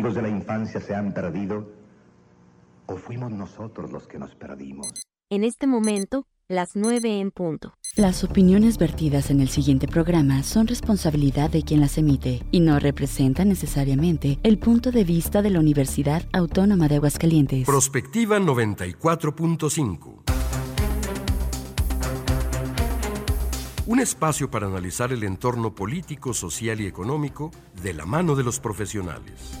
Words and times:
amigos 0.00 0.14
de 0.14 0.22
la 0.22 0.30
infancia 0.30 0.80
se 0.80 0.94
han 0.94 1.12
perdido 1.12 1.68
o 2.86 2.96
fuimos 2.96 3.30
nosotros 3.30 3.92
los 3.92 4.06
que 4.06 4.18
nos 4.18 4.34
perdimos. 4.34 4.86
En 5.28 5.44
este 5.44 5.66
momento, 5.66 6.26
las 6.48 6.74
9 6.74 7.20
en 7.20 7.30
punto. 7.30 7.74
Las 7.96 8.24
opiniones 8.24 8.78
vertidas 8.78 9.30
en 9.30 9.40
el 9.40 9.50
siguiente 9.50 9.86
programa 9.86 10.42
son 10.42 10.68
responsabilidad 10.68 11.50
de 11.50 11.62
quien 11.64 11.80
las 11.80 11.98
emite 11.98 12.42
y 12.50 12.60
no 12.60 12.78
representan 12.78 13.50
necesariamente 13.50 14.38
el 14.42 14.58
punto 14.58 14.90
de 14.90 15.04
vista 15.04 15.42
de 15.42 15.50
la 15.50 15.60
Universidad 15.60 16.22
Autónoma 16.32 16.88
de 16.88 16.94
Aguascalientes. 16.96 17.66
Prospectiva 17.66 18.38
94.5. 18.38 20.22
Un 23.84 24.00
espacio 24.00 24.50
para 24.50 24.66
analizar 24.66 25.12
el 25.12 25.24
entorno 25.24 25.74
político, 25.74 26.32
social 26.32 26.80
y 26.80 26.86
económico 26.86 27.50
de 27.82 27.92
la 27.92 28.06
mano 28.06 28.34
de 28.34 28.44
los 28.44 28.60
profesionales. 28.60 29.60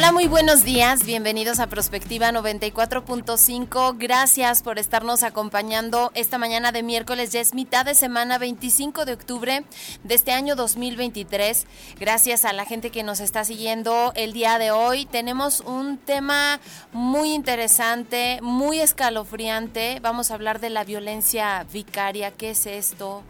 Hola, 0.00 0.12
muy 0.12 0.28
buenos 0.28 0.64
días. 0.64 1.04
Bienvenidos 1.04 1.60
a 1.60 1.66
Prospectiva 1.66 2.30
94.5. 2.32 3.96
Gracias 3.98 4.62
por 4.62 4.78
estarnos 4.78 5.22
acompañando 5.22 6.10
esta 6.14 6.38
mañana 6.38 6.72
de 6.72 6.82
miércoles. 6.82 7.32
Ya 7.32 7.40
es 7.40 7.52
mitad 7.52 7.84
de 7.84 7.94
semana, 7.94 8.38
25 8.38 9.04
de 9.04 9.12
octubre 9.12 9.62
de 10.02 10.14
este 10.14 10.32
año 10.32 10.56
2023. 10.56 11.66
Gracias 11.98 12.46
a 12.46 12.54
la 12.54 12.64
gente 12.64 12.88
que 12.88 13.02
nos 13.02 13.20
está 13.20 13.44
siguiendo 13.44 14.14
el 14.16 14.32
día 14.32 14.58
de 14.58 14.70
hoy. 14.70 15.04
Tenemos 15.04 15.60
un 15.60 15.98
tema 15.98 16.60
muy 16.92 17.34
interesante, 17.34 18.38
muy 18.40 18.80
escalofriante. 18.80 20.00
Vamos 20.00 20.30
a 20.30 20.34
hablar 20.34 20.60
de 20.60 20.70
la 20.70 20.84
violencia 20.84 21.66
vicaria. 21.70 22.30
¿Qué 22.30 22.52
es 22.52 22.64
esto? 22.64 23.22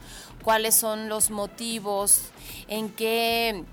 ¿Cuáles 0.44 0.76
son 0.76 1.08
los 1.08 1.30
motivos? 1.30 2.26
¿En 2.68 2.90
qué 2.90 3.64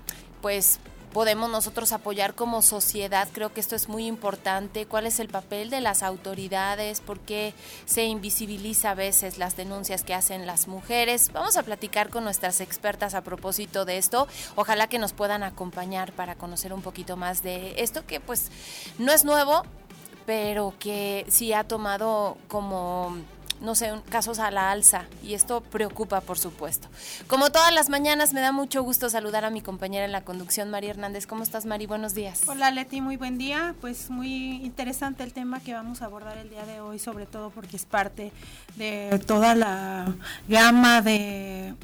pues 0.42 0.80
podemos 1.18 1.50
nosotros 1.50 1.90
apoyar 1.90 2.36
como 2.36 2.62
sociedad. 2.62 3.26
Creo 3.32 3.52
que 3.52 3.58
esto 3.58 3.74
es 3.74 3.88
muy 3.88 4.06
importante. 4.06 4.86
¿Cuál 4.86 5.04
es 5.04 5.18
el 5.18 5.26
papel 5.26 5.68
de 5.68 5.80
las 5.80 6.04
autoridades? 6.04 7.00
¿Por 7.00 7.18
qué 7.18 7.54
se 7.86 8.04
invisibiliza 8.04 8.92
a 8.92 8.94
veces 8.94 9.36
las 9.36 9.56
denuncias 9.56 10.04
que 10.04 10.14
hacen 10.14 10.46
las 10.46 10.68
mujeres? 10.68 11.32
Vamos 11.32 11.56
a 11.56 11.64
platicar 11.64 12.08
con 12.10 12.22
nuestras 12.22 12.60
expertas 12.60 13.16
a 13.16 13.22
propósito 13.22 13.84
de 13.84 13.98
esto. 13.98 14.28
Ojalá 14.54 14.86
que 14.86 15.00
nos 15.00 15.12
puedan 15.12 15.42
acompañar 15.42 16.12
para 16.12 16.36
conocer 16.36 16.72
un 16.72 16.82
poquito 16.82 17.16
más 17.16 17.42
de 17.42 17.74
esto 17.78 18.06
que 18.06 18.20
pues 18.20 18.52
no 19.00 19.10
es 19.10 19.24
nuevo, 19.24 19.64
pero 20.24 20.72
que 20.78 21.26
sí 21.26 21.52
ha 21.52 21.64
tomado 21.64 22.38
como 22.46 23.16
no 23.60 23.74
sé, 23.74 23.92
casos 24.08 24.38
a 24.38 24.50
la 24.50 24.70
alza 24.70 25.04
y 25.22 25.34
esto 25.34 25.60
preocupa, 25.60 26.20
por 26.20 26.38
supuesto. 26.38 26.88
Como 27.26 27.50
todas 27.50 27.72
las 27.72 27.88
mañanas, 27.88 28.32
me 28.32 28.40
da 28.40 28.52
mucho 28.52 28.82
gusto 28.82 29.10
saludar 29.10 29.44
a 29.44 29.50
mi 29.50 29.60
compañera 29.60 30.04
en 30.04 30.12
la 30.12 30.22
conducción, 30.22 30.70
María 30.70 30.90
Hernández. 30.90 31.26
¿Cómo 31.26 31.42
estás, 31.42 31.66
Mari? 31.66 31.86
Buenos 31.86 32.14
días. 32.14 32.42
Hola, 32.46 32.70
Leti, 32.70 33.00
muy 33.00 33.16
buen 33.16 33.38
día. 33.38 33.74
Pues 33.80 34.10
muy 34.10 34.64
interesante 34.64 35.22
el 35.22 35.32
tema 35.32 35.60
que 35.60 35.74
vamos 35.74 36.02
a 36.02 36.06
abordar 36.06 36.38
el 36.38 36.50
día 36.50 36.64
de 36.64 36.80
hoy, 36.80 36.98
sobre 36.98 37.26
todo 37.26 37.50
porque 37.50 37.76
es 37.76 37.84
parte 37.84 38.32
de 38.76 39.20
toda 39.26 39.54
la 39.54 40.14
gama 40.48 41.02
de 41.02 41.74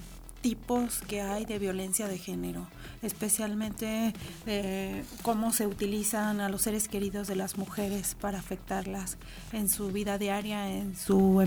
tipos 0.41 1.01
que 1.09 1.23
hay 1.23 1.45
de 1.47 1.59
violencia 1.59 2.07
de 2.07 2.19
género 2.19 2.67
especialmente 3.05 4.13
eh, 4.47 5.05
cómo 5.23 5.53
se 5.53 5.67
utilizan 5.67 6.41
a 6.41 6.49
los 6.49 6.63
seres 6.63 6.89
queridos 6.89 7.29
de 7.29 7.37
las 7.37 7.59
mujeres 7.59 8.17
para 8.21 8.39
afectarlas 8.39 9.17
en 9.53 9.69
su 9.69 9.89
vida 9.89 10.17
diaria, 10.19 10.71
en 10.71 10.97
su 10.97 11.41
eh, 11.41 11.47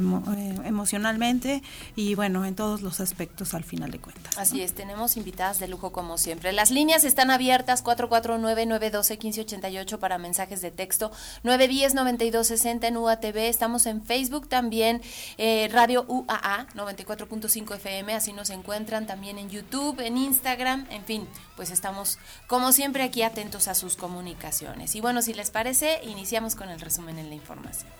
emocionalmente 0.65 1.63
y 1.95 2.15
bueno, 2.15 2.43
en 2.45 2.55
todos 2.55 2.81
los 2.81 2.99
aspectos 2.99 3.53
al 3.53 3.63
final 3.63 3.91
de 3.91 3.99
cuentas. 3.99 4.35
Así 4.37 4.61
es, 4.61 4.73
tenemos 4.73 5.15
invitadas 5.17 5.59
de 5.59 5.67
lujo 5.67 5.91
como 5.91 6.17
siempre. 6.17 6.53
Las 6.53 6.71
líneas 6.71 7.03
están 7.03 7.29
abiertas 7.31 7.83
449-912-1588 7.83 9.97
para 9.97 10.17
mensajes 10.17 10.61
de 10.61 10.71
texto, 10.71 11.11
910-9260 11.43 12.85
en 12.85 12.95
UATV, 12.97 13.37
estamos 13.37 13.85
en 13.85 14.01
Facebook 14.03 14.47
también, 14.47 15.01
eh, 15.37 15.69
Radio 15.71 16.05
UAA 16.07 16.67
94.5 16.75 17.75
FM, 17.75 18.13
así 18.13 18.33
nos 18.33 18.49
encuentran 18.49 19.07
también 19.07 19.37
en 19.37 19.49
YouTube, 19.49 19.99
en 19.99 20.17
Instagram, 20.17 20.85
en 20.89 21.03
fin, 21.03 21.27
pues 21.55 21.71
estamos 21.71 22.19
como 22.47 22.71
siempre 22.71 23.03
aquí 23.03 23.23
atentos 23.23 23.67
a 23.67 23.75
sus 23.75 23.95
comunicaciones. 23.95 24.95
Y 24.95 25.01
bueno, 25.01 25.21
si 25.21 25.33
les 25.33 25.51
parece, 25.51 25.99
iniciamos 26.03 26.55
con 26.55 26.69
el 26.69 26.79
resumen 26.79 27.17
en 27.17 27.29
la 27.29 27.35
información. 27.35 27.91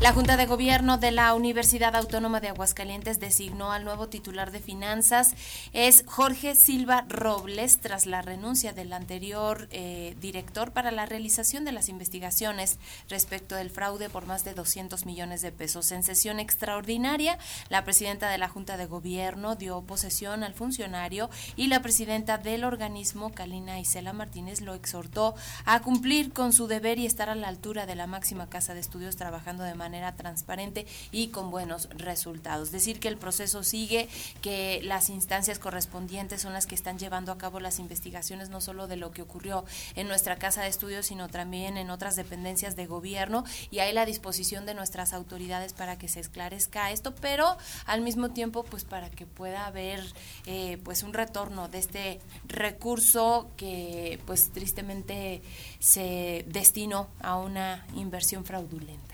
La 0.00 0.12
Junta 0.12 0.36
de 0.36 0.46
Gobierno 0.46 0.96
de 0.96 1.10
la 1.10 1.34
Universidad 1.34 1.96
Autónoma 1.96 2.38
de 2.38 2.46
Aguascalientes 2.46 3.18
designó 3.18 3.72
al 3.72 3.84
nuevo 3.84 4.08
titular 4.08 4.52
de 4.52 4.60
finanzas. 4.60 5.34
Es 5.72 6.04
Jorge 6.06 6.54
Silva 6.54 7.04
Robles, 7.08 7.80
tras 7.80 8.06
la 8.06 8.22
renuncia 8.22 8.72
del 8.72 8.92
anterior 8.92 9.66
eh, 9.72 10.14
director 10.20 10.70
para 10.70 10.92
la 10.92 11.04
realización 11.04 11.64
de 11.64 11.72
las 11.72 11.88
investigaciones 11.88 12.78
respecto 13.08 13.56
del 13.56 13.70
fraude 13.70 14.08
por 14.08 14.24
más 14.24 14.44
de 14.44 14.54
200 14.54 15.04
millones 15.04 15.42
de 15.42 15.50
pesos. 15.50 15.90
En 15.90 16.04
sesión 16.04 16.38
extraordinaria, 16.38 17.36
la 17.68 17.82
presidenta 17.82 18.30
de 18.30 18.38
la 18.38 18.48
Junta 18.48 18.76
de 18.76 18.86
Gobierno 18.86 19.56
dio 19.56 19.82
posesión 19.82 20.44
al 20.44 20.54
funcionario 20.54 21.28
y 21.56 21.66
la 21.66 21.82
presidenta 21.82 22.38
del 22.38 22.62
organismo, 22.62 23.32
Kalina 23.32 23.80
Isela 23.80 24.12
Martínez, 24.12 24.60
lo 24.60 24.74
exhortó 24.74 25.34
a 25.64 25.80
cumplir 25.80 26.32
con 26.32 26.52
su 26.52 26.68
deber 26.68 27.00
y 27.00 27.06
estar 27.06 27.28
a 27.28 27.34
la 27.34 27.48
altura 27.48 27.84
de 27.84 27.96
la 27.96 28.06
máxima 28.06 28.48
casa 28.48 28.74
de 28.74 28.80
estudios 28.80 29.16
trabajando 29.16 29.64
de 29.64 29.74
manera 29.74 29.87
manera 29.88 30.14
transparente 30.16 30.86
y 31.12 31.28
con 31.28 31.50
buenos 31.50 31.88
resultados. 31.96 32.70
Decir 32.70 33.00
que 33.00 33.08
el 33.08 33.16
proceso 33.16 33.62
sigue, 33.62 34.06
que 34.42 34.80
las 34.82 35.08
instancias 35.08 35.58
correspondientes 35.58 36.42
son 36.42 36.52
las 36.52 36.66
que 36.66 36.74
están 36.74 36.98
llevando 36.98 37.32
a 37.32 37.38
cabo 37.38 37.58
las 37.58 37.78
investigaciones 37.78 38.50
no 38.50 38.60
solo 38.60 38.86
de 38.86 38.96
lo 38.96 39.12
que 39.12 39.22
ocurrió 39.22 39.64
en 39.94 40.06
nuestra 40.06 40.36
casa 40.36 40.62
de 40.62 40.68
estudios, 40.68 41.06
sino 41.06 41.28
también 41.28 41.78
en 41.78 41.88
otras 41.88 42.16
dependencias 42.16 42.76
de 42.76 42.86
gobierno 42.86 43.44
y 43.70 43.78
hay 43.78 43.94
la 43.94 44.04
disposición 44.04 44.66
de 44.66 44.74
nuestras 44.74 45.14
autoridades 45.14 45.72
para 45.72 45.96
que 45.96 46.08
se 46.08 46.20
esclarezca 46.20 46.90
esto, 46.90 47.14
pero 47.14 47.56
al 47.86 48.02
mismo 48.02 48.28
tiempo 48.28 48.64
pues 48.64 48.84
para 48.84 49.08
que 49.10 49.24
pueda 49.24 49.66
haber 49.66 50.04
eh, 50.44 50.78
pues 50.84 51.02
un 51.02 51.14
retorno 51.14 51.68
de 51.68 51.78
este 51.78 52.20
recurso 52.46 53.50
que 53.56 54.20
pues 54.26 54.50
tristemente 54.52 55.40
se 55.78 56.44
destinó 56.48 57.08
a 57.20 57.36
una 57.36 57.86
inversión 57.94 58.44
fraudulenta. 58.44 59.07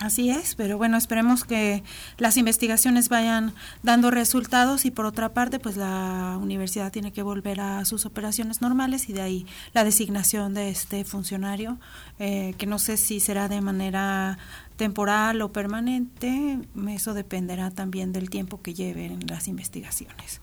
Así 0.00 0.30
es, 0.30 0.54
pero 0.54 0.78
bueno, 0.78 0.96
esperemos 0.96 1.44
que 1.44 1.84
las 2.16 2.38
investigaciones 2.38 3.10
vayan 3.10 3.52
dando 3.82 4.10
resultados 4.10 4.86
y 4.86 4.90
por 4.90 5.04
otra 5.04 5.34
parte, 5.34 5.58
pues 5.58 5.76
la 5.76 6.38
universidad 6.40 6.90
tiene 6.90 7.12
que 7.12 7.20
volver 7.22 7.60
a 7.60 7.84
sus 7.84 8.06
operaciones 8.06 8.62
normales 8.62 9.10
y 9.10 9.12
de 9.12 9.20
ahí 9.20 9.46
la 9.74 9.84
designación 9.84 10.54
de 10.54 10.70
este 10.70 11.04
funcionario, 11.04 11.78
eh, 12.18 12.54
que 12.56 12.64
no 12.64 12.78
sé 12.78 12.96
si 12.96 13.20
será 13.20 13.48
de 13.48 13.60
manera 13.60 14.38
temporal 14.76 15.42
o 15.42 15.52
permanente, 15.52 16.58
eso 16.88 17.12
dependerá 17.12 17.70
también 17.70 18.12
del 18.12 18.30
tiempo 18.30 18.62
que 18.62 18.72
lleven 18.72 19.20
las 19.26 19.48
investigaciones. 19.48 20.40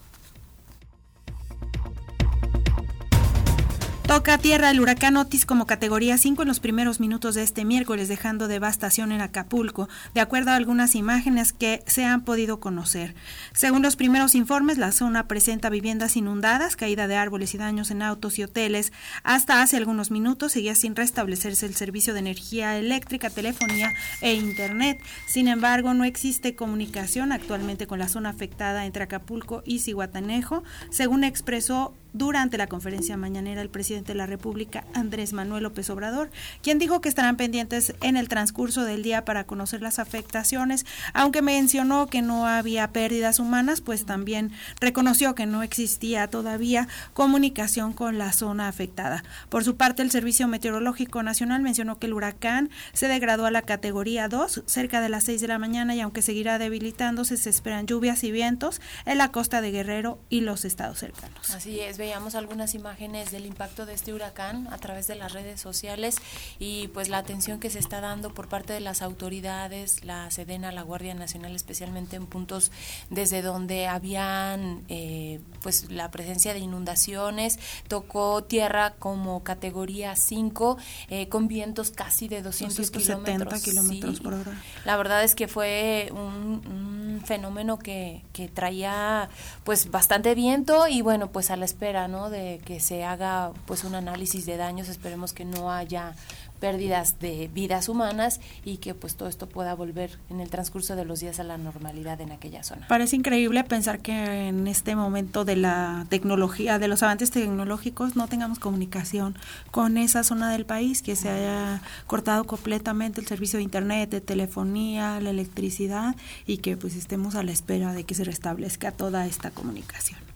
Toca 4.08 4.38
tierra 4.38 4.72
el 4.72 4.80
huracán 4.80 5.18
Otis 5.18 5.46
como 5.46 5.66
categoría 5.66 6.18
5 6.18 6.42
en 6.42 6.48
los 6.48 6.62
primeros 6.62 7.02
minutos 7.02 7.36
de 7.36 7.44
este 7.44 7.66
miércoles, 7.66 8.08
dejando 8.08 8.48
devastación 8.48 9.12
en 9.12 9.20
Acapulco, 9.20 9.90
de 10.14 10.22
acuerdo 10.22 10.52
a 10.52 10.56
algunas 10.56 10.96
imágenes 10.96 11.52
que 11.52 11.84
se 11.88 12.06
han 12.06 12.24
podido 12.24 12.62
conocer. 12.62 13.16
Según 13.52 13.82
los 13.82 13.98
primeros 13.98 14.34
informes, 14.34 14.78
la 14.78 14.94
zona 14.94 15.28
presenta 15.28 15.70
viviendas 15.70 16.16
inundadas, 16.16 16.78
caída 16.78 17.10
de 17.10 17.18
árboles 17.18 17.54
y 17.54 17.58
daños 17.58 17.92
en 17.92 18.02
autos 18.02 18.40
y 18.40 18.44
hoteles. 18.44 18.94
Hasta 19.24 19.62
hace 19.62 19.76
algunos 19.76 20.10
minutos 20.10 20.54
seguía 20.54 20.74
sin 20.74 20.96
restablecerse 20.96 21.66
el 21.66 21.76
servicio 21.76 22.14
de 22.14 22.20
energía 22.20 22.78
eléctrica, 22.78 23.30
telefonía 23.30 23.94
e 24.22 24.36
internet. 24.36 25.02
Sin 25.28 25.50
embargo, 25.50 25.94
no 25.94 26.06
existe 26.06 26.56
comunicación 26.56 27.34
actualmente 27.34 27.88
con 27.88 28.00
la 28.00 28.08
zona 28.08 28.30
afectada 28.30 28.86
entre 28.86 29.04
Acapulco 29.04 29.64
y 29.66 29.80
Cihuatanejo, 29.80 30.64
según 30.92 31.26
expresó 31.26 31.94
durante 32.18 32.58
la 32.58 32.68
conferencia 32.68 33.18
mañanera 33.18 33.62
el 33.62 33.70
presidente 33.70 34.14
de 34.14 34.18
la 34.18 34.26
República, 34.26 34.84
Andrés 34.94 35.34
Manuel 35.34 35.64
López 35.64 35.90
Obrador, 35.90 36.30
quien 36.62 36.80
dijo 36.80 37.02
que 37.02 37.10
estarán 37.10 37.38
pendientes 37.38 37.94
en 38.02 38.18
el 38.18 38.30
transcurso 38.30 38.84
del 38.84 39.04
día 39.04 39.26
para 39.26 39.46
conocer 39.46 39.82
las 39.82 40.00
afectaciones, 40.00 40.86
aunque 41.14 41.42
mencionó 41.42 42.08
que 42.08 42.22
no 42.22 42.48
había 42.48 42.92
pérdidas 42.92 43.40
humanas, 43.40 43.82
pues 43.82 44.06
también 44.06 44.52
reconoció 44.80 45.36
que 45.36 45.46
no 45.46 45.64
existía 45.64 46.28
todavía 46.28 46.88
comunicación 47.14 47.94
con 47.94 48.18
la 48.18 48.34
zona 48.34 48.68
afectada. 48.68 49.24
Por 49.50 49.64
su 49.64 49.78
parte, 49.78 50.02
el 50.02 50.12
Servicio 50.12 50.48
Meteorológico 50.48 51.24
Nacional 51.24 51.62
mencionó 51.62 52.00
que 52.00 52.08
el 52.08 52.14
huracán 52.14 52.70
se 52.94 53.08
degradó 53.08 53.46
a 53.46 53.52
la 53.52 53.62
categoría 53.62 54.28
2 54.28 54.64
cerca 54.66 55.02
de 55.02 55.10
las 55.10 55.24
6 55.26 55.42
de 55.42 55.48
la 55.48 55.60
mañana 55.60 55.96
y 55.96 56.02
aunque 56.02 56.22
seguirá 56.22 56.58
debilitándose, 56.58 57.38
se 57.38 57.50
esperan 57.50 57.86
lluvias 57.86 58.24
y 58.24 58.32
vientos 58.32 58.82
en 59.06 59.18
la 59.18 59.32
costa 59.32 59.62
de 59.62 59.72
Guerrero 59.72 60.20
y 60.30 60.42
los 60.42 60.66
estados 60.66 61.00
cercanos. 61.00 61.50
Así 61.52 61.80
es, 61.80 61.98
veíamos 62.08 62.36
algunas 62.36 62.74
imágenes 62.74 63.32
del 63.32 63.46
impacto 63.46 63.86
de 63.86 63.94
este 63.94 64.14
huracán 64.14 64.70
a 64.72 64.78
través 64.78 65.08
de 65.08 65.16
las 65.16 65.34
redes 65.34 65.60
sociales 65.60 66.16
y 66.58 66.88
pues 66.88 67.10
la 67.10 67.18
atención 67.18 67.60
que 67.60 67.70
se 67.70 67.80
está 67.80 68.00
dando 68.00 68.34
por 68.34 68.48
parte 68.48 68.72
de 68.72 68.80
las 68.80 69.02
autoridades, 69.02 70.06
la 70.06 70.32
Sedena, 70.32 70.72
la 70.72 70.84
Guardia 70.84 71.14
Nacional, 71.16 71.54
especialmente 71.54 72.16
en 72.16 72.26
puntos 72.26 72.72
desde 73.10 73.42
donde 73.42 73.88
habían 73.88 74.86
eh, 74.88 75.42
pues 75.62 75.92
la 75.92 76.10
presencia 76.10 76.54
de 76.54 76.60
inundaciones, 76.60 77.60
tocó 77.90 78.42
tierra 78.42 78.94
como 78.94 79.44
categoría 79.44 80.16
5 80.16 80.78
eh, 81.10 81.28
con 81.28 81.50
vientos 81.50 81.92
casi 81.92 82.30
de 82.30 82.42
200 82.42 82.90
kilómetros, 82.90 83.62
kilómetros 83.64 84.22
por 84.22 84.34
hora. 84.34 84.64
La 84.86 84.96
verdad 84.96 85.26
es 85.26 85.36
que 85.36 85.50
fue 85.50 86.10
un, 86.14 87.22
fenómeno 87.26 87.80
que, 87.80 88.22
que 88.32 88.48
traía 88.48 89.28
pues 89.64 89.90
bastante 89.90 90.36
viento 90.36 90.88
y 90.88 91.02
bueno 91.02 91.32
pues 91.32 91.50
a 91.50 91.56
la 91.56 91.66
espera 91.66 91.97
no 92.06 92.30
de 92.30 92.60
que 92.66 92.82
se 92.82 93.06
haga 93.06 93.54
pues 93.66 93.86
un 93.86 93.96
análisis 93.96 94.46
de 94.46 94.58
daños 94.58 94.90
esperemos 94.90 95.32
que 95.32 95.46
no 95.46 95.72
haya 95.72 96.16
pérdidas 96.60 97.20
de 97.20 97.50
vidas 97.54 97.90
humanas 97.90 98.40
y 98.66 98.78
que 98.78 98.94
pues 98.94 99.16
todo 99.16 99.30
esto 99.30 99.48
pueda 99.48 99.74
volver 99.76 100.18
en 100.30 100.40
el 100.40 100.50
transcurso 100.50 100.96
de 100.96 101.06
los 101.06 101.20
días 101.20 101.40
a 101.40 101.44
la 101.44 101.58
normalidad 101.58 102.20
en 102.22 102.32
aquella 102.32 102.64
zona. 102.64 102.88
Parece 102.88 103.16
increíble 103.16 103.64
pensar 103.64 104.00
que 104.00 104.48
en 104.48 104.68
este 104.68 104.96
momento 104.96 105.46
de 105.46 105.56
la 105.56 106.06
tecnología, 106.10 106.80
de 106.80 106.88
los 106.88 107.04
avances 107.04 107.32
tecnológicos, 107.32 108.16
no 108.16 108.28
tengamos 108.28 108.60
comunicación 108.60 109.36
con 109.72 109.98
esa 109.98 110.24
zona 110.24 110.52
del 110.52 110.66
país, 110.66 111.02
que 111.02 111.16
se 111.16 111.30
haya 111.30 111.82
cortado 112.08 112.46
completamente 112.46 113.22
el 113.22 113.28
servicio 113.28 113.58
de 113.58 113.64
internet, 113.64 114.10
de 114.10 114.22
telefonía, 114.22 115.20
la 115.20 115.30
electricidad 115.30 116.16
y 116.46 116.58
que 116.58 116.78
pues 116.78 116.96
estemos 116.96 117.36
a 117.36 117.44
la 117.44 117.52
espera 117.52 117.94
de 117.94 118.04
que 118.04 118.16
se 118.16 118.24
restablezca 118.24 118.92
toda 118.92 119.26
esta 119.28 119.52
comunicación. 119.52 120.27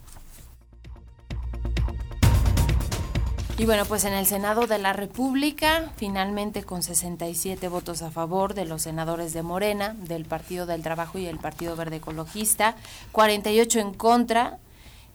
Y 3.61 3.67
bueno, 3.67 3.85
pues 3.85 4.05
en 4.05 4.13
el 4.13 4.25
Senado 4.25 4.65
de 4.65 4.79
la 4.79 4.91
República, 4.91 5.91
finalmente 5.95 6.63
con 6.63 6.81
67 6.81 7.67
votos 7.67 8.01
a 8.01 8.09
favor 8.09 8.55
de 8.55 8.65
los 8.65 8.81
senadores 8.81 9.33
de 9.33 9.43
Morena, 9.43 9.93
del 9.99 10.25
Partido 10.25 10.65
del 10.65 10.81
Trabajo 10.81 11.19
y 11.19 11.27
el 11.27 11.37
Partido 11.37 11.75
Verde 11.75 11.97
Ecologista, 11.97 12.75
48 13.11 13.79
en 13.79 13.93
contra, 13.93 14.57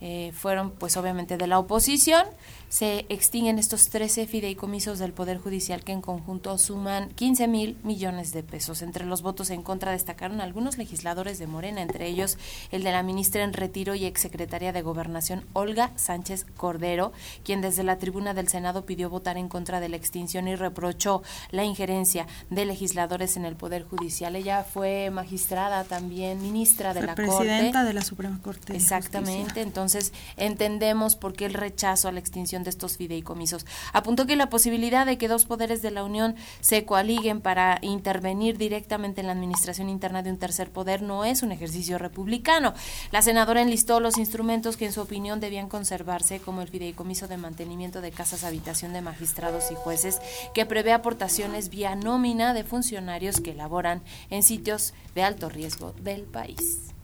eh, 0.01 0.31
fueron 0.33 0.71
pues 0.71 0.97
obviamente 0.97 1.37
de 1.37 1.49
la 1.49 1.59
oposición 1.59 2.25
se 2.69 3.07
extinguen 3.09 3.59
estos 3.59 3.89
13 3.89 4.27
fideicomisos 4.27 4.99
del 4.99 5.13
Poder 5.13 5.39
Judicial 5.39 5.85
que 5.85 5.93
en 5.93 6.01
conjunto 6.01 6.59
suman 6.59 7.09
15 7.11 7.49
mil 7.49 7.77
millones 7.83 8.33
de 8.33 8.43
pesos. 8.43 8.83
Entre 8.83 9.05
los 9.05 9.23
votos 9.23 9.51
en 9.51 9.63
contra 9.63 9.93
destacaron 9.93 10.41
algunos 10.41 10.79
legisladores 10.79 11.39
de 11.39 11.47
Morena, 11.47 11.83
entre 11.83 12.07
ellos 12.07 12.39
el 12.73 12.83
de 12.83 12.93
la 12.93 13.03
ministra 13.03 13.45
en 13.45 13.53
retiro 13.53 13.95
y 13.95 14.05
exsecretaria 14.05 14.73
de 14.73 14.83
Gobernación, 14.83 15.45
Olga 15.53 15.93
Sánchez 15.97 16.47
Cordero, 16.57 17.13
quien 17.45 17.61
desde 17.61 17.85
la 17.85 17.99
tribuna 17.99 18.35
del 18.35 18.49
Senado 18.49 18.85
pidió 18.85 19.11
votar 19.11 19.37
en 19.37 19.49
contra 19.49 19.81
de 19.81 19.89
la 19.89 19.97
extinción 19.97 20.49
y 20.49 20.57
reprochó 20.57 21.23
la 21.51 21.65
injerencia 21.65 22.27
de 22.51 22.65
legisladores 22.65 23.37
en 23.37 23.45
el 23.45 23.57
Poder 23.57 23.85
Judicial. 23.85 24.37
Ella 24.37 24.65
fue 24.65 25.11
magistrada 25.11 25.85
también, 25.85 26.43
ministra 26.43 26.95
de 26.95 27.03
la 27.03 27.15
Corte. 27.15 27.31
Presidenta 27.31 27.85
de 27.85 27.93
la 27.93 28.03
Suprema 28.03 28.41
Corte. 28.43 28.75
Exactamente, 28.77 29.61
entonces 29.61 30.13
entendemos 30.37 31.17
por 31.17 31.33
qué 31.33 31.47
el 31.47 31.55
rechazo 31.55 32.09
a 32.09 32.13
la 32.13 32.21
extinción 32.21 32.56
de 32.63 32.71
estos 32.71 32.97
fideicomisos. 32.97 33.67
Apuntó 33.93 34.27
que 34.27 34.37
la 34.37 34.49
posibilidad 34.49 35.07
de 35.07 35.19
que 35.19 35.29
dos 35.29 35.47
poderes 35.47 35.83
de 35.83 35.91
la 35.91 36.05
Unión 36.05 36.37
se 36.61 36.85
coaliguen 36.85 37.41
para 37.41 37.79
intervenir 37.83 38.59
directamente 38.59 39.21
en 39.21 39.27
la 39.27 39.33
administración 39.33 39.89
interna 39.89 40.23
de 40.23 40.31
un 40.31 40.39
tercer 40.39 40.71
poder 40.71 41.03
no 41.03 41.25
es 41.25 41.43
un 41.43 41.53
ejercicio 41.53 41.99
republicano. 41.99 42.75
La 43.13 43.23
senadora 43.23 43.63
enlistó 43.63 44.01
los 44.01 44.19
instrumentos 44.19 44.77
que 44.77 44.87
en 44.87 44.93
su 44.93 45.01
opinión 45.01 45.41
debían 45.41 45.69
conservarse, 45.69 46.41
como 46.41 46.63
el 46.63 46.69
fideicomiso 46.69 47.29
de 47.29 47.37
mantenimiento 47.37 48.01
de 48.01 48.11
casas 48.11 48.45
habitación 48.45 48.93
de 48.93 49.03
magistrados 49.03 49.71
y 49.71 49.75
jueces, 49.75 50.21
que 50.55 50.67
prevé 50.67 50.93
aportaciones 50.93 51.69
vía 51.69 51.95
nómina 51.95 52.55
de 52.55 52.65
funcionarios 52.65 53.41
que 53.41 53.53
elaboran 53.53 54.03
en 54.31 54.43
sitios 54.43 54.95
de 55.15 55.23
alto 55.23 55.49
riesgo 55.49 55.93
del 55.93 56.23
país. 56.23 56.96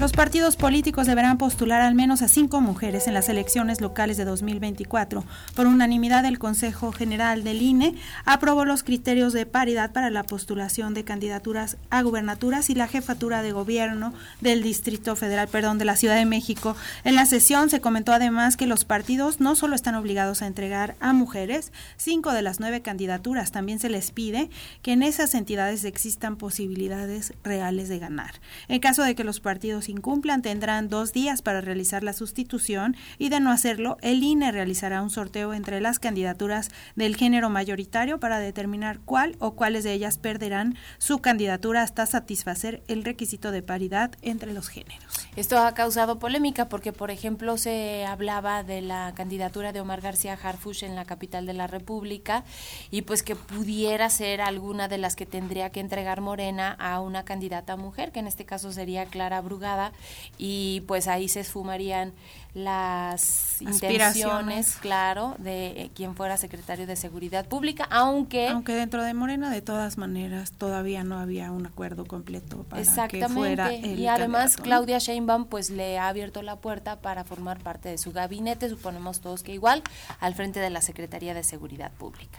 Los 0.00 0.12
partidos 0.12 0.54
políticos 0.54 1.08
deberán 1.08 1.38
postular 1.38 1.80
al 1.80 1.96
menos 1.96 2.22
a 2.22 2.28
cinco 2.28 2.60
mujeres 2.60 3.08
en 3.08 3.14
las 3.14 3.28
elecciones 3.28 3.80
locales 3.80 4.16
de 4.16 4.24
2024. 4.24 5.24
Por 5.56 5.66
unanimidad, 5.66 6.24
el 6.24 6.38
Consejo 6.38 6.92
General 6.92 7.42
del 7.42 7.60
INE 7.60 7.96
aprobó 8.24 8.64
los 8.64 8.84
criterios 8.84 9.32
de 9.32 9.44
paridad 9.44 9.90
para 9.90 10.10
la 10.10 10.22
postulación 10.22 10.94
de 10.94 11.02
candidaturas 11.02 11.78
a 11.90 12.00
gubernaturas 12.02 12.70
y 12.70 12.76
la 12.76 12.86
jefatura 12.86 13.42
de 13.42 13.50
gobierno 13.50 14.14
del 14.40 14.62
Distrito 14.62 15.16
Federal, 15.16 15.48
perdón, 15.48 15.78
de 15.78 15.84
la 15.84 15.96
Ciudad 15.96 16.14
de 16.14 16.26
México. 16.26 16.76
En 17.02 17.16
la 17.16 17.26
sesión 17.26 17.68
se 17.68 17.80
comentó 17.80 18.12
además 18.12 18.56
que 18.56 18.68
los 18.68 18.84
partidos 18.84 19.40
no 19.40 19.56
solo 19.56 19.74
están 19.74 19.96
obligados 19.96 20.42
a 20.42 20.46
entregar 20.46 20.94
a 21.00 21.12
mujeres 21.12 21.72
cinco 21.96 22.32
de 22.32 22.42
las 22.42 22.60
nueve 22.60 22.82
candidaturas, 22.82 23.50
también 23.50 23.80
se 23.80 23.90
les 23.90 24.12
pide 24.12 24.48
que 24.82 24.92
en 24.92 25.02
esas 25.02 25.34
entidades 25.34 25.82
existan 25.82 26.36
posibilidades 26.36 27.32
reales 27.42 27.88
de 27.88 27.98
ganar. 27.98 28.34
En 28.68 28.78
caso 28.78 29.02
de 29.02 29.16
que 29.16 29.24
los 29.24 29.40
partidos 29.40 29.87
incumplan 29.92 30.42
tendrán 30.42 30.88
dos 30.88 31.12
días 31.12 31.42
para 31.42 31.60
realizar 31.60 32.02
la 32.02 32.12
sustitución 32.12 32.96
y 33.18 33.28
de 33.28 33.40
no 33.40 33.50
hacerlo, 33.50 33.96
el 34.02 34.22
INE 34.22 34.52
realizará 34.52 35.02
un 35.02 35.10
sorteo 35.10 35.54
entre 35.54 35.80
las 35.80 35.98
candidaturas 35.98 36.70
del 36.96 37.16
género 37.16 37.50
mayoritario 37.50 38.20
para 38.20 38.38
determinar 38.38 39.00
cuál 39.04 39.36
o 39.38 39.54
cuáles 39.54 39.84
de 39.84 39.92
ellas 39.92 40.18
perderán 40.18 40.76
su 40.98 41.18
candidatura 41.18 41.82
hasta 41.82 42.06
satisfacer 42.06 42.82
el 42.88 43.04
requisito 43.04 43.50
de 43.50 43.62
paridad 43.62 44.12
entre 44.22 44.52
los 44.52 44.68
géneros. 44.68 45.07
Esto 45.36 45.58
ha 45.58 45.72
causado 45.72 46.18
polémica 46.18 46.68
porque, 46.68 46.92
por 46.92 47.10
ejemplo, 47.10 47.58
se 47.58 48.04
hablaba 48.06 48.62
de 48.64 48.80
la 48.80 49.12
candidatura 49.14 49.72
de 49.72 49.80
Omar 49.80 50.00
García 50.00 50.38
Harfush 50.40 50.82
en 50.82 50.96
la 50.96 51.04
capital 51.04 51.46
de 51.46 51.52
la 51.52 51.66
República 51.66 52.44
y 52.90 53.02
pues 53.02 53.22
que 53.22 53.36
pudiera 53.36 54.10
ser 54.10 54.40
alguna 54.40 54.88
de 54.88 54.98
las 54.98 55.14
que 55.14 55.26
tendría 55.26 55.70
que 55.70 55.80
entregar 55.80 56.20
Morena 56.20 56.72
a 56.72 57.00
una 57.00 57.24
candidata 57.24 57.76
mujer, 57.76 58.10
que 58.10 58.20
en 58.20 58.26
este 58.26 58.44
caso 58.44 58.72
sería 58.72 59.06
Clara 59.06 59.40
Brugada 59.40 59.92
y 60.38 60.82
pues 60.88 61.06
ahí 61.06 61.28
se 61.28 61.40
esfumarían 61.40 62.14
las 62.58 63.62
intenciones, 63.62 64.76
claro, 64.76 65.34
de 65.38 65.90
quien 65.94 66.14
fuera 66.14 66.36
secretario 66.36 66.86
de 66.86 66.96
Seguridad 66.96 67.46
Pública, 67.46 67.86
aunque... 67.90 68.48
Aunque 68.48 68.74
dentro 68.74 69.02
de 69.02 69.14
Morena, 69.14 69.50
de 69.50 69.62
todas 69.62 69.98
maneras, 69.98 70.52
todavía 70.52 71.04
no 71.04 71.18
había 71.18 71.50
un 71.50 71.66
acuerdo 71.66 72.04
completo 72.04 72.64
para 72.64 73.08
que 73.08 73.28
fuera 73.28 73.72
el 73.72 73.98
Y 73.98 74.06
además 74.06 74.56
Claudia 74.56 74.98
Sheinbaum 74.98 75.46
pues 75.46 75.70
le 75.70 75.98
ha 75.98 76.08
abierto 76.08 76.42
la 76.42 76.56
puerta 76.56 77.00
para 77.00 77.24
formar 77.24 77.58
parte 77.58 77.88
de 77.88 77.98
su 77.98 78.12
gabinete, 78.12 78.68
suponemos 78.68 79.20
todos 79.20 79.42
que 79.42 79.52
igual, 79.52 79.82
al 80.20 80.34
frente 80.34 80.60
de 80.60 80.70
la 80.70 80.82
Secretaría 80.82 81.34
de 81.34 81.44
Seguridad 81.44 81.92
Pública. 81.92 82.38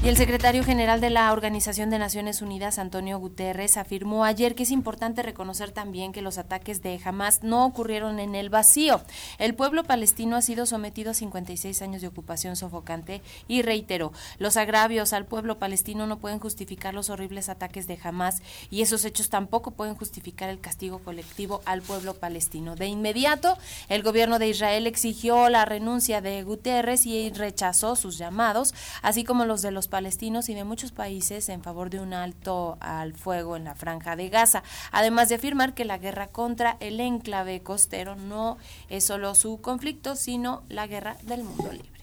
Y 0.00 0.06
el 0.06 0.16
secretario 0.16 0.62
general 0.62 1.00
de 1.00 1.10
la 1.10 1.32
Organización 1.32 1.90
de 1.90 1.98
Naciones 1.98 2.40
Unidas, 2.40 2.78
Antonio 2.78 3.18
Guterres, 3.18 3.76
afirmó 3.76 4.24
ayer 4.24 4.54
que 4.54 4.62
es 4.62 4.70
importante 4.70 5.24
reconocer 5.24 5.72
también 5.72 6.12
que 6.12 6.22
los 6.22 6.38
ataques 6.38 6.82
de 6.82 7.00
Hamas 7.04 7.42
no 7.42 7.66
ocurrieron 7.66 8.20
en 8.20 8.36
el 8.36 8.48
vacío. 8.48 9.00
El 9.38 9.56
pueblo 9.56 9.82
palestino 9.82 10.36
ha 10.36 10.42
sido 10.42 10.66
sometido 10.66 11.10
a 11.10 11.14
56 11.14 11.82
años 11.82 12.00
de 12.00 12.06
ocupación 12.06 12.54
sofocante 12.54 13.22
y 13.48 13.62
reiteró, 13.62 14.12
los 14.38 14.56
agravios 14.56 15.12
al 15.12 15.26
pueblo 15.26 15.58
palestino 15.58 16.06
no 16.06 16.20
pueden 16.20 16.38
justificar 16.38 16.94
los 16.94 17.10
horribles 17.10 17.48
ataques 17.48 17.88
de 17.88 17.98
Hamas 18.00 18.40
y 18.70 18.82
esos 18.82 19.04
hechos 19.04 19.30
tampoco 19.30 19.72
pueden 19.72 19.96
justificar 19.96 20.48
el 20.48 20.60
castigo 20.60 21.00
colectivo 21.00 21.60
al 21.64 21.82
pueblo 21.82 22.14
palestino. 22.14 22.76
De 22.76 22.86
inmediato, 22.86 23.58
el 23.88 24.04
gobierno 24.04 24.38
de 24.38 24.48
Israel 24.48 24.86
exigió 24.86 25.48
la 25.48 25.64
renuncia 25.64 26.20
de 26.20 26.40
Guterres 26.44 27.04
y 27.04 27.30
rechazó 27.30 27.96
sus 27.96 28.16
llamados, 28.16 28.74
así 29.02 29.24
como 29.24 29.44
los 29.44 29.60
de 29.60 29.72
los 29.72 29.87
palestinos 29.88 30.48
y 30.48 30.54
de 30.54 30.64
muchos 30.64 30.92
países 30.92 31.48
en 31.48 31.62
favor 31.62 31.90
de 31.90 32.00
un 32.00 32.14
alto 32.14 32.78
al 32.80 33.14
fuego 33.14 33.56
en 33.56 33.64
la 33.64 33.74
franja 33.74 34.16
de 34.16 34.28
Gaza, 34.28 34.62
además 34.92 35.28
de 35.28 35.34
afirmar 35.34 35.74
que 35.74 35.84
la 35.84 35.98
guerra 35.98 36.28
contra 36.28 36.76
el 36.80 37.00
enclave 37.00 37.62
costero 37.62 38.16
no 38.16 38.58
es 38.88 39.04
solo 39.04 39.34
su 39.34 39.60
conflicto, 39.60 40.16
sino 40.16 40.62
la 40.68 40.86
guerra 40.86 41.16
del 41.24 41.44
mundo 41.44 41.72
libre. 41.72 41.98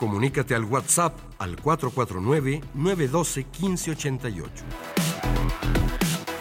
Comunícate 0.00 0.54
al 0.54 0.64
WhatsApp 0.64 1.18
al 1.38 1.56
449-912-1588. 1.56 4.48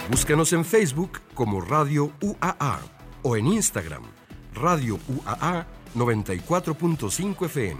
Búscanos 0.10 0.54
en 0.54 0.64
Facebook 0.64 1.20
como 1.36 1.62
Radio 1.62 2.14
UAA 2.22 2.80
o 3.22 3.36
en 3.36 3.48
Instagram, 3.48 4.04
Radio 4.54 5.00
UAA 5.08 5.66
94.5 5.96 7.46
FM. 7.46 7.80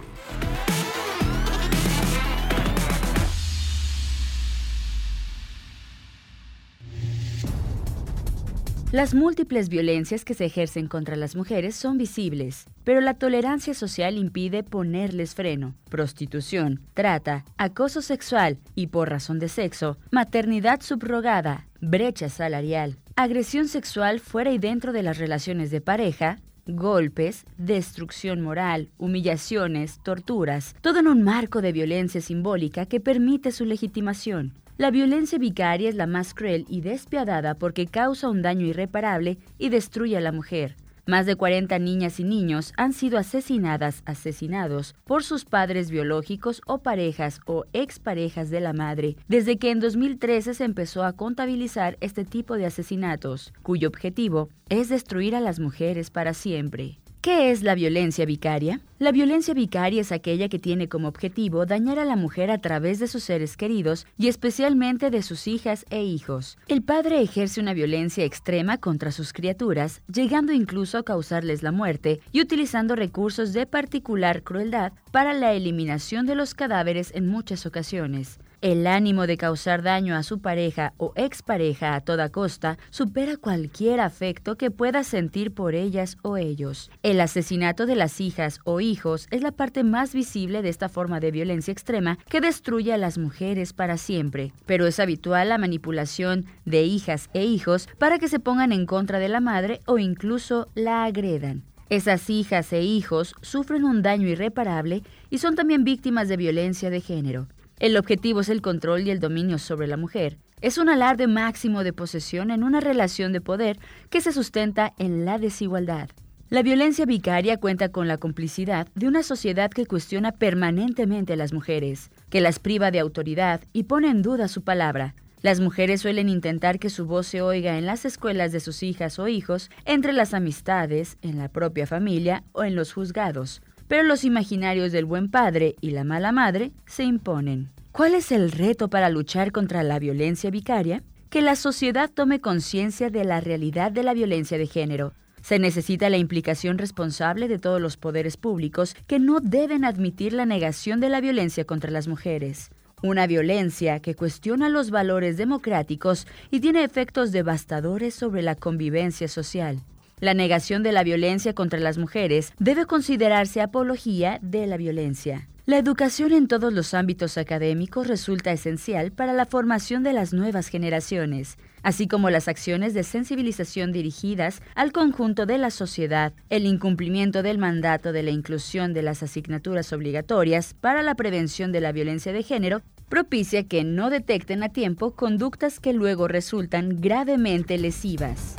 Las 8.92 9.14
múltiples 9.14 9.70
violencias 9.70 10.26
que 10.26 10.34
se 10.34 10.46
ejercen 10.46 10.88
contra 10.88 11.16
las 11.16 11.36
mujeres 11.36 11.76
son 11.76 12.00
visibles, 12.00 12.66
pero 12.84 13.02
la 13.02 13.14
tolerancia 13.14 13.76
social 13.76 14.18
impide 14.18 14.64
ponerles 14.64 15.36
freno. 15.36 15.76
Prostitución, 15.92 16.82
trata, 16.96 17.46
acoso 17.58 18.02
sexual 18.02 18.58
y 18.74 18.88
por 18.88 19.12
razón 19.12 19.38
de 19.38 19.48
sexo, 19.48 20.00
maternidad 20.10 20.82
subrogada, 20.82 21.68
brecha 21.82 22.30
salarial, 22.30 22.98
agresión 23.16 23.68
sexual 23.68 24.20
fuera 24.20 24.50
y 24.52 24.58
dentro 24.58 24.92
de 24.92 25.04
las 25.04 25.20
relaciones 25.20 25.70
de 25.70 25.82
pareja, 25.82 26.40
golpes, 26.76 27.46
destrucción 27.58 28.42
moral, 28.42 28.90
humillaciones, 28.98 30.00
torturas, 30.04 30.76
todo 30.82 31.00
en 31.00 31.08
un 31.08 31.24
marco 31.24 31.62
de 31.62 31.72
violencia 31.72 32.22
simbólica 32.22 32.86
que 32.86 33.00
permite 33.00 33.52
su 33.52 33.66
legitimación. 33.66 34.54
La 34.78 34.92
violencia 34.92 35.38
vicaria 35.38 35.90
es 35.90 35.96
la 35.96 36.08
más 36.08 36.34
cruel 36.34 36.66
y 36.70 36.82
despiadada 36.82 37.56
porque 37.56 37.88
causa 37.88 38.30
un 38.30 38.42
daño 38.42 38.66
irreparable 38.66 39.38
y 39.58 39.70
destruye 39.70 40.16
a 40.16 40.22
la 40.22 40.32
mujer. 40.32 40.78
Más 41.10 41.26
de 41.26 41.36
40 41.36 41.80
niñas 41.80 42.20
y 42.20 42.24
niños 42.24 42.72
han 42.78 42.94
sido 42.94 43.18
asesinadas, 43.18 44.04
asesinados 44.06 44.94
por 45.06 45.24
sus 45.24 45.44
padres 45.44 45.90
biológicos 45.90 46.62
o 46.68 46.84
parejas 46.84 47.42
o 47.48 47.66
exparejas 47.74 48.52
de 48.52 48.60
la 48.60 48.74
madre, 48.74 49.16
desde 49.28 49.58
que 49.58 49.72
en 49.72 49.80
2013 49.80 50.54
se 50.54 50.64
empezó 50.64 51.04
a 51.04 51.14
contabilizar 51.14 51.98
este 52.00 52.26
tipo 52.26 52.58
de 52.58 52.68
asesinatos, 52.68 53.54
cuyo 53.64 53.88
objetivo 53.88 54.50
es 54.70 54.90
destruir 54.90 55.36
a 55.36 55.40
las 55.40 55.60
mujeres 55.60 56.12
para 56.12 56.36
siempre. 56.36 57.00
¿Qué 57.22 57.50
es 57.50 57.64
la 57.64 57.74
violencia 57.74 58.28
vicaria? 58.28 58.80
La 59.00 59.14
violencia 59.14 59.54
vicaria 59.54 60.02
es 60.02 60.12
aquella 60.12 60.50
que 60.50 60.60
tiene 60.60 60.90
como 60.90 61.08
objetivo 61.08 61.66
dañar 61.66 62.00
a 62.00 62.04
la 62.04 62.18
mujer 62.18 62.52
a 62.52 62.58
través 62.58 63.00
de 63.00 63.08
sus 63.08 63.24
seres 63.24 63.56
queridos 63.56 64.06
y 64.18 64.28
especialmente 64.28 65.10
de 65.10 65.22
sus 65.22 65.48
hijas 65.48 65.86
e 65.90 66.04
hijos. 66.04 66.58
El 66.68 66.82
padre 66.82 67.22
ejerce 67.22 67.62
una 67.62 67.74
violencia 67.74 68.26
extrema 68.26 68.78
contra 68.78 69.14
sus 69.14 69.32
criaturas, 69.32 70.02
llegando 70.14 70.52
incluso 70.52 70.98
a 70.98 71.04
causarles 71.04 71.64
la 71.64 71.72
muerte 71.72 72.20
y 72.34 72.42
utilizando 72.42 72.98
recursos 72.98 73.54
de 73.54 73.66
particular 73.66 74.44
crueldad 74.44 74.92
para 75.14 75.34
la 75.34 75.54
eliminación 75.54 76.26
de 76.26 76.36
los 76.36 76.54
cadáveres 76.54 77.14
en 77.16 77.26
muchas 77.26 77.66
ocasiones. 77.66 78.38
El 78.62 78.88
ánimo 78.88 79.26
de 79.26 79.38
causar 79.38 79.84
daño 79.84 80.18
a 80.18 80.24
su 80.24 80.42
pareja 80.42 80.92
o 80.98 81.14
expareja 81.16 81.96
a 81.96 82.02
toda 82.02 82.28
costa 82.28 82.78
supera 82.90 83.38
cualquier 83.38 84.02
afecto 84.02 84.58
que 84.58 84.70
pueda 84.70 85.06
sentir 85.06 85.54
por 85.54 85.76
ellas 85.76 86.18
o 86.24 86.36
ellos. 86.36 86.92
El 87.02 87.22
asesinato 87.22 87.86
de 87.86 87.96
las 87.96 88.20
hijas 88.20 88.60
o 88.66 88.82
hijos 88.82 88.89
es 88.90 89.42
la 89.44 89.52
parte 89.52 89.84
más 89.84 90.14
visible 90.14 90.64
de 90.64 90.70
esta 90.70 90.90
forma 90.90 91.20
de 91.20 91.30
violencia 91.30 91.72
extrema 91.72 92.18
que 92.28 92.42
destruye 92.42 92.92
a 92.92 92.98
las 92.98 93.20
mujeres 93.20 93.72
para 93.72 93.98
siempre, 93.98 94.52
pero 94.66 94.88
es 94.88 95.00
habitual 95.00 95.50
la 95.50 95.60
manipulación 95.60 96.46
de 96.66 96.84
hijas 96.84 97.30
e 97.34 97.46
hijos 97.46 97.88
para 98.00 98.18
que 98.18 98.28
se 98.28 98.40
pongan 98.40 98.72
en 98.72 98.88
contra 98.88 99.20
de 99.20 99.30
la 99.30 99.42
madre 99.42 99.82
o 99.86 100.00
incluso 100.00 100.70
la 100.74 101.04
agredan. 101.04 101.64
Esas 101.90 102.30
hijas 102.32 102.74
e 102.74 102.82
hijos 102.82 103.36
sufren 103.42 103.84
un 103.84 104.02
daño 104.02 104.28
irreparable 104.28 105.04
y 105.30 105.38
son 105.38 105.56
también 105.56 105.84
víctimas 105.84 106.28
de 106.28 106.38
violencia 106.38 106.90
de 106.90 107.02
género. 107.02 107.48
El 107.78 107.96
objetivo 107.96 108.42
es 108.42 108.50
el 108.50 108.62
control 108.62 109.02
y 109.02 109.12
el 109.12 109.20
dominio 109.20 109.60
sobre 109.60 109.88
la 109.88 109.98
mujer. 109.98 110.40
Es 110.62 110.80
un 110.80 110.90
alarde 110.90 111.28
máximo 111.28 111.84
de 111.84 111.94
posesión 111.94 112.50
en 112.50 112.64
una 112.64 112.80
relación 112.80 113.34
de 113.34 113.42
poder 113.42 113.80
que 114.10 114.20
se 114.20 114.32
sustenta 114.32 114.94
en 114.98 115.26
la 115.26 115.38
desigualdad. 115.38 116.10
La 116.50 116.64
violencia 116.64 117.06
vicaria 117.06 117.58
cuenta 117.58 117.90
con 117.90 118.08
la 118.08 118.18
complicidad 118.18 118.88
de 118.96 119.08
una 119.08 119.24
sociedad 119.24 119.70
que 119.70 119.86
cuestiona 119.86 120.32
permanentemente 120.32 121.34
a 121.34 121.36
las 121.36 121.54
mujeres, 121.54 122.10
que 122.30 122.42
las 122.42 122.60
priva 122.60 122.92
de 122.92 123.00
autoridad 123.00 123.62
y 123.72 123.84
pone 123.84 124.10
en 124.10 124.22
duda 124.22 124.48
su 124.48 124.64
palabra. 124.64 125.16
Las 125.42 125.60
mujeres 125.60 126.02
suelen 126.02 126.28
intentar 126.28 126.80
que 126.80 126.90
su 126.90 127.06
voz 127.06 127.28
se 127.28 127.42
oiga 127.42 127.78
en 127.78 127.86
las 127.86 128.04
escuelas 128.04 128.52
de 128.52 128.60
sus 128.60 128.84
hijas 128.84 129.20
o 129.20 129.28
hijos, 129.28 129.70
entre 129.86 130.12
las 130.12 130.34
amistades, 130.34 131.18
en 131.22 131.38
la 131.38 131.50
propia 131.50 131.88
familia 131.88 132.44
o 132.52 132.64
en 132.64 132.76
los 132.76 132.94
juzgados 132.94 133.62
pero 133.90 134.04
los 134.04 134.24
imaginarios 134.24 134.94
del 134.94 135.04
buen 135.04 135.30
padre 135.30 135.76
y 135.82 135.90
la 135.90 136.06
mala 136.06 136.32
madre 136.32 136.72
se 136.86 137.04
imponen. 137.04 137.70
¿Cuál 137.92 138.14
es 138.14 138.32
el 138.32 138.52
reto 138.52 138.88
para 138.88 139.10
luchar 139.10 139.52
contra 139.52 139.82
la 139.82 139.98
violencia 139.98 140.52
vicaria? 140.52 141.02
Que 141.32 141.42
la 141.42 141.56
sociedad 141.56 142.10
tome 142.10 142.40
conciencia 142.40 143.10
de 143.10 143.26
la 143.26 143.42
realidad 143.42 143.92
de 143.92 144.04
la 144.04 144.14
violencia 144.14 144.60
de 144.60 144.68
género. 144.68 145.14
Se 145.42 145.60
necesita 145.60 146.10
la 146.10 146.18
implicación 146.18 146.78
responsable 146.78 147.48
de 147.48 147.60
todos 147.60 147.82
los 147.82 147.98
poderes 147.98 148.38
públicos 148.38 148.96
que 149.08 149.20
no 149.20 149.40
deben 149.40 149.86
admitir 149.86 150.34
la 150.34 150.46
negación 150.46 151.00
de 151.00 151.10
la 151.10 151.22
violencia 151.22 151.66
contra 151.66 151.92
las 151.92 152.08
mujeres. 152.08 152.72
Una 153.02 153.28
violencia 153.28 154.02
que 154.02 154.16
cuestiona 154.16 154.68
los 154.68 154.92
valores 154.92 155.38
democráticos 155.38 156.28
y 156.52 156.60
tiene 156.60 156.84
efectos 156.84 157.32
devastadores 157.32 158.14
sobre 158.14 158.42
la 158.42 158.56
convivencia 158.56 159.28
social. 159.28 159.82
La 160.20 160.34
negación 160.34 160.84
de 160.84 160.92
la 160.92 161.04
violencia 161.04 161.54
contra 161.54 161.80
las 161.80 161.98
mujeres 161.98 162.52
debe 162.60 162.86
considerarse 162.86 163.62
apología 163.62 164.38
de 164.42 164.68
la 164.68 164.76
violencia. 164.76 165.48
La 165.66 165.78
educación 165.78 166.34
en 166.34 166.48
todos 166.48 166.74
los 166.74 166.94
ámbitos 166.94 167.38
académicos 167.38 168.08
resulta 168.08 168.52
esencial 168.52 169.12
para 169.12 169.34
la 169.34 169.46
formación 169.46 170.04
de 170.04 170.12
las 170.12 170.34
nuevas 170.34 170.68
generaciones, 170.68 171.58
así 171.84 172.08
como 172.08 172.30
las 172.30 172.48
acciones 172.48 172.94
de 172.94 173.04
sensibilización 173.04 173.92
dirigidas 173.92 174.62
al 174.76 174.92
conjunto 174.92 175.46
de 175.46 175.58
la 175.58 175.70
sociedad, 175.70 176.34
el 176.50 176.66
incumplimiento 176.66 177.44
del 177.44 177.58
mandato 177.58 178.12
de 178.12 178.24
la 178.24 178.32
inclusión 178.32 178.94
de 178.94 179.04
las 179.04 179.24
asignaturas 179.24 179.94
obligatorias 179.94 180.74
para 180.74 181.04
la 181.04 181.16
prevención 181.16 181.72
de 181.72 181.82
la 181.82 181.92
violencia 181.92 182.34
de 182.34 182.44
género 182.44 182.82
propicia 183.10 183.64
que 183.64 183.84
no 183.84 184.10
detecten 184.10 184.64
a 184.64 184.70
tiempo 184.70 185.12
conductas 185.12 185.80
que 185.80 185.94
luego 185.94 186.28
resultan 186.28 187.02
gravemente 187.02 187.78
lesivas. 187.78 188.59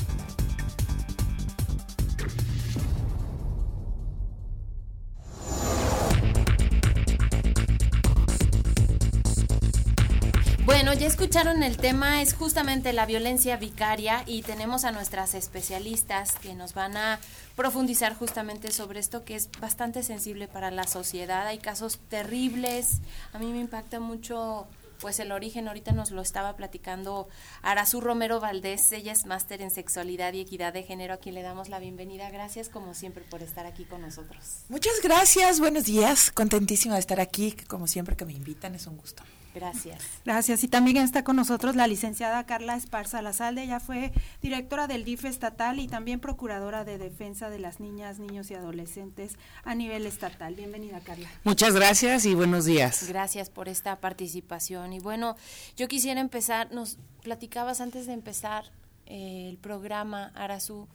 Ya 11.00 11.06
escucharon 11.06 11.62
el 11.62 11.78
tema, 11.78 12.20
es 12.20 12.34
justamente 12.34 12.92
la 12.92 13.06
violencia 13.06 13.56
vicaria 13.56 14.22
y 14.26 14.42
tenemos 14.42 14.84
a 14.84 14.92
nuestras 14.92 15.32
especialistas 15.32 16.32
que 16.34 16.54
nos 16.54 16.74
van 16.74 16.94
a 16.98 17.18
profundizar 17.56 18.14
justamente 18.14 18.70
sobre 18.70 19.00
esto 19.00 19.24
que 19.24 19.34
es 19.34 19.48
bastante 19.60 20.02
sensible 20.02 20.46
para 20.46 20.70
la 20.70 20.86
sociedad. 20.86 21.46
Hay 21.46 21.56
casos 21.56 22.00
terribles, 22.10 23.00
a 23.32 23.38
mí 23.38 23.50
me 23.50 23.60
impacta 23.60 23.98
mucho 23.98 24.66
pues 25.00 25.18
el 25.20 25.32
origen, 25.32 25.68
ahorita 25.68 25.92
nos 25.92 26.10
lo 26.10 26.20
estaba 26.20 26.54
platicando 26.54 27.30
Arazú 27.62 28.02
Romero 28.02 28.38
Valdés, 28.38 28.92
ella 28.92 29.12
es 29.12 29.24
máster 29.24 29.62
en 29.62 29.70
sexualidad 29.70 30.34
y 30.34 30.40
equidad 30.40 30.74
de 30.74 30.82
género, 30.82 31.14
a 31.14 31.16
quien 31.16 31.34
le 31.34 31.40
damos 31.40 31.70
la 31.70 31.78
bienvenida. 31.78 32.28
Gracias 32.28 32.68
como 32.68 32.92
siempre 32.92 33.24
por 33.24 33.42
estar 33.42 33.64
aquí 33.64 33.86
con 33.86 34.02
nosotros. 34.02 34.64
Muchas 34.68 35.00
gracias, 35.02 35.60
buenos 35.60 35.84
días, 35.84 36.30
contentísima 36.30 36.96
de 36.96 37.00
estar 37.00 37.20
aquí, 37.20 37.52
como 37.68 37.86
siempre 37.86 38.16
que 38.16 38.26
me 38.26 38.34
invitan, 38.34 38.74
es 38.74 38.86
un 38.86 38.98
gusto. 38.98 39.22
Gracias. 39.54 40.02
Gracias. 40.24 40.62
Y 40.64 40.68
también 40.68 40.96
está 40.98 41.24
con 41.24 41.36
nosotros 41.36 41.74
la 41.74 41.86
licenciada 41.86 42.44
Carla 42.46 42.76
Esparza 42.76 43.20
Lazalde. 43.22 43.64
Ella 43.64 43.80
fue 43.80 44.12
directora 44.42 44.86
del 44.86 45.04
DIF 45.04 45.24
estatal 45.24 45.80
y 45.80 45.88
también 45.88 46.20
procuradora 46.20 46.84
de 46.84 46.98
defensa 46.98 47.50
de 47.50 47.58
las 47.58 47.80
niñas, 47.80 48.18
niños 48.18 48.50
y 48.50 48.54
adolescentes 48.54 49.36
a 49.64 49.74
nivel 49.74 50.06
estatal. 50.06 50.54
Bienvenida, 50.54 51.00
Carla. 51.00 51.28
Muchas 51.44 51.74
gracias 51.74 52.24
y 52.26 52.34
buenos 52.34 52.64
días. 52.64 53.08
Gracias 53.08 53.50
por 53.50 53.68
esta 53.68 53.96
participación. 54.00 54.92
Y 54.92 55.00
bueno, 55.00 55.36
yo 55.76 55.88
quisiera 55.88 56.20
empezar, 56.20 56.72
nos 56.72 56.98
platicabas 57.22 57.80
antes 57.80 58.06
de 58.06 58.12
empezar 58.12 58.64
eh, 59.06 59.48
el 59.48 59.58
programa, 59.58 60.30
Arazú, 60.34 60.86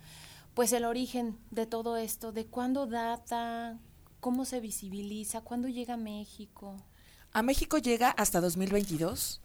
pues 0.53 0.71
el 0.71 0.85
origen 0.85 1.37
de 1.51 1.65
todo 1.65 1.97
esto, 1.97 2.31
de 2.31 2.45
cuándo 2.45 2.87
data, 2.87 3.77
cómo 4.21 4.45
se 4.45 4.61
visibiliza, 4.61 5.41
cuándo 5.41 5.67
llega 5.67 5.95
a 5.95 5.97
México. 5.97 6.77
A 7.35 7.41
México 7.41 7.79
llega 7.79 8.11
hasta 8.11 8.39
2022 8.39 9.41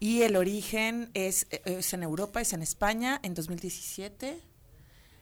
y 0.00 0.22
el 0.22 0.34
origen 0.34 1.08
es, 1.14 1.46
es, 1.64 1.92
en 1.94 2.02
Europa, 2.02 2.40
es 2.40 2.52
en 2.52 2.62
España, 2.62 3.20
en 3.22 3.34
2017. 3.34 4.42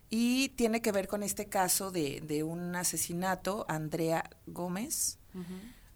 Y 0.09 0.49
tiene 0.57 0.81
que 0.81 0.93
ver 0.93 1.09
con 1.09 1.23
este 1.23 1.51
caso 1.51 1.91
de, 1.91 2.23
de 2.23 2.43
un 2.43 2.75
asesinato, 2.75 3.67
Andrea 3.69 4.31
Gómez, 4.47 5.19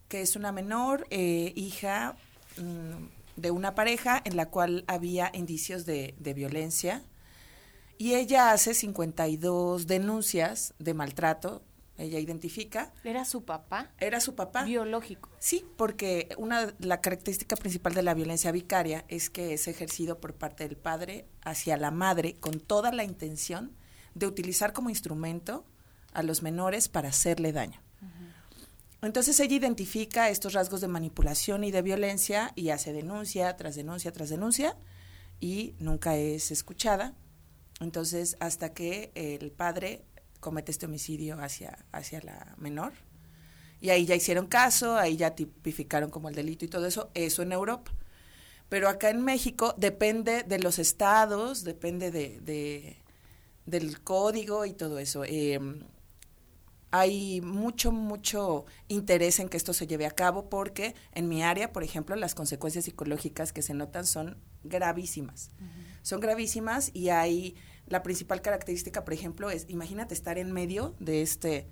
que 0.09 0.21
es 0.21 0.37
una 0.37 0.53
menor, 0.53 1.07
eh, 1.09 1.55
hija 1.57 2.19
mm, 2.59 3.41
de 3.41 3.51
una 3.51 3.75
pareja 3.75 4.21
en 4.23 4.37
la 4.37 4.51
cual 4.51 4.85
había 4.89 5.31
indicios 5.33 5.87
de, 5.87 6.15
de 6.19 6.35
violencia. 6.35 7.03
Y 7.97 8.17
ella 8.17 8.53
hace 8.53 8.75
52 8.75 9.87
denuncias 9.87 10.75
de 10.79 10.93
maltrato 10.93 11.63
ella 12.01 12.19
identifica. 12.19 12.93
¿Era 13.05 13.25
su 13.25 13.45
papá? 13.45 13.93
Era 13.99 14.21
su 14.21 14.35
papá. 14.35 14.65
Biológico. 14.65 15.29
Sí, 15.39 15.65
porque 15.77 16.29
una 16.39 16.75
la 16.79 17.01
característica 17.01 17.57
principal 17.57 17.95
de 17.95 18.03
la 18.03 18.15
violencia 18.15 18.53
vicaria 18.53 19.05
es 19.09 19.31
que 19.31 19.55
es 19.55 19.69
ejercido 19.69 20.21
por 20.21 20.35
parte 20.35 20.67
del 20.67 20.77
padre 20.77 21.27
hacia 21.43 21.77
la 21.77 21.91
madre 21.91 22.37
con 22.39 22.61
toda 22.61 22.93
la 22.93 23.05
intención 23.05 23.77
de 24.15 24.27
utilizar 24.27 24.73
como 24.73 24.91
instrumento 24.91 25.65
a 26.13 26.23
los 26.23 26.43
menores 26.43 26.89
para 26.89 27.11
hacerle 27.11 27.53
daño. 27.53 27.81
Entonces 29.03 29.41
ella 29.41 29.57
identifica 29.57 30.29
estos 30.29 30.53
rasgos 30.53 30.83
de 30.83 30.89
manipulación 30.89 31.65
y 31.65 31.71
de 31.71 31.81
violencia 31.81 32.53
y 32.55 32.69
hace 32.69 32.93
denuncia 32.93 33.57
tras 33.57 33.75
denuncia 33.75 34.13
tras 34.13 34.29
denuncia 34.29 34.77
y 35.41 35.75
nunca 35.79 36.17
es 36.17 36.51
escuchada. 36.51 37.15
Entonces 37.81 38.37
hasta 38.41 38.75
que 38.75 39.11
el 39.15 39.53
padre 39.53 40.05
comete 40.41 40.73
este 40.73 40.87
homicidio 40.87 41.41
hacia, 41.41 41.79
hacia 41.93 42.21
la 42.23 42.55
menor. 42.59 42.93
Y 43.81 43.91
ahí 43.91 44.05
ya 44.05 44.15
hicieron 44.15 44.47
caso, 44.47 44.97
ahí 44.97 45.17
ya 45.17 45.35
tipificaron 45.35 46.11
como 46.11 46.29
el 46.29 46.35
delito 46.35 46.65
y 46.65 46.69
todo 46.69 46.87
eso, 46.87 47.11
eso 47.15 47.43
en 47.43 47.53
Europa. 47.53 47.93
Pero 48.69 48.89
acá 48.89 49.11
en 49.11 49.23
México 49.23 49.75
depende 49.79 50.43
de 50.43 50.59
los 50.59 50.79
estados, 50.79 51.65
depende 51.65 52.11
de, 52.11 52.97
del 53.67 54.01
código 54.03 54.67
y 54.67 54.75
todo 54.75 54.99
eso. 54.99 55.25
Em, 55.25 55.83
hay 56.91 57.41
mucho, 57.41 57.93
mucho 57.93 58.67
interés 58.89 59.39
en 59.41 59.49
que 59.49 59.57
esto 59.57 59.73
se 59.73 59.87
lleve 59.87 60.07
a 60.07 60.11
cabo 60.11 60.49
porque 60.49 60.95
en 61.13 61.29
mi 61.29 61.43
área, 61.43 61.73
por 61.73 61.85
ejemplo, 61.85 62.17
las 62.17 62.35
consecuencias 62.35 62.85
psicológicas 62.85 63.53
que 63.53 63.63
se 63.63 63.75
notan 63.75 64.07
son 64.07 64.37
gravísimas. 64.65 65.51
Son 66.03 66.21
gravísimas 66.21 66.91
y 66.95 67.11
hay 67.11 67.57
la 67.91 68.03
principal 68.03 68.41
característica, 68.41 69.05
por 69.05 69.13
ejemplo, 69.13 69.51
es 69.51 69.67
imagínate 69.69 70.15
estar 70.15 70.39
en 70.39 70.53
medio 70.53 70.95
de 70.99 71.21
este 71.21 71.69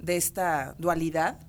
de 0.00 0.16
esta 0.16 0.74
dualidad 0.78 1.46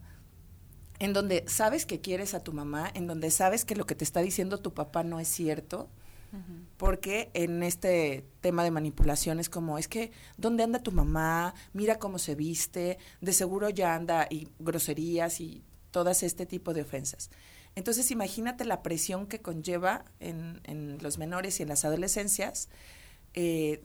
en 1.00 1.14
donde 1.14 1.46
sabes 1.48 1.86
que 1.86 2.02
quieres 2.02 2.34
a 2.34 2.42
tu 2.42 2.52
mamá, 2.52 2.92
en 2.94 3.08
donde 3.08 3.32
sabes 3.32 3.64
que 3.64 3.76
lo 3.76 3.86
que 3.86 3.96
te 3.96 4.04
está 4.04 4.20
diciendo 4.20 4.58
tu 4.58 4.74
papá 4.74 5.04
no 5.04 5.20
es 5.20 5.30
cierto, 5.30 5.90
porque 6.78 7.32
en 7.34 7.64
este 7.64 8.24
tema 8.42 8.64
de 8.64 8.70
manipulación 8.70 9.40
es 9.40 9.50
como, 9.50 9.80
es 9.80 9.88
que, 9.88 10.12
¿dónde 10.38 10.64
anda 10.64 10.84
tu 10.84 10.92
mamá? 10.92 11.56
Mira 11.74 11.98
cómo 11.98 12.20
se 12.20 12.36
viste, 12.36 13.00
de 13.20 13.34
seguro 13.34 13.70
ya 13.70 13.96
anda 13.96 14.28
y 14.30 14.50
groserías 14.60 15.40
y 15.42 15.64
todas 15.90 16.22
este 16.22 16.46
tipo 16.46 16.74
de 16.74 16.82
ofensas. 16.82 17.32
Entonces 17.76 18.12
imagínate 18.12 18.66
la 18.66 18.84
presión 18.84 19.26
que 19.26 19.42
conlleva 19.42 20.06
en, 20.20 20.62
en 20.66 20.98
los 21.02 21.18
menores 21.18 21.60
y 21.60 21.64
en 21.64 21.70
las 21.70 21.86
adolescencias, 21.86 22.70
eh, 23.34 23.84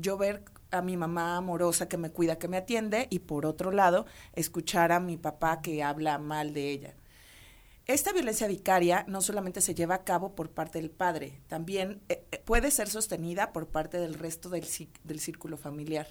yo 0.00 0.16
ver 0.16 0.44
a 0.70 0.82
mi 0.82 0.96
mamá 0.96 1.36
amorosa 1.36 1.88
que 1.88 1.98
me 1.98 2.10
cuida, 2.10 2.38
que 2.38 2.48
me 2.48 2.56
atiende, 2.56 3.06
y 3.10 3.20
por 3.20 3.46
otro 3.46 3.70
lado, 3.70 4.06
escuchar 4.34 4.90
a 4.90 5.00
mi 5.00 5.16
papá 5.16 5.60
que 5.60 5.82
habla 5.82 6.18
mal 6.18 6.54
de 6.54 6.70
ella. 6.70 6.94
Esta 7.86 8.12
violencia 8.12 8.46
vicaria 8.46 9.04
no 9.08 9.20
solamente 9.20 9.60
se 9.60 9.74
lleva 9.74 9.96
a 9.96 10.04
cabo 10.04 10.34
por 10.34 10.50
parte 10.50 10.80
del 10.80 10.90
padre, 10.90 11.40
también 11.48 12.00
eh, 12.08 12.24
eh, 12.30 12.38
puede 12.38 12.70
ser 12.70 12.88
sostenida 12.88 13.52
por 13.52 13.68
parte 13.68 13.98
del 13.98 14.14
resto 14.14 14.48
del, 14.48 14.66
del 15.04 15.20
círculo 15.20 15.56
familiar. 15.56 16.06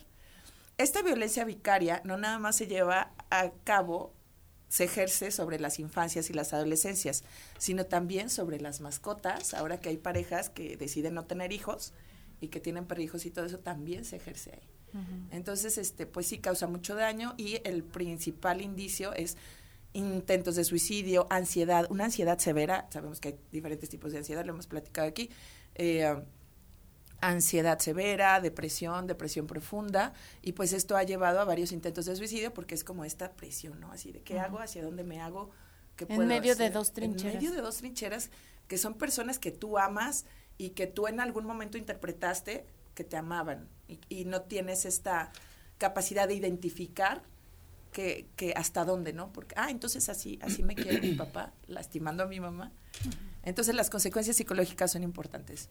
Esta 0.77 1.01
violencia 1.01 1.45
vicaria 1.45 2.01
no 2.03 2.17
nada 2.17 2.39
más 2.39 2.57
se 2.57 2.67
lleva 2.67 3.13
a 3.29 3.51
cabo, 3.63 4.13
se 4.67 4.83
ejerce 4.83 5.31
sobre 5.31 5.59
las 5.59 5.79
infancias 5.79 6.29
y 6.29 6.33
las 6.33 6.53
adolescencias, 6.53 7.23
sino 7.57 7.85
también 7.85 8.29
sobre 8.29 8.59
las 8.59 8.81
mascotas, 8.81 9.53
ahora 9.53 9.79
que 9.79 9.89
hay 9.89 9.97
parejas 9.97 10.49
que 10.49 10.75
deciden 10.75 11.13
no 11.13 11.25
tener 11.25 11.51
hijos 11.51 11.93
y 12.41 12.49
que 12.49 12.59
tienen 12.59 12.85
perrijos 12.85 13.25
y 13.25 13.31
todo 13.31 13.45
eso, 13.45 13.59
también 13.59 14.03
se 14.03 14.17
ejerce 14.17 14.51
ahí. 14.51 14.67
Entonces, 15.31 15.77
este, 15.77 16.05
pues 16.05 16.27
sí 16.27 16.39
causa 16.39 16.67
mucho 16.67 16.95
daño 16.95 17.33
y 17.37 17.61
el 17.63 17.81
principal 17.81 18.61
indicio 18.61 19.13
es 19.13 19.37
intentos 19.93 20.55
de 20.55 20.65
suicidio, 20.65 21.27
ansiedad, 21.29 21.87
una 21.89 22.05
ansiedad 22.05 22.37
severa, 22.39 22.87
sabemos 22.89 23.21
que 23.21 23.29
hay 23.29 23.39
diferentes 23.53 23.87
tipos 23.87 24.11
de 24.11 24.17
ansiedad, 24.17 24.43
lo 24.43 24.51
hemos 24.51 24.67
platicado 24.67 25.07
aquí, 25.07 25.29
eh, 25.75 26.21
ansiedad 27.21 27.79
severa, 27.79 28.41
depresión, 28.41 29.07
depresión 29.07 29.47
profunda, 29.47 30.13
y 30.41 30.53
pues 30.53 30.73
esto 30.73 30.97
ha 30.97 31.03
llevado 31.03 31.39
a 31.39 31.45
varios 31.45 31.71
intentos 31.71 32.05
de 32.05 32.15
suicidio 32.15 32.53
porque 32.53 32.75
es 32.75 32.83
como 32.83 33.05
esta 33.05 33.31
presión, 33.31 33.79
¿no? 33.79 33.91
Así 33.91 34.11
de 34.11 34.21
qué 34.21 34.39
hago, 34.39 34.59
hacia 34.59 34.83
dónde 34.83 35.03
me 35.03 35.21
hago, 35.21 35.51
qué 35.95 36.05
en 36.09 36.27
medio 36.27 36.55
de 36.55 36.69
dos 36.69 36.91
trincheras. 36.91 37.35
En 37.35 37.39
medio 37.39 37.55
de 37.55 37.61
dos 37.61 37.77
trincheras 37.77 38.29
que 38.67 38.77
son 38.77 38.95
personas 38.95 39.39
que 39.39 39.51
tú 39.51 39.77
amas 39.77 40.25
y 40.57 40.69
que 40.69 40.87
tú 40.87 41.07
en 41.07 41.19
algún 41.19 41.45
momento 41.45 41.77
interpretaste 41.77 42.65
que 42.93 43.03
te 43.03 43.17
amaban 43.17 43.67
y, 43.87 43.99
y 44.09 44.25
no 44.25 44.41
tienes 44.41 44.85
esta 44.85 45.31
capacidad 45.77 46.27
de 46.27 46.35
identificar 46.35 47.23
que, 47.91 48.27
que 48.35 48.53
hasta 48.55 48.85
dónde, 48.85 49.13
¿no? 49.13 49.31
Porque, 49.33 49.53
ah, 49.57 49.69
entonces 49.69 50.09
así, 50.09 50.39
así 50.41 50.63
me 50.63 50.75
quiere 50.75 51.01
mi 51.01 51.13
papá, 51.15 51.53
lastimando 51.67 52.23
a 52.23 52.27
mi 52.27 52.39
mamá. 52.39 52.71
Entonces 53.43 53.75
las 53.75 53.89
consecuencias 53.89 54.37
psicológicas 54.37 54.91
son 54.91 55.03
importantes, 55.03 55.69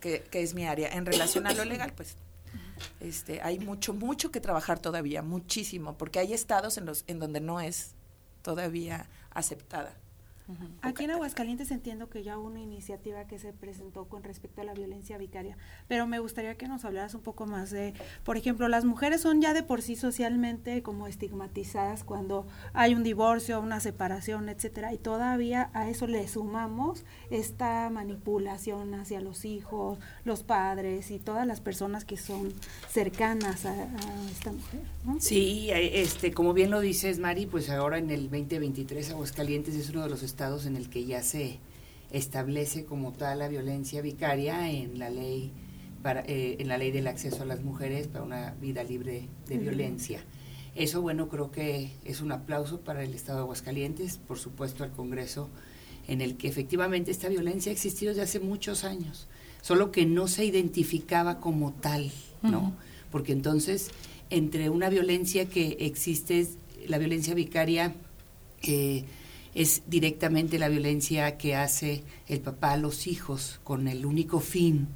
que, 0.00 0.22
que, 0.22 0.42
es 0.42 0.54
mi 0.54 0.66
área. 0.66 0.88
En 0.88 1.06
relación 1.06 1.46
a 1.46 1.52
lo 1.52 1.64
legal, 1.64 1.92
pues 1.94 2.16
este, 3.00 3.40
hay 3.42 3.58
mucho, 3.58 3.94
mucho 3.94 4.30
que 4.30 4.40
trabajar 4.40 4.78
todavía, 4.78 5.22
muchísimo, 5.22 5.96
porque 5.96 6.18
hay 6.18 6.32
estados 6.32 6.76
en, 6.78 6.86
los, 6.86 7.04
en 7.06 7.18
donde 7.18 7.40
no 7.40 7.60
es 7.60 7.94
todavía 8.42 9.08
aceptada. 9.30 9.94
Aquí 10.82 11.04
en 11.04 11.10
Aguascalientes 11.10 11.70
entiendo 11.70 12.10
que 12.10 12.22
ya 12.22 12.38
hubo 12.38 12.48
una 12.48 12.60
iniciativa 12.60 13.26
que 13.26 13.38
se 13.38 13.54
presentó 13.54 14.06
con 14.08 14.22
respecto 14.22 14.60
a 14.60 14.64
la 14.64 14.74
violencia 14.74 15.16
vicaria, 15.16 15.56
pero 15.88 16.06
me 16.06 16.18
gustaría 16.18 16.56
que 16.56 16.68
nos 16.68 16.84
hablaras 16.84 17.14
un 17.14 17.22
poco 17.22 17.46
más 17.46 17.70
de, 17.70 17.94
por 18.24 18.36
ejemplo, 18.36 18.68
las 18.68 18.84
mujeres 18.84 19.22
son 19.22 19.40
ya 19.40 19.54
de 19.54 19.62
por 19.62 19.80
sí 19.80 19.96
socialmente 19.96 20.82
como 20.82 21.06
estigmatizadas 21.06 22.04
cuando 22.04 22.46
hay 22.74 22.94
un 22.94 23.02
divorcio, 23.02 23.58
una 23.60 23.80
separación, 23.80 24.50
etcétera, 24.50 24.92
y 24.92 24.98
todavía 24.98 25.70
a 25.72 25.88
eso 25.88 26.06
le 26.06 26.28
sumamos 26.28 27.04
esta 27.30 27.88
manipulación 27.88 28.94
hacia 28.94 29.22
los 29.22 29.46
hijos, 29.46 29.98
los 30.24 30.42
padres 30.42 31.10
y 31.10 31.18
todas 31.18 31.46
las 31.46 31.62
personas 31.62 32.04
que 32.04 32.18
son 32.18 32.52
cercanas 32.88 33.64
a, 33.64 33.74
esta 34.30 34.52
mujer. 34.52 34.93
Sí, 35.18 35.68
este, 35.70 36.32
como 36.32 36.54
bien 36.54 36.70
lo 36.70 36.80
dices, 36.80 37.18
Mari, 37.18 37.46
pues 37.46 37.68
ahora 37.68 37.98
en 37.98 38.10
el 38.10 38.30
2023 38.30 39.10
Aguascalientes 39.10 39.74
es 39.74 39.90
uno 39.90 40.02
de 40.02 40.08
los 40.08 40.22
estados 40.22 40.64
en 40.64 40.76
el 40.76 40.88
que 40.88 41.04
ya 41.04 41.22
se 41.22 41.58
establece 42.10 42.84
como 42.84 43.12
tal 43.12 43.40
la 43.40 43.48
violencia 43.48 44.00
vicaria 44.00 44.70
en 44.70 44.98
la 44.98 45.10
ley 45.10 45.52
para, 46.02 46.20
eh, 46.22 46.56
en 46.58 46.68
la 46.68 46.78
ley 46.78 46.90
del 46.90 47.06
acceso 47.06 47.42
a 47.42 47.46
las 47.46 47.62
mujeres 47.62 48.08
para 48.08 48.24
una 48.24 48.54
vida 48.60 48.82
libre 48.82 49.28
de 49.46 49.58
violencia. 49.58 50.24
Eso, 50.74 51.02
bueno, 51.02 51.28
creo 51.28 51.50
que 51.50 51.92
es 52.04 52.20
un 52.20 52.32
aplauso 52.32 52.80
para 52.80 53.02
el 53.02 53.14
Estado 53.14 53.38
de 53.38 53.42
Aguascalientes, 53.44 54.18
por 54.18 54.38
supuesto 54.38 54.84
al 54.84 54.92
Congreso, 54.92 55.50
en 56.08 56.20
el 56.20 56.36
que 56.36 56.48
efectivamente 56.48 57.10
esta 57.10 57.28
violencia 57.28 57.70
ha 57.70 57.74
existido 57.74 58.10
desde 58.10 58.22
hace 58.22 58.40
muchos 58.40 58.84
años, 58.84 59.28
solo 59.62 59.92
que 59.92 60.06
no 60.06 60.28
se 60.28 60.44
identificaba 60.44 61.40
como 61.40 61.72
tal, 61.72 62.10
¿no? 62.42 62.74
Porque 63.10 63.32
entonces, 63.32 63.90
entre 64.30 64.70
una 64.70 64.88
violencia 64.88 65.48
que 65.48 65.76
existe, 65.80 66.46
la 66.86 66.98
violencia 66.98 67.34
vicaria, 67.34 67.94
eh, 68.62 69.04
es 69.54 69.82
directamente 69.86 70.58
la 70.58 70.68
violencia 70.68 71.36
que 71.38 71.54
hace 71.54 72.02
el 72.28 72.40
papá 72.40 72.72
a 72.72 72.76
los 72.76 73.06
hijos 73.06 73.60
con 73.62 73.86
el 73.86 74.04
único 74.04 74.40
fin, 74.40 74.88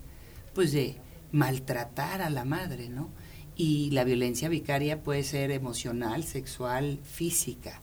pues 0.54 0.72
de 0.72 0.96
maltratar 1.32 2.22
a 2.22 2.30
la 2.30 2.44
madre, 2.44 2.88
¿no? 2.88 3.10
Y 3.56 3.90
la 3.90 4.04
violencia 4.04 4.48
vicaria 4.48 5.02
puede 5.02 5.22
ser 5.22 5.50
emocional, 5.50 6.24
sexual, 6.24 6.98
física. 7.04 7.80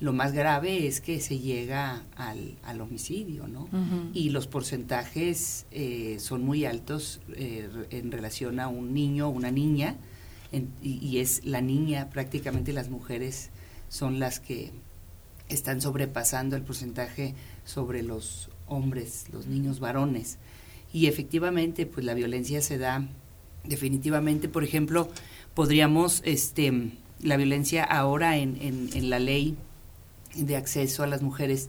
Lo 0.00 0.14
más 0.14 0.32
grave 0.32 0.86
es 0.86 1.02
que 1.02 1.20
se 1.20 1.38
llega 1.38 2.04
al, 2.16 2.56
al 2.62 2.80
homicidio, 2.80 3.46
¿no? 3.46 3.68
Y 4.14 4.30
los 4.30 4.46
porcentajes 4.46 5.66
eh, 5.70 6.16
son 6.20 6.42
muy 6.42 6.64
altos 6.64 7.20
eh, 7.34 7.68
en 7.90 8.10
relación 8.10 8.60
a 8.60 8.68
un 8.68 8.94
niño 8.94 9.28
o 9.28 9.30
una 9.30 9.50
niña, 9.50 9.98
y, 10.52 10.68
y 10.82 11.18
es 11.18 11.44
la 11.44 11.60
niña, 11.60 12.10
prácticamente 12.10 12.72
las 12.72 12.88
mujeres 12.88 13.50
son 13.88 14.18
las 14.18 14.40
que 14.40 14.72
están 15.48 15.80
sobrepasando 15.80 16.56
el 16.56 16.62
porcentaje 16.62 17.34
sobre 17.64 18.02
los 18.02 18.50
hombres, 18.66 19.26
los 19.32 19.46
niños 19.46 19.80
varones. 19.80 20.38
Y 20.92 21.06
efectivamente, 21.06 21.86
pues 21.86 22.06
la 22.06 22.14
violencia 22.14 22.62
se 22.62 22.78
da 22.78 23.06
definitivamente, 23.64 24.48
por 24.48 24.64
ejemplo, 24.64 25.08
podríamos, 25.54 26.22
este, 26.24 26.92
la 27.20 27.36
violencia 27.36 27.84
ahora 27.84 28.38
en, 28.38 28.58
en, 28.60 29.10
la 29.10 29.18
ley 29.18 29.56
de 30.34 30.56
acceso 30.56 31.02
a 31.02 31.06
las 31.06 31.22
mujeres 31.22 31.68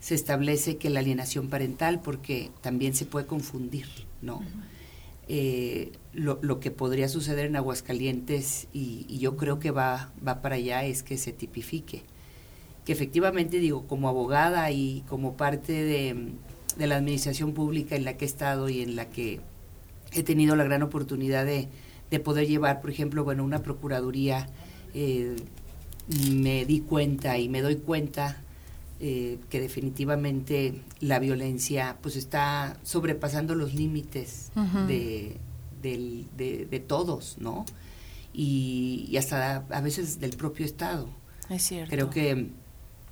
se 0.00 0.14
establece 0.14 0.78
que 0.78 0.88
la 0.88 1.00
alienación 1.00 1.48
parental, 1.48 2.00
porque 2.00 2.50
también 2.62 2.94
se 2.94 3.04
puede 3.04 3.26
confundir, 3.26 3.86
¿no? 4.22 4.42
Eh, 5.32 5.92
lo, 6.12 6.40
lo, 6.42 6.58
que 6.58 6.72
podría 6.72 7.08
suceder 7.08 7.46
en 7.46 7.54
Aguascalientes, 7.54 8.66
y, 8.72 9.06
yo 9.16 9.36
creo 9.36 9.60
que 9.60 9.70
va, 9.70 10.12
va 10.26 10.42
para 10.42 10.56
allá, 10.56 10.84
es 10.84 11.04
que 11.04 11.16
se 11.18 11.32
tipifique. 11.32 12.02
Que 12.84 12.90
efectivamente 12.90 13.60
digo, 13.60 13.86
como 13.86 14.08
abogada 14.08 14.72
y 14.72 15.04
como 15.08 15.36
parte 15.36 15.72
de, 15.72 16.32
la 16.84 16.96
administración 16.96 17.52
pública 17.52 17.94
en 17.94 18.04
la 18.04 18.16
que 18.16 18.24
he 18.24 18.26
estado 18.26 18.68
y 18.68 18.80
en 18.80 18.96
la 18.96 19.08
que 19.08 19.38
he 20.12 20.24
tenido 20.24 20.56
la 20.56 20.64
gran 20.64 20.82
oportunidad 20.82 21.46
de, 21.46 21.68
poder 22.18 22.48
llevar, 22.48 22.80
por 22.80 22.90
ejemplo, 22.90 23.22
bueno, 23.22 23.44
una 23.44 23.62
procuraduría 23.62 24.48
eh, 24.94 25.36
me 26.32 26.64
di 26.64 26.80
cuenta 26.80 27.38
y 27.38 27.48
me 27.48 27.62
doy 27.62 27.76
cuenta 27.76 28.42
eh, 29.02 29.38
que 29.48 29.60
definitivamente 29.60 30.82
la 31.00 31.18
violencia 31.18 31.96
pues 32.02 32.16
está 32.16 32.78
sobrepasando 32.82 33.54
los 33.54 33.72
límites 33.72 34.52
de, 34.86 35.38
de, 35.80 36.84
todos, 36.86 37.36
¿no? 37.38 37.64
Y, 38.34 39.16
hasta 39.16 39.64
a 39.70 39.80
veces 39.80 40.20
del 40.20 40.36
propio 40.36 40.66
Estado. 40.66 41.08
Es 41.48 41.62
cierto. 41.62 41.90
Creo 41.90 42.10
que 42.10 42.50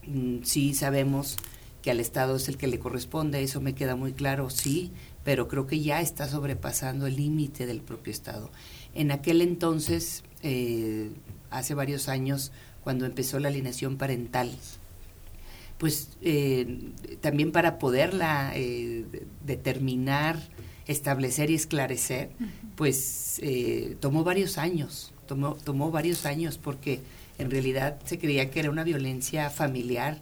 mm, 0.07 0.42
sí 0.42 0.74
sabemos 0.74 1.38
que 1.81 1.90
al 1.90 2.01
Estado 2.01 2.37
es 2.37 2.48
el 2.48 2.59
que 2.59 2.66
le 2.66 2.79
corresponde, 2.79 3.42
eso 3.42 3.62
me 3.62 3.74
queda 3.74 3.96
muy 3.96 4.12
claro, 4.12 4.51
sí, 4.51 4.92
pero 5.24 5.48
creo 5.48 5.66
que 5.66 5.81
ya 5.81 6.03
está 6.03 6.29
sobrepasando 6.29 7.07
el 7.07 7.16
límite 7.16 7.64
del 7.64 7.81
propio 7.81 8.12
Estado. 8.12 8.51
En 8.94 9.11
aquel 9.11 9.40
entonces, 9.40 10.22
eh, 10.42 11.12
hace 11.48 11.72
varios 11.72 12.11
años, 12.11 12.53
cuando 12.83 13.07
empezó 13.07 13.38
la 13.38 13.48
alineación 13.48 13.96
parental, 13.96 14.55
pues 15.78 16.10
eh, 16.22 16.90
también 17.20 17.52
para 17.52 17.78
poderla 17.78 18.52
eh, 18.54 19.04
determinar, 19.44 20.38
establecer 20.86 21.50
y 21.50 21.54
esclarecer, 21.54 22.30
pues 22.76 23.40
tomó 24.00 24.24
varios 24.24 24.58
años, 24.58 25.12
tomó, 25.26 25.54
tomó 25.54 25.90
varios 25.90 26.26
años 26.26 26.58
porque 26.58 27.00
en 27.38 27.50
realidad 27.50 27.98
se 28.04 28.18
creía 28.18 28.50
que 28.50 28.60
era 28.60 28.70
una 28.70 28.84
violencia 28.84 29.50
familiar 29.50 30.18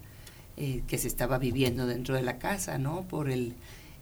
que 0.56 0.98
se 0.98 1.08
estaba 1.08 1.38
viviendo 1.38 1.86
dentro 1.86 2.14
de 2.14 2.22
la 2.22 2.38
casa, 2.38 2.78
¿no? 2.78 3.02
Por 3.08 3.30
el, 3.30 3.54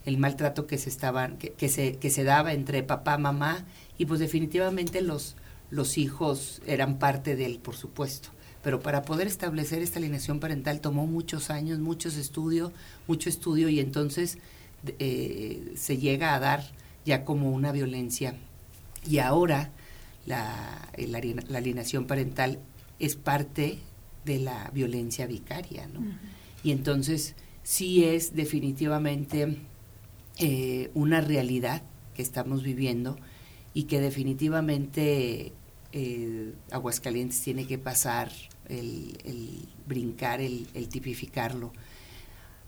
el 0.05 0.17
maltrato 0.17 0.67
que 0.67 0.77
se, 0.77 0.89
estaban, 0.89 1.37
que, 1.37 1.69
se, 1.69 1.97
que 1.97 2.09
se 2.09 2.23
daba 2.23 2.53
entre 2.53 2.83
papá, 2.83 3.17
mamá, 3.17 3.65
y 3.97 4.05
pues 4.05 4.19
definitivamente 4.19 5.01
los, 5.01 5.35
los 5.71 5.97
hijos 5.97 6.61
eran 6.67 6.99
parte 6.99 7.35
de 7.35 7.45
él, 7.45 7.59
por 7.59 7.75
supuesto. 7.75 8.29
Pero 8.65 8.79
para 8.79 9.03
poder 9.03 9.27
establecer 9.27 9.83
esta 9.83 9.99
alineación 9.99 10.39
parental 10.39 10.81
tomó 10.81 11.05
muchos 11.05 11.51
años, 11.51 11.77
muchos 11.77 12.17
estudios, 12.17 12.71
mucho 13.05 13.29
estudio 13.29 13.69
y 13.69 13.79
entonces 13.79 14.39
eh, 14.97 15.73
se 15.75 15.99
llega 15.99 16.33
a 16.33 16.39
dar 16.39 16.63
ya 17.05 17.25
como 17.25 17.51
una 17.51 17.71
violencia. 17.71 18.33
Y 19.07 19.19
ahora 19.19 19.69
la, 20.25 20.89
la, 20.97 21.19
alienación 21.55 22.07
parental 22.07 22.57
es 22.97 23.15
parte 23.15 23.77
de 24.25 24.39
la 24.39 24.71
violencia 24.73 25.27
vicaria, 25.27 25.87
¿no? 25.87 25.99
Y 26.63 26.71
entonces 26.71 27.35
sí 27.61 28.03
es 28.03 28.33
definitivamente 28.33 29.59
eh, 30.39 30.89
una 30.95 31.21
realidad 31.21 31.83
que 32.15 32.23
estamos 32.23 32.63
viviendo 32.63 33.15
y 33.75 33.83
que 33.83 34.01
definitivamente 34.01 35.53
eh, 35.91 36.53
Aguascalientes 36.71 37.39
tiene 37.41 37.67
que 37.67 37.77
pasar 37.77 38.31
el, 38.69 39.67
brincar, 39.87 40.41
el, 40.41 40.67
tipificarlo. 40.89 41.71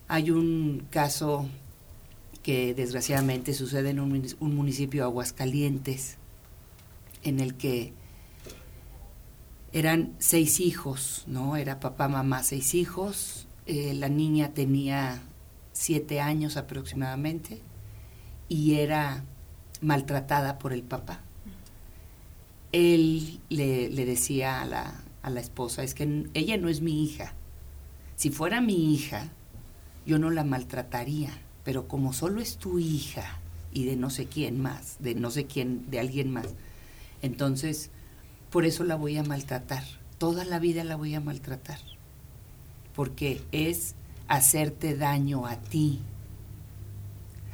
Hay 0.07 0.31
un 0.31 0.87
caso 0.89 1.47
que 2.43 2.73
desgraciadamente 2.73 3.53
sucede 3.53 3.89
en 3.89 3.99
un, 3.99 4.09
municipio 4.39 5.03
Aguascalientes, 5.03 6.17
en 7.23 7.39
el 7.39 7.55
que 7.55 7.93
eran 9.73 10.13
seis 10.19 10.59
hijos, 10.59 11.23
¿no? 11.27 11.57
Era 11.57 11.79
papá, 11.79 12.07
mamá, 12.07 12.43
seis 12.43 12.73
hijos. 12.73 13.47
Eh, 13.65 13.93
la 13.93 14.07
niña 14.07 14.53
tenía 14.53 15.21
siete 15.73 16.21
años 16.21 16.57
aproximadamente 16.57 17.61
y 18.49 18.75
era 18.75 19.23
maltratada 19.81 20.57
por 20.57 20.73
el 20.73 20.83
papá. 20.83 21.21
Él 22.71 23.39
le, 23.49 23.89
decía 23.89 24.61
a 24.61 24.65
la, 24.65 25.03
a 25.27 25.29
la 25.29 25.39
esposa, 25.39 25.83
es 25.83 25.93
que 25.93 26.25
ella 26.33 26.57
no 26.57 26.69
es 26.69 26.81
mi 26.81 27.03
hija. 27.03 27.33
Si 28.15 28.29
fuera 28.29 28.61
mi 28.61 28.93
hija, 28.93 29.29
yo 30.05 30.17
no 30.19 30.31
la 30.31 30.43
maltrataría, 30.43 31.31
pero 31.63 31.87
como 31.87 32.13
solo 32.13 32.41
es 32.41 32.57
tu 32.57 32.79
hija 32.79 33.39
y 33.71 33.85
de 33.85 33.95
no 33.95 34.09
sé 34.09 34.25
quién 34.25 34.59
más, 34.59 34.97
de 34.99 35.15
no 35.15 35.29
sé 35.29 35.45
quién, 35.45 35.89
de 35.91 35.99
alguien 35.99 36.31
más, 36.31 36.47
entonces 37.21 37.91
por 38.49 38.65
eso 38.65 38.83
la 38.83 38.95
voy 38.95 39.17
a 39.17 39.23
maltratar. 39.23 39.83
Toda 40.17 40.45
la 40.45 40.59
vida 40.59 40.83
la 40.83 40.95
voy 40.95 41.13
a 41.13 41.19
maltratar. 41.19 41.79
Porque 42.95 43.43
es 43.51 43.95
hacerte 44.27 44.95
daño 44.95 45.45
a 45.45 45.57
ti. 45.57 45.99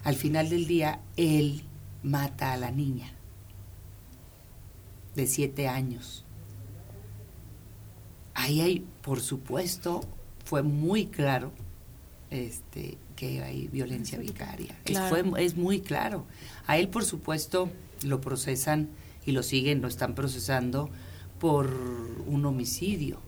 Al 0.03 0.15
final 0.15 0.49
del 0.49 0.67
día, 0.67 1.01
él 1.17 1.63
mata 2.03 2.53
a 2.53 2.57
la 2.57 2.71
niña 2.71 3.13
de 5.15 5.27
siete 5.27 5.67
años. 5.67 6.25
Ahí 8.33 8.61
hay, 8.61 8.85
por 9.01 9.21
supuesto, 9.21 10.01
fue 10.45 10.63
muy 10.63 11.07
claro 11.07 11.51
este, 12.29 12.97
que 13.15 13.43
hay 13.43 13.67
violencia 13.67 14.17
vicaria. 14.17 14.75
Es, 14.85 14.99
es 15.37 15.55
muy 15.55 15.81
claro. 15.81 16.25
A 16.67 16.77
él, 16.77 16.89
por 16.89 17.05
supuesto, 17.05 17.69
lo 18.03 18.21
procesan 18.21 18.89
y 19.25 19.31
lo 19.31 19.43
siguen, 19.43 19.81
lo 19.81 19.87
están 19.87 20.15
procesando 20.15 20.89
por 21.39 21.69
un 22.25 22.45
homicidio 22.45 23.19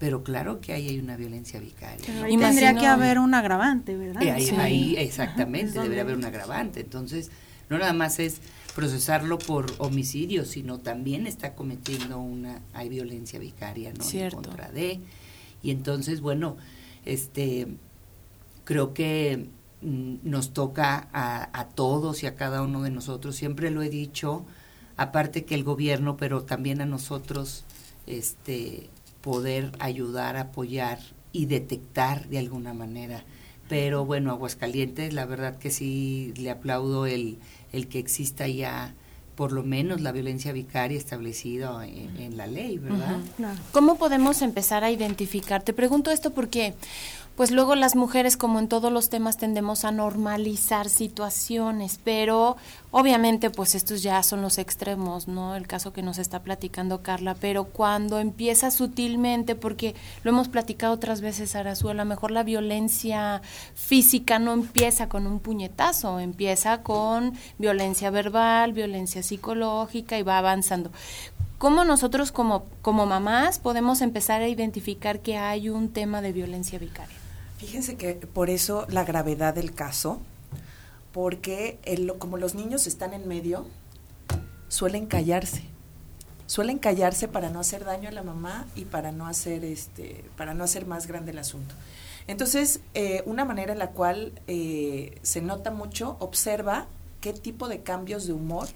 pero 0.00 0.24
claro 0.24 0.62
que 0.62 0.72
ahí 0.72 0.88
hay 0.88 0.98
una 0.98 1.14
violencia 1.14 1.60
vicaria. 1.60 2.28
y 2.28 2.36
tendría 2.38 2.74
que 2.74 2.86
haber 2.86 3.18
un 3.18 3.34
agravante, 3.34 3.96
¿verdad? 3.96 4.22
Eh, 4.22 4.56
ahí, 4.58 4.96
exactamente, 4.96 5.78
debería 5.78 6.02
haber 6.02 6.16
un 6.16 6.24
agravante. 6.24 6.80
Entonces, 6.80 7.30
no 7.68 7.78
nada 7.78 7.92
más 7.92 8.18
es 8.18 8.40
procesarlo 8.74 9.38
por 9.38 9.66
homicidio, 9.78 10.44
sino 10.44 10.78
también 10.78 11.26
está 11.26 11.54
cometiendo 11.54 12.18
una, 12.18 12.62
hay 12.72 12.88
violencia 12.88 13.38
vicaria, 13.38 13.92
¿no? 13.92 14.04
En 14.10 14.30
contra 14.30 14.70
de. 14.70 15.00
Y 15.62 15.70
entonces, 15.70 16.20
bueno, 16.20 16.56
este, 17.04 17.68
creo 18.64 18.94
que 18.94 19.48
mm, 19.82 20.16
nos 20.22 20.52
toca 20.52 21.08
a, 21.12 21.58
a 21.58 21.68
todos 21.68 22.22
y 22.22 22.26
a 22.26 22.34
cada 22.34 22.62
uno 22.62 22.82
de 22.82 22.90
nosotros, 22.90 23.36
siempre 23.36 23.70
lo 23.70 23.82
he 23.82 23.90
dicho, 23.90 24.44
aparte 24.96 25.44
que 25.44 25.54
el 25.54 25.64
gobierno, 25.64 26.16
pero 26.16 26.42
también 26.44 26.80
a 26.80 26.86
nosotros, 26.86 27.64
este, 28.06 28.88
poder 29.20 29.72
ayudar, 29.78 30.36
apoyar 30.36 30.98
y 31.32 31.46
detectar 31.46 32.28
de 32.28 32.38
alguna 32.38 32.74
manera. 32.74 33.24
Pero 33.68 34.04
bueno, 34.04 34.32
Aguascalientes, 34.32 35.12
la 35.12 35.26
verdad 35.26 35.58
que 35.58 35.70
sí 35.70 36.32
le 36.36 36.50
aplaudo 36.50 37.06
el, 37.06 37.38
el 37.72 37.88
que 37.88 37.98
exista 37.98 38.46
ya 38.48 38.94
por 39.34 39.52
lo 39.52 39.62
menos 39.62 40.02
la 40.02 40.12
violencia 40.12 40.52
vicaria 40.52 40.98
establecida 40.98 41.86
en, 41.86 42.36
la 42.36 42.46
ley, 42.46 42.76
¿verdad? 42.76 43.16
¿Cómo 43.72 43.96
podemos 43.96 44.42
empezar 44.42 44.84
a 44.84 44.90
identificar? 44.90 45.62
Te 45.62 45.72
pregunto 45.72 46.10
esto 46.10 46.34
porque 46.34 46.74
pues 47.36 47.50
luego 47.50 47.74
las 47.74 47.96
mujeres, 47.96 48.36
como 48.36 48.58
en 48.58 48.68
todos 48.68 48.92
los 48.92 49.08
temas, 49.08 49.38
tendemos 49.38 49.84
a 49.84 49.92
normalizar 49.92 50.88
situaciones, 50.90 51.98
pero 52.04 52.56
obviamente 52.90 53.48
pues 53.48 53.74
estos 53.74 54.02
ya 54.02 54.22
son 54.22 54.42
los 54.42 54.58
extremos, 54.58 55.26
¿no? 55.26 55.56
El 55.56 55.66
caso 55.66 55.92
que 55.92 56.02
nos 56.02 56.18
está 56.18 56.42
platicando 56.42 57.02
Carla, 57.02 57.34
pero 57.40 57.64
cuando 57.64 58.18
empieza 58.18 58.70
sutilmente, 58.70 59.54
porque 59.54 59.94
lo 60.22 60.32
hemos 60.32 60.48
platicado 60.48 60.92
otras 60.92 61.22
veces, 61.22 61.56
Arazu, 61.56 61.88
a 61.88 61.94
lo 61.94 62.04
mejor 62.04 62.30
la 62.30 62.42
violencia 62.42 63.40
física 63.74 64.38
no 64.38 64.52
empieza 64.52 65.08
con 65.08 65.26
un 65.26 65.40
puñetazo, 65.40 66.20
empieza 66.20 66.82
con 66.82 67.32
violencia 67.58 68.10
verbal, 68.10 68.72
violencia 68.72 69.22
psicológica 69.22 70.18
y 70.18 70.22
va 70.22 70.36
avanzando. 70.36 70.90
¿Cómo 71.60 71.84
nosotros 71.84 72.32
como, 72.32 72.64
como 72.80 73.04
mamás 73.04 73.58
podemos 73.58 74.00
empezar 74.00 74.40
a 74.40 74.48
identificar 74.48 75.20
que 75.20 75.36
hay 75.36 75.68
un 75.68 75.90
tema 75.90 76.22
de 76.22 76.32
violencia 76.32 76.78
vicaria? 76.78 77.19
Fíjense 77.60 77.96
que 77.98 78.14
por 78.14 78.48
eso 78.48 78.86
la 78.88 79.04
gravedad 79.04 79.52
del 79.52 79.74
caso, 79.74 80.18
porque 81.12 81.78
como 82.18 82.38
los 82.38 82.54
niños 82.54 82.86
están 82.86 83.12
en 83.12 83.28
medio, 83.28 83.66
suelen 84.68 85.04
callarse. 85.04 85.64
Suelen 86.46 86.78
callarse 86.78 87.28
para 87.28 87.50
no 87.50 87.60
hacer 87.60 87.84
daño 87.84 88.08
a 88.08 88.12
la 88.12 88.22
mamá 88.22 88.66
y 88.76 88.86
para 88.86 89.12
no 89.12 89.26
hacer 89.26 89.62
este, 89.66 90.24
para 90.38 90.54
no 90.54 90.64
hacer 90.64 90.86
más 90.86 91.06
grande 91.06 91.32
el 91.32 91.38
asunto. 91.38 91.74
Entonces, 92.28 92.80
eh, 92.94 93.22
una 93.26 93.44
manera 93.44 93.74
en 93.74 93.78
la 93.78 93.90
cual 93.90 94.32
eh, 94.46 95.18
se 95.20 95.42
nota 95.42 95.70
mucho, 95.70 96.16
observa 96.18 96.86
qué 97.20 97.34
tipo 97.34 97.68
de 97.68 97.82
cambios 97.82 98.26
de 98.26 98.32
humor 98.32 98.68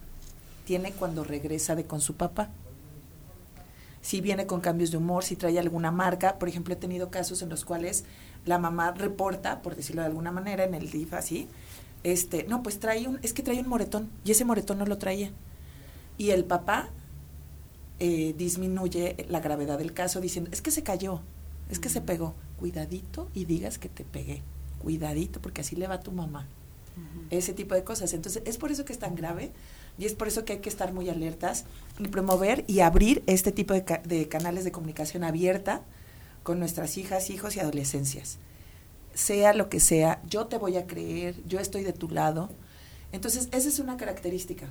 tiene 0.66 0.92
cuando 0.92 1.24
regresa 1.24 1.74
de 1.74 1.86
con 1.86 2.02
su 2.02 2.16
papá. 2.16 2.50
Si 4.04 4.20
viene 4.20 4.44
con 4.44 4.60
cambios 4.60 4.90
de 4.90 4.98
humor, 4.98 5.24
si 5.24 5.34
trae 5.34 5.58
alguna 5.58 5.90
marca. 5.90 6.38
Por 6.38 6.50
ejemplo, 6.50 6.74
he 6.74 6.76
tenido 6.76 7.10
casos 7.10 7.40
en 7.40 7.48
los 7.48 7.64
cuales 7.64 8.04
la 8.44 8.58
mamá 8.58 8.90
reporta, 8.90 9.62
por 9.62 9.76
decirlo 9.76 10.02
de 10.02 10.08
alguna 10.08 10.30
manera, 10.30 10.64
en 10.64 10.74
el 10.74 10.90
DIF 10.90 11.14
así, 11.14 11.48
este, 12.02 12.44
no, 12.44 12.62
pues 12.62 12.78
trae 12.78 13.08
un, 13.08 13.18
es 13.22 13.32
que 13.32 13.42
trae 13.42 13.58
un 13.58 13.66
moretón, 13.66 14.10
y 14.22 14.32
ese 14.32 14.44
moretón 14.44 14.76
no 14.76 14.84
lo 14.84 14.98
traía. 14.98 15.30
Y 16.18 16.32
el 16.32 16.44
papá 16.44 16.90
eh, 17.98 18.34
disminuye 18.36 19.24
la 19.30 19.40
gravedad 19.40 19.78
del 19.78 19.94
caso 19.94 20.20
diciendo, 20.20 20.50
es 20.52 20.60
que 20.60 20.70
se 20.70 20.82
cayó, 20.82 21.22
es 21.70 21.78
que 21.78 21.88
se 21.88 22.02
pegó. 22.02 22.34
Cuidadito 22.58 23.30
y 23.32 23.46
digas 23.46 23.78
que 23.78 23.88
te 23.88 24.04
pegué. 24.04 24.42
Cuidadito, 24.82 25.40
porque 25.40 25.62
así 25.62 25.76
le 25.76 25.86
va 25.86 25.94
a 25.94 26.00
tu 26.00 26.12
mamá. 26.12 26.46
Ese 27.30 27.54
tipo 27.54 27.74
de 27.74 27.84
cosas. 27.84 28.12
Entonces, 28.12 28.42
es 28.44 28.58
por 28.58 28.70
eso 28.70 28.84
que 28.84 28.92
es 28.92 28.98
tan 28.98 29.14
grave, 29.14 29.50
Y 29.98 30.06
es 30.06 30.14
por 30.14 30.28
eso 30.28 30.44
que 30.44 30.54
hay 30.54 30.58
que 30.58 30.68
estar 30.68 30.92
muy 30.92 31.08
alertas 31.08 31.64
y 31.98 32.08
promover 32.08 32.64
y 32.66 32.80
abrir 32.80 33.22
este 33.26 33.52
tipo 33.52 33.74
de, 33.74 33.84
de 34.04 34.28
canales 34.28 34.64
de 34.64 34.72
comunicación 34.72 35.22
abierta 35.24 35.82
con 36.42 36.58
nuestras 36.58 36.98
hijas, 36.98 37.30
hijos 37.30 37.56
y 37.56 37.60
adolescencias. 37.60 38.38
Sea 39.14 39.54
lo 39.54 39.68
que 39.68 39.80
sea, 39.80 40.20
yo 40.28 40.46
te 40.46 40.58
voy 40.58 40.76
a 40.76 40.86
creer, 40.86 41.36
yo 41.46 41.60
estoy 41.60 41.84
de 41.84 41.92
tu 41.92 42.08
lado. 42.08 42.50
Entonces, 43.12 43.48
esa 43.52 43.68
es 43.68 43.78
una 43.78 43.96
característica. 43.96 44.66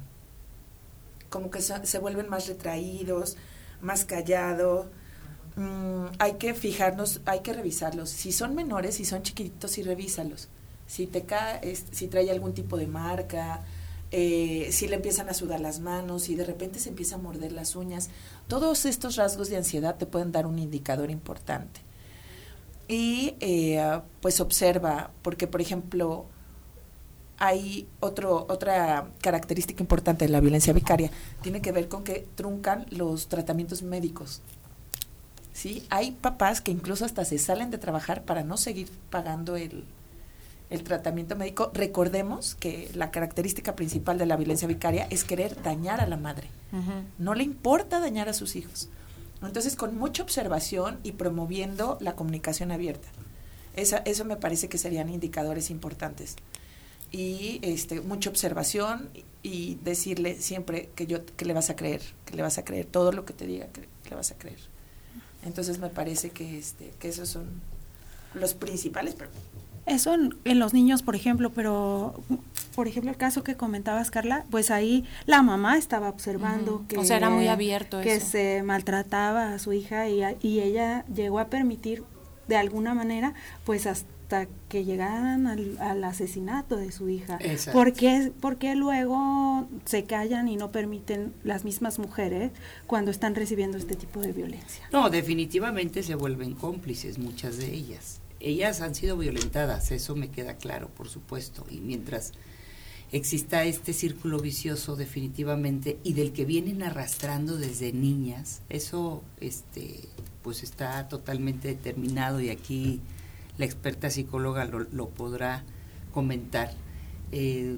Como 1.30 1.50
que 1.50 1.62
se 1.62 2.00
vuelven 2.00 2.30
más 2.30 2.48
retraídos, 2.48 3.38
más 3.82 4.06
callados. 4.06 4.88
Mm, 5.56 6.06
hay 6.20 6.34
que 6.34 6.54
fijarnos, 6.54 7.22
hay 7.26 7.40
que 7.40 7.54
revisarlos. 7.54 8.10
Si 8.10 8.32
son 8.32 8.56
menores, 8.56 8.96
si 8.96 9.06
son 9.06 9.24
chiquititos, 9.24 9.72
sí 9.72 9.84
revísalos. 9.84 10.50
Si 10.88 11.08
te 11.08 11.24
cae, 11.24 11.76
si 11.76 12.08
trae 12.08 12.30
algún 12.30 12.54
tipo 12.54 12.78
de 12.78 12.88
marca, 12.88 13.62
eh, 14.16 14.70
si 14.72 14.88
le 14.88 14.96
empiezan 14.96 15.28
a 15.28 15.34
sudar 15.34 15.60
las 15.60 15.80
manos, 15.80 16.24
si 16.24 16.36
de 16.36 16.46
repente 16.46 16.78
se 16.78 16.90
empieza 16.90 17.16
a 17.16 17.18
morder 17.18 17.52
las 17.52 17.76
uñas. 17.76 18.12
Todos 18.48 18.86
estos 18.86 19.16
rasgos 19.16 19.50
de 19.50 19.58
ansiedad 19.58 19.98
te 19.98 20.06
pueden 20.06 20.32
dar 20.32 20.46
un 20.46 20.60
indicador 20.60 21.10
importante. 21.10 21.82
Y 22.88 23.34
eh, 23.40 24.02
pues 24.22 24.40
observa, 24.40 25.10
porque 25.24 25.48
por 25.48 25.62
ejemplo, 25.62 26.26
hay 27.40 27.88
otro, 28.02 28.46
otra 28.50 29.10
característica 29.20 29.82
importante 29.82 30.26
de 30.26 30.32
la 30.32 30.42
violencia 30.42 30.74
vicaria, 30.74 31.10
tiene 31.42 31.64
que 31.64 31.72
ver 31.72 31.88
con 31.88 32.04
que 32.04 32.28
truncan 32.36 32.86
los 32.92 33.30
tratamientos 33.30 33.82
médicos. 33.82 34.42
¿Sí? 35.54 35.88
Hay 35.90 36.12
papás 36.12 36.62
que 36.62 36.70
incluso 36.70 37.04
hasta 37.04 37.26
se 37.26 37.40
salen 37.40 37.72
de 37.72 37.80
trabajar 37.80 38.26
para 38.26 38.44
no 38.44 38.58
seguir 38.58 38.90
pagando 39.10 39.56
el, 39.56 39.86
el 40.70 40.84
tratamiento 40.84 41.36
médico, 41.36 41.72
recordemos 41.74 42.56
que 42.56 42.90
la 42.94 43.12
característica 43.12 43.76
principal 43.76 44.18
de 44.18 44.26
la 44.26 44.38
violencia 44.38 44.68
vicaria 44.68 45.08
es 45.10 45.24
querer 45.24 45.62
dañar 45.62 46.02
a 46.02 46.08
la 46.08 46.18
madre. 46.18 46.50
No 47.20 47.36
le 47.36 47.44
importa 47.44 48.00
dañar 48.00 48.30
a 48.30 48.34
sus 48.34 48.56
hijos. 48.56 48.90
Entonces, 49.44 49.76
con 49.76 49.98
mucha 49.98 50.24
observación 50.24 51.00
y 51.04 51.14
promoviendo 51.14 51.98
la 52.02 52.16
comunicación 52.16 52.72
abierta. 52.72 53.08
Esa, 53.76 53.98
eso 53.98 54.26
me 54.26 54.38
parece 54.38 54.70
que 54.70 54.78
serían 54.78 55.10
indicadores 55.10 55.70
importantes. 55.70 56.36
Y 57.12 57.60
este, 57.62 58.02
mucha 58.02 58.30
observación 58.30 59.10
y 59.44 59.76
decirle 59.84 60.36
siempre 60.36 60.90
que 60.96 61.06
yo 61.06 61.26
que 61.26 61.46
le 61.46 61.54
vas 61.54 61.70
a 61.70 61.76
creer, 61.76 62.02
que 62.26 62.36
le 62.36 62.42
vas 62.42 62.58
a 62.58 62.66
creer 62.66 62.86
todo 62.86 63.12
lo 63.12 63.26
que 63.26 63.34
te 63.34 63.46
diga, 63.46 63.68
que, 63.68 63.82
que 63.82 64.10
le 64.10 64.16
vas 64.16 64.32
a 64.32 64.38
creer. 64.38 64.60
Entonces 65.46 65.78
me 65.78 65.90
parece 65.90 66.32
que 66.32 66.58
este 66.58 66.94
que 67.00 67.10
esos 67.10 67.30
son 67.30 67.62
los 68.34 68.54
principales 68.54 69.16
eso 69.86 70.14
en, 70.14 70.60
los 70.60 70.74
niños, 70.74 71.04
por 71.04 71.16
ejemplo, 71.16 71.52
pero 71.52 72.22
por 72.76 72.88
ejemplo 72.88 73.12
el 73.12 73.18
caso 73.18 73.44
que 73.44 73.56
comentabas, 73.56 74.12
Carla, 74.12 74.46
pues 74.50 74.72
ahí 74.72 75.06
la 75.26 75.42
mamá 75.42 75.78
estaba 75.78 76.10
observando 76.10 76.86
que, 76.88 76.98
o 76.98 77.04
sea, 77.04 77.18
era 77.18 77.30
muy 77.30 77.48
abierto 77.48 78.02
que 78.02 78.20
se 78.20 78.64
maltrataba 78.64 79.54
a 79.54 79.60
su 79.60 79.74
hija 79.74 80.10
y, 80.10 80.22
y 80.42 80.62
ella 80.62 81.06
llegó 81.14 81.40
a 81.40 81.48
permitir 81.48 82.04
de 82.48 82.58
alguna 82.58 82.94
manera, 82.94 83.34
pues 83.66 83.86
hasta 83.88 84.48
que 84.68 84.84
llegaran 84.84 85.48
al, 85.48 86.04
asesinato 86.04 86.78
de 86.78 86.92
su 86.92 87.10
hija. 87.10 87.40
¿Por 87.72 87.94
qué, 87.94 88.32
porque 88.42 88.76
luego 88.76 89.68
se 89.86 90.06
callan 90.06 90.48
y 90.48 90.56
no 90.56 90.72
permiten 90.72 91.34
las 91.44 91.66
mismas 91.66 92.00
mujeres 92.00 92.52
cuando 92.88 93.12
están 93.12 93.36
recibiendo 93.36 93.78
este 93.78 93.96
tipo 93.96 94.22
de 94.22 94.32
violencia? 94.32 94.88
No, 94.92 95.10
definitivamente 95.10 96.04
se 96.04 96.16
vuelven 96.16 96.56
cómplices 96.56 97.20
muchas 97.20 97.58
de 97.58 97.74
ellas 97.74 98.23
ellas 98.44 98.82
han 98.82 98.94
sido 98.94 99.18
violentadas, 99.18 99.92
eso 99.92 100.16
me 100.16 100.30
queda 100.30 100.58
claro, 100.58 100.90
por 100.90 101.10
supuesto, 101.10 101.66
y 101.70 101.80
mientras 101.80 102.34
exista 103.14 103.64
este 103.64 103.94
círculo 103.94 104.40
vicioso 104.40 104.96
definitivamente 104.96 106.00
y 106.04 106.14
del 106.14 106.34
que 106.34 106.46
vienen 106.46 106.84
arrastrando 106.84 107.58
desde 107.58 107.94
niñas, 107.94 108.62
eso 108.70 109.24
este 109.40 110.10
pues 110.42 110.64
está 110.64 111.08
totalmente 111.08 111.70
determinado 111.70 112.42
y 112.42 112.50
aquí 112.50 113.02
la 113.58 113.66
experta 113.66 114.10
psicóloga 114.10 114.66
lo, 114.66 115.10
podrá 115.10 115.64
comentar. 116.12 116.74
Eh, 117.32 117.78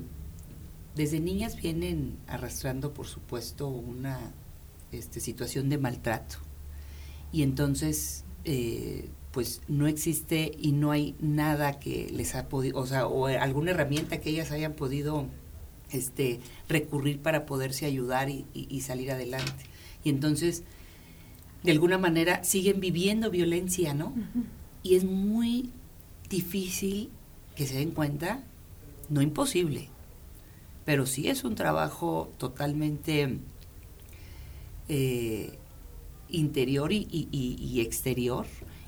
desde 0.96 1.20
niñas 1.20 1.58
vienen 1.58 2.18
arrastrando, 2.28 2.94
por 2.94 3.06
supuesto, 3.08 3.68
una 3.68 4.34
este, 4.92 5.20
situación 5.20 5.70
de 5.70 5.78
maltrato. 5.78 6.38
Y 7.32 7.44
entonces 7.44 8.24
eh, 8.46 9.10
pues 9.36 9.62
no 9.68 9.86
existe 9.86 10.50
y 10.58 10.72
no 10.72 10.92
hay 10.92 11.14
nada 11.20 11.78
que 11.78 12.10
les 12.10 12.36
ha 12.36 12.48
podido, 12.48 12.80
o 12.80 12.86
sea, 12.86 13.06
o 13.06 13.26
alguna 13.26 13.72
herramienta 13.72 14.22
que 14.22 14.30
ellas 14.30 14.50
hayan 14.52 14.76
podido 14.76 15.26
este, 15.92 16.40
recurrir 16.70 17.20
para 17.20 17.46
poderse 17.46 17.86
ayudar 17.86 18.30
y, 18.30 18.46
salir 18.80 19.12
adelante. 19.12 19.66
Y 20.06 20.10
entonces, 20.10 20.64
de 21.64 21.74
alguna 21.74 21.98
manera, 21.98 22.46
siguen 22.46 22.80
viviendo 22.80 23.30
violencia, 23.30 23.94
¿no? 23.94 24.14
Y 24.84 24.96
es 24.96 25.04
muy 25.04 25.70
difícil 26.30 27.10
que 27.58 27.68
se 27.68 27.76
den 27.76 27.92
cuenta, 27.92 28.42
no 29.10 29.22
imposible, 29.22 29.90
pero 30.86 31.06
sí 31.06 31.28
es 31.28 31.44
un 31.44 31.56
trabajo 31.56 32.32
totalmente 32.38 33.38
eh, 34.88 35.60
interior 36.30 36.94
y 36.94 37.82
exterior 37.82 38.46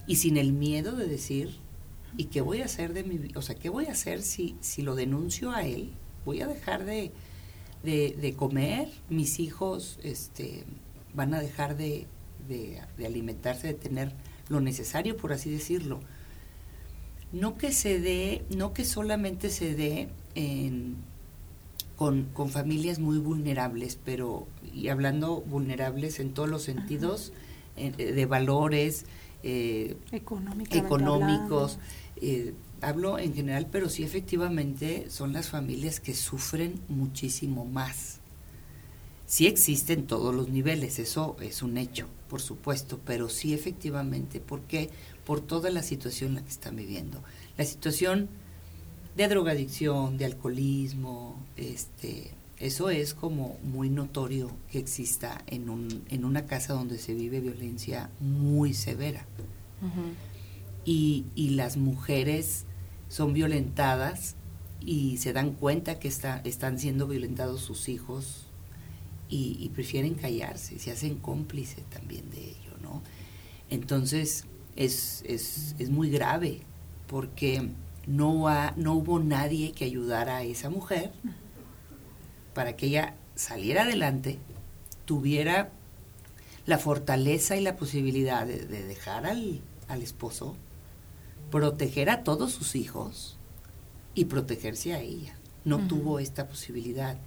y 0.07 0.15
sin 0.15 0.37
el 0.37 0.53
miedo 0.53 0.93
de 0.93 1.05
decir, 1.05 1.57
¿y 2.15 2.25
qué 2.25 2.41
voy 2.41 2.61
a 2.61 2.65
hacer 2.65 2.93
de 2.93 3.03
mi 3.03 3.17
vida? 3.17 3.37
O 3.37 3.41
sea, 3.41 3.55
¿qué 3.55 3.69
voy 3.69 3.85
a 3.85 3.91
hacer 3.91 4.21
si, 4.21 4.55
si 4.61 4.81
lo 4.81 4.95
denuncio 4.95 5.51
a 5.51 5.63
él? 5.63 5.91
¿Voy 6.25 6.41
a 6.41 6.47
dejar 6.47 6.85
de, 6.85 7.11
de, 7.83 8.33
comer? 8.35 8.89
¿Mis 9.09 9.39
hijos 9.39 9.99
este, 10.03 10.63
van 11.13 11.33
a 11.33 11.41
dejar 11.41 11.75
de, 11.77 12.07
de, 12.47 12.81
alimentarse, 13.05 13.67
de 13.67 13.73
tener 13.73 14.13
lo 14.47 14.61
necesario, 14.61 15.17
por 15.17 15.33
así 15.33 15.49
decirlo? 15.49 15.99
No 17.33 17.57
que 17.57 17.73
se 17.73 17.99
dé, 17.99 18.45
no 18.55 18.73
que 18.73 18.85
solamente 18.85 19.49
se 19.49 19.75
dé 19.75 20.07
en, 20.35 20.95
con, 21.97 22.23
con, 22.33 22.49
familias 22.49 22.99
muy 22.99 23.17
vulnerables, 23.17 23.99
pero, 24.03 24.47
y 24.73 24.87
hablando 24.87 25.41
vulnerables 25.41 26.21
en 26.21 26.33
todos 26.33 26.47
los 26.47 26.63
sentidos, 26.63 27.33
de 27.75 28.25
valores, 28.25 29.05
eh, 29.43 29.97
económicos. 30.11 31.79
Eh, 32.17 32.53
hablo 32.81 33.19
en 33.19 33.33
general, 33.33 33.67
pero 33.71 33.89
sí 33.89 34.03
efectivamente 34.03 35.09
son 35.09 35.33
las 35.33 35.49
familias 35.49 35.99
que 35.99 36.13
sufren 36.13 36.79
muchísimo 36.87 37.65
más. 37.65 38.19
Sí 39.25 39.45
existen 39.45 40.07
todos 40.07 40.33
los 40.33 40.47
niveles, 40.49 40.99
eso 40.99 41.35
es 41.41 41.61
un 41.61 41.77
hecho, 41.77 42.07
por 42.29 42.41
supuesto, 42.41 42.99
pero 43.05 43.27
sí 43.27 43.53
efectivamente, 43.53 44.39
¿por 44.39 44.61
qué? 44.61 44.89
Por 45.25 45.41
toda 45.41 45.69
la 45.69 45.83
situación 45.83 46.29
en 46.29 46.35
la 46.35 46.41
que 46.43 46.49
están 46.49 46.77
viviendo. 46.77 47.21
La 47.57 47.65
situación 47.65 48.29
de 49.17 49.27
drogadicción, 49.27 50.17
de 50.17 50.25
alcoholismo, 50.25 51.43
este, 51.57 52.31
eso 52.59 52.89
es 52.89 53.13
como 53.13 53.57
muy 53.63 53.89
notorio 53.89 54.51
que 54.71 54.79
exista 54.79 55.43
en, 55.47 55.69
un, 55.69 56.03
en 56.09 56.25
una 56.25 56.45
casa 56.45 56.73
donde 56.73 56.97
se 56.97 57.13
vive 57.13 57.39
violencia 57.39 58.09
muy 58.19 58.73
severa. 58.73 59.25
y, 60.83 61.25
y, 61.35 61.51
las 61.51 61.77
mujeres 61.77 62.65
son 63.09 63.33
violentadas 63.33 64.35
y 64.81 65.17
se 65.17 65.33
dan 65.33 65.51
cuenta 65.51 65.99
que 65.99 66.07
está, 66.07 66.41
están 66.45 66.79
siendo 66.79 67.07
violentados 67.07 67.61
sus 67.61 67.89
hijos 67.89 68.47
y, 69.29 69.69
prefieren 69.75 70.15
callarse, 70.15 70.79
se 70.79 70.91
hacen 70.91 71.17
cómplices 71.17 71.83
también 71.89 72.29
de 72.31 72.39
ello, 72.39 72.77
¿no? 72.81 73.03
Entonces 73.69 74.45
es, 74.75 75.23
es, 75.27 75.75
es 75.77 75.89
muy 75.89 76.09
grave 76.09 76.61
porque 77.07 77.69
no, 78.07 78.47
ha, 78.47 78.73
no 78.77 78.93
hubo 78.93 79.19
nadie 79.19 79.73
que 79.73 79.85
ayudara 79.85 80.37
a 80.37 80.43
esa 80.43 80.69
mujer 80.69 81.11
para 82.57 82.75
que 82.75 82.87
ella 82.87 83.13
saliera 83.35 83.83
adelante, 83.83 84.39
tuviera 85.05 85.69
la 86.65 86.79
fortaleza 86.79 87.55
y 87.55 87.61
la 87.61 87.75
posibilidad 87.75 88.47
de, 88.47 88.65
dejar 88.65 89.27
al, 89.27 89.61
esposo, 90.01 90.55
proteger 91.51 92.09
a 92.09 92.23
todos 92.23 92.51
sus 92.53 92.75
hijos 92.75 93.37
y 94.15 94.25
protegerse 94.25 94.95
a 94.95 95.01
ella. 95.01 95.37
No 95.65 95.87
tuvo 95.87 96.17
esta 96.17 96.47
posibilidad. 96.47 97.17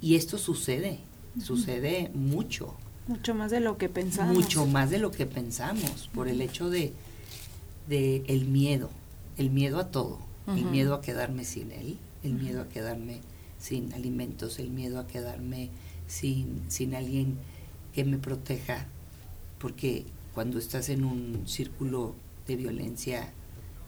Y 0.00 0.14
esto 0.16 0.38
sucede, 0.38 1.00
sucede 1.38 2.10
mucho. 2.14 2.74
Mucho 3.08 3.34
más 3.34 3.50
de 3.50 3.60
lo 3.60 3.76
que 3.76 3.90
pensamos. 3.90 4.34
Mucho 4.34 4.64
más 4.64 4.88
de 4.88 5.00
lo 5.00 5.10
que 5.10 5.26
pensamos, 5.26 6.08
por 6.14 6.28
el 6.28 6.40
hecho 6.40 6.70
de, 6.70 6.94
de 7.88 8.24
el 8.26 8.46
miedo, 8.46 8.88
el 9.36 9.50
miedo 9.50 9.80
a 9.80 9.90
todo, 9.90 10.18
el 10.46 10.64
miedo 10.64 10.94
a 10.94 11.02
quedarme 11.02 11.44
sin 11.44 11.72
él, 11.72 11.98
el 12.24 12.32
miedo 12.32 12.62
a 12.62 12.68
quedarme 12.70 13.20
sin 13.58 13.92
alimentos, 13.92 14.58
el 14.58 14.70
miedo 14.70 14.98
a 14.98 15.06
quedarme 15.06 15.70
sin, 16.06 16.62
sin 16.68 16.94
alguien 16.94 17.36
que 17.94 18.04
me 18.04 18.18
proteja, 18.18 18.86
porque 19.58 20.06
cuando 20.34 20.58
estás 20.58 20.88
en 20.88 21.04
un 21.04 21.42
círculo 21.46 22.14
de 22.46 22.56
violencia 22.56 23.32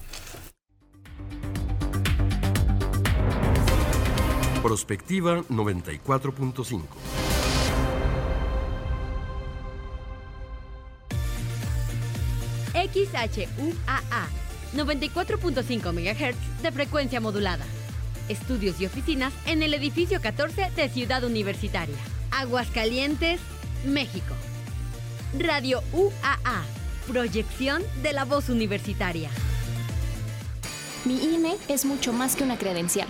Prospectiva 4.63 5.43
94.5. 5.49 6.83
XHUAA 12.73 14.27
94.5 14.73 15.91
MHz 15.91 16.61
de 16.61 16.71
frecuencia 16.71 17.19
modulada. 17.19 17.65
Estudios 18.29 18.79
y 18.79 18.85
oficinas 18.85 19.33
en 19.45 19.63
el 19.63 19.73
edificio 19.73 20.21
14 20.21 20.71
de 20.73 20.87
Ciudad 20.87 21.25
Universitaria. 21.25 21.97
Aguascalientes, 22.31 23.41
México. 23.85 24.33
Radio 25.37 25.83
UAA. 25.91 26.63
Proyección 27.09 27.83
de 28.01 28.13
la 28.13 28.23
voz 28.23 28.47
universitaria. 28.47 29.29
Mi 31.03 31.21
INE 31.21 31.57
es 31.67 31.83
mucho 31.83 32.13
más 32.13 32.37
que 32.37 32.45
una 32.45 32.57
credencial. 32.57 33.09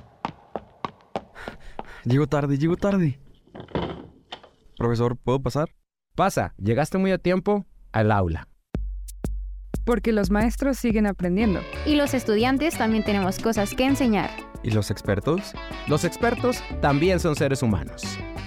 Llego 2.03 2.25
tarde, 2.27 2.57
llego 2.57 2.77
tarde. 2.77 3.19
Profesor, 4.77 5.17
¿puedo 5.17 5.39
pasar? 5.39 5.69
Pasa, 6.15 6.53
llegaste 6.57 6.97
muy 6.97 7.11
a 7.11 7.19
tiempo 7.19 7.65
al 7.91 8.11
aula. 8.11 8.47
Porque 9.85 10.11
los 10.11 10.31
maestros 10.31 10.77
siguen 10.77 11.05
aprendiendo. 11.05 11.61
Y 11.85 11.95
los 11.95 12.13
estudiantes 12.13 12.77
también 12.77 13.03
tenemos 13.03 13.39
cosas 13.39 13.73
que 13.75 13.85
enseñar. 13.85 14.29
¿Y 14.63 14.71
los 14.71 14.89
expertos? 14.91 15.53
Los 15.87 16.03
expertos 16.03 16.63
también 16.81 17.19
son 17.19 17.35
seres 17.35 17.61
humanos. 17.61 18.03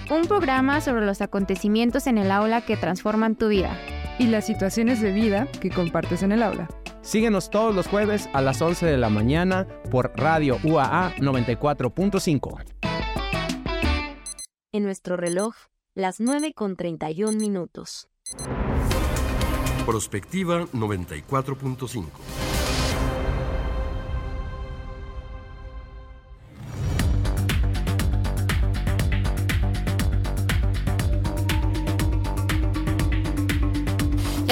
Un 0.09 0.27
programa 0.27 0.81
sobre 0.81 1.05
los 1.05 1.21
acontecimientos 1.21 2.07
en 2.07 2.17
el 2.17 2.31
aula 2.31 2.61
que 2.61 2.77
transforman 2.77 3.35
tu 3.35 3.47
vida. 3.47 3.77
Y 4.19 4.27
las 4.27 4.45
situaciones 4.45 5.01
de 5.01 5.11
vida 5.11 5.47
que 5.61 5.69
compartes 5.69 6.23
en 6.23 6.31
el 6.31 6.43
aula. 6.43 6.67
Síguenos 7.01 7.49
todos 7.49 7.75
los 7.75 7.87
jueves 7.87 8.29
a 8.33 8.41
las 8.41 8.61
11 8.61 8.85
de 8.85 8.97
la 8.97 9.09
mañana 9.09 9.67
por 9.91 10.11
Radio 10.15 10.57
UAA 10.63 11.15
94.5. 11.17 12.84
En 14.75 14.83
nuestro 14.83 15.15
reloj, 15.15 15.55
las 15.93 16.19
9 16.19 16.53
con 16.53 16.75
31 16.75 17.37
minutos. 17.37 18.09
Prospectiva 19.85 20.65
94.5. 20.73 22.44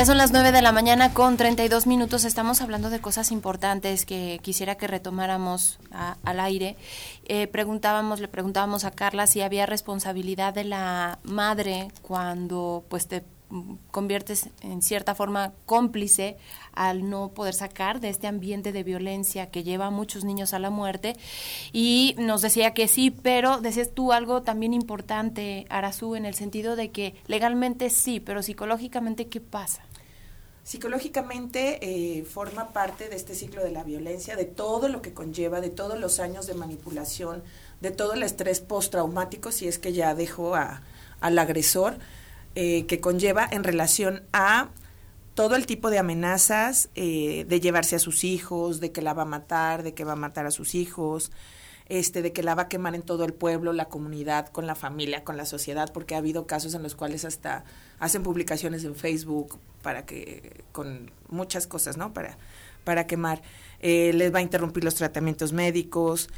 Ya 0.03 0.07
son 0.07 0.17
las 0.17 0.33
9 0.33 0.51
de 0.51 0.61
la 0.61 0.73
mañana 0.73 1.13
con 1.13 1.37
32 1.37 1.87
minutos. 1.87 2.25
Estamos 2.25 2.59
hablando 2.59 2.89
de 2.89 2.99
cosas 2.99 3.31
importantes 3.31 4.05
que 4.05 4.37
quisiera 4.43 4.75
que 4.75 4.85
retomáramos 4.85 5.79
al 6.25 6.41
aire. 6.41 6.75
Eh, 7.23 7.47
preguntábamos, 7.47 8.19
le 8.19 8.27
preguntábamos 8.27 8.83
a 8.83 8.91
Carla 8.91 9.27
si 9.27 9.39
había 9.39 9.65
responsabilidad 9.65 10.53
de 10.53 10.65
la 10.65 11.19
madre 11.23 11.87
cuando 12.01 12.83
pues 12.89 13.07
te 13.07 13.23
conviertes 13.91 14.49
en 14.59 14.81
cierta 14.81 15.15
forma 15.15 15.53
cómplice 15.65 16.37
al 16.73 17.09
no 17.09 17.29
poder 17.29 17.53
sacar 17.53 18.01
de 18.01 18.09
este 18.09 18.27
ambiente 18.27 18.73
de 18.73 18.83
violencia 18.83 19.51
que 19.51 19.63
lleva 19.63 19.85
a 19.85 19.89
muchos 19.89 20.25
niños 20.25 20.53
a 20.53 20.59
la 20.59 20.69
muerte. 20.69 21.15
Y 21.71 22.15
nos 22.17 22.41
decía 22.41 22.73
que 22.73 22.89
sí, 22.89 23.09
pero 23.09 23.61
decías 23.61 23.91
tú 23.93 24.11
algo 24.11 24.41
también 24.41 24.73
importante, 24.73 25.65
Arazú, 25.69 26.15
en 26.15 26.25
el 26.25 26.33
sentido 26.33 26.75
de 26.75 26.91
que 26.91 27.15
legalmente 27.27 27.89
sí, 27.89 28.19
pero 28.19 28.43
psicológicamente, 28.43 29.27
¿qué 29.27 29.39
pasa? 29.39 29.83
Psicológicamente 30.63 31.79
eh, 31.81 32.23
forma 32.23 32.69
parte 32.69 33.09
de 33.09 33.17
este 33.17 33.35
ciclo 33.35 33.61
de 33.63 33.71
la 33.71 33.83
violencia, 33.83 34.37
de 34.37 34.45
todo 34.45 34.87
lo 34.87 35.01
que 35.01 35.13
conlleva, 35.13 35.59
de 35.59 35.69
todos 35.69 35.99
los 35.99 36.19
años 36.21 36.47
de 36.47 36.53
manipulación, 36.53 37.43
de 37.81 37.91
todo 37.91 38.13
el 38.13 38.23
estrés 38.23 38.61
postraumático, 38.61 39.51
si 39.51 39.67
es 39.67 39.77
que 39.77 39.91
ya 39.91 40.15
dejó 40.15 40.55
a, 40.55 40.81
al 41.19 41.37
agresor, 41.37 41.97
eh, 42.55 42.85
que 42.85 43.01
conlleva 43.01 43.45
en 43.51 43.65
relación 43.65 44.23
a 44.31 44.69
todo 45.33 45.55
el 45.55 45.65
tipo 45.65 45.89
de 45.89 45.99
amenazas 45.99 46.89
eh, 46.95 47.45
de 47.47 47.59
llevarse 47.59 47.97
a 47.97 47.99
sus 47.99 48.23
hijos, 48.23 48.79
de 48.79 48.91
que 48.91 49.01
la 49.01 49.13
va 49.13 49.23
a 49.23 49.25
matar, 49.25 49.83
de 49.83 49.93
que 49.93 50.05
va 50.05 50.13
a 50.13 50.17
matar 50.17 50.45
a 50.45 50.51
sus 50.51 50.75
hijos, 50.75 51.31
este, 51.99 52.21
de 52.21 52.31
que 52.33 52.43
la 52.43 52.55
va 52.55 52.63
a 52.63 52.67
quemar 52.67 52.95
en 52.95 53.01
todo 53.01 53.23
el 53.25 53.33
pueblo, 53.33 53.73
la 53.73 53.85
comunidad, 53.85 54.47
con 54.49 54.65
la 54.67 54.75
familia, 54.75 55.23
con 55.23 55.37
la 55.37 55.45
sociedad, 55.45 55.91
porque 55.93 56.15
ha 56.15 56.19
habido 56.19 56.47
casos 56.47 56.73
en 56.73 56.83
los 56.83 56.95
cuales 56.95 57.25
hasta 57.25 57.63
hacen 57.99 58.23
publicaciones 58.23 58.83
en 58.83 58.95
Facebook 58.95 59.59
para 59.81 60.05
que, 60.05 60.63
con 60.71 61.11
muchas 61.29 61.67
cosas, 61.67 61.97
¿no? 61.97 62.13
Para, 62.13 62.37
para 62.83 63.05
quemar. 63.07 63.41
Eh, 63.79 64.11
les 64.13 64.33
va 64.33 64.39
a 64.39 64.41
interrumpir 64.41 64.83
los 64.83 64.95
tratamientos 64.95 65.51
médicos, 65.53 66.29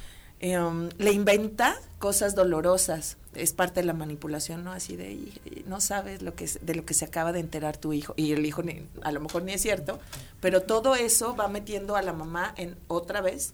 um, 0.42 0.90
le 0.98 1.12
inventa 1.12 1.76
cosas 2.00 2.36
dolorosas, 2.36 3.18
es 3.36 3.54
parte 3.54 3.82
de 3.82 3.86
la 3.86 3.94
manipulación, 3.94 4.64
¿no? 4.64 4.72
Así 4.72 4.96
de, 4.96 5.12
"Y- 5.14 5.34
y 5.46 5.64
no 5.68 5.80
sabes 5.82 6.22
lo 6.22 6.36
que 6.36 6.50
de 6.62 6.76
lo 6.76 6.86
que 6.86 6.94
se 6.94 7.06
acaba 7.06 7.32
de 7.32 7.40
enterar 7.40 7.78
tu 7.78 7.94
hijo, 7.94 8.14
y 8.18 8.32
el 8.34 8.46
hijo 8.46 8.64
ni- 8.64 8.86
a 9.04 9.12
lo 9.12 9.20
mejor 9.22 9.44
ni 9.44 9.54
es 9.54 9.62
cierto, 9.62 10.00
pero 10.42 10.62
todo 10.64 10.96
eso 10.96 11.36
va 11.36 11.48
metiendo 11.48 11.96
a 11.96 12.02
la 12.02 12.14
mamá 12.14 12.54
en 12.58 12.76
otra 12.88 13.22
vez, 13.22 13.54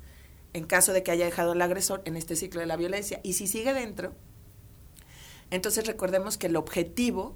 en 0.53 0.65
caso 0.65 0.93
de 0.93 1.03
que 1.03 1.11
haya 1.11 1.25
dejado 1.25 1.53
al 1.53 1.61
agresor 1.61 2.01
en 2.05 2.17
este 2.17 2.35
ciclo 2.35 2.59
de 2.59 2.65
la 2.65 2.77
violencia, 2.77 3.19
y 3.23 3.33
si 3.33 3.47
sigue 3.47 3.73
dentro, 3.73 4.13
entonces 5.49 5.85
recordemos 5.85 6.37
que 6.37 6.47
el 6.47 6.55
objetivo 6.55 7.35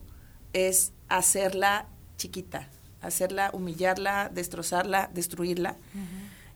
es 0.53 0.93
hacerla 1.09 1.87
chiquita, 2.17 2.69
hacerla, 3.01 3.49
humillarla, 3.53 4.29
destrozarla, 4.33 5.09
destruirla. 5.13 5.77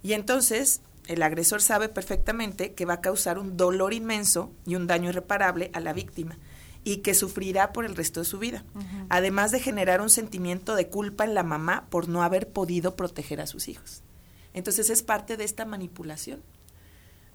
Y 0.02 0.13
entonces 0.13 0.82
el 1.08 1.22
agresor 1.22 1.62
sabe 1.62 1.89
perfectamente 1.89 2.74
que 2.74 2.86
va 2.86 2.95
a 2.95 3.02
causar 3.02 3.39
un 3.39 3.58
dolor 3.58 3.93
inmenso 3.93 4.52
y 4.65 4.76
un 4.76 4.88
daño 4.88 5.10
irreparable 5.10 5.69
a 5.74 5.80
la 5.80 5.91
víctima 5.91 6.38
y 6.84 6.98
que 6.98 7.13
sufrirá 7.13 7.74
por 7.74 7.86
el 7.86 7.95
resto 7.95 8.22
de 8.22 8.26
su 8.26 8.39
vida. 8.39 8.63
Además 9.10 9.52
de 9.52 9.60
generar 9.60 10.02
un 10.02 10.10
sentimiento 10.10 10.76
de 10.76 10.88
culpa 10.88 11.26
en 11.26 11.34
la 11.34 11.43
mamá 11.43 11.88
por 11.89 12.08
no 12.08 12.24
haber 12.24 12.50
podido 12.50 12.95
proteger 12.95 13.41
a 13.41 13.48
sus 13.48 13.67
hijos. 13.67 14.04
Entonces 14.53 14.89
es 14.89 15.03
parte 15.03 15.38
de 15.38 15.43
esta 15.43 15.65
manipulación. 15.65 16.41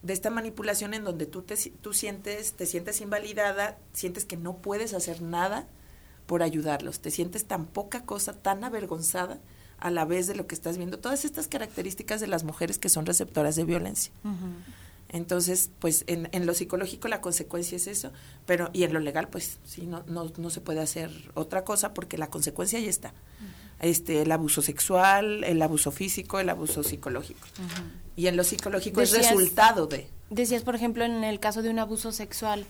De 0.02 0.12
esta 0.12 0.30
manipulación 0.30 0.94
en 0.94 1.04
donde 1.04 1.26
tú 1.26 1.42
te, 1.42 1.56
tú 1.80 1.94
sientes, 1.94 2.52
te 2.52 2.66
sientes 2.66 3.00
invalidada, 3.00 3.78
sientes 3.92 4.24
que 4.24 4.36
no 4.36 4.58
puedes 4.58 4.92
hacer 4.92 5.22
nada 5.22 5.66
por 6.26 6.42
ayudarlos, 6.42 7.00
te 7.00 7.10
sientes 7.10 7.44
tan 7.44 7.66
poca 7.66 8.04
cosa, 8.04 8.32
tan 8.32 8.64
avergonzada 8.64 9.40
a 9.78 9.90
la 9.90 10.04
vez 10.04 10.26
de 10.26 10.34
lo 10.34 10.46
que 10.46 10.54
estás 10.54 10.78
viendo, 10.78 10.98
todas 10.98 11.24
estas 11.24 11.48
características 11.48 12.20
de 12.20 12.26
las 12.26 12.44
mujeres 12.44 12.78
que 12.78 12.88
son 12.88 13.06
receptoras 13.06 13.56
de 13.56 13.64
violencia. 13.64 14.12
Entonces, 15.10 15.70
pues 15.78 16.04
en, 16.06 16.28
en 16.32 16.46
lo 16.46 16.54
psicológico 16.54 17.08
la 17.08 17.20
consecuencia 17.20 17.76
es 17.76 17.86
eso, 17.86 18.10
pero 18.46 18.70
y 18.72 18.84
en 18.84 18.92
lo 18.92 19.00
legal, 19.00 19.28
pues 19.28 19.58
sí, 19.64 19.86
no, 19.86 20.02
no, 20.06 20.32
no 20.38 20.50
se 20.50 20.60
puede 20.60 20.80
hacer 20.80 21.10
otra 21.34 21.64
cosa 21.64 21.94
porque 21.94 22.18
la 22.18 22.28
consecuencia 22.28 22.80
ya 22.80 22.90
está. 22.90 23.12
Este, 23.84 24.22
el 24.22 24.32
abuso 24.32 24.62
sexual, 24.62 25.44
el 25.44 25.60
abuso 25.62 25.90
físico, 25.90 26.40
el 26.40 26.48
abuso 26.48 26.82
psicológico. 26.82 27.46
Y 28.16 28.26
en 28.28 28.36
lo 28.36 28.44
psicológico 28.44 29.00
es 29.00 29.12
resultado 29.16 29.86
de... 29.86 30.08
Decías, 30.30 30.62
por 30.62 30.74
ejemplo, 30.74 31.04
en 31.04 31.22
el 31.22 31.38
caso 31.38 31.62
de 31.62 31.70
un 31.70 31.78
abuso 31.78 32.10
sexual, 32.10 32.66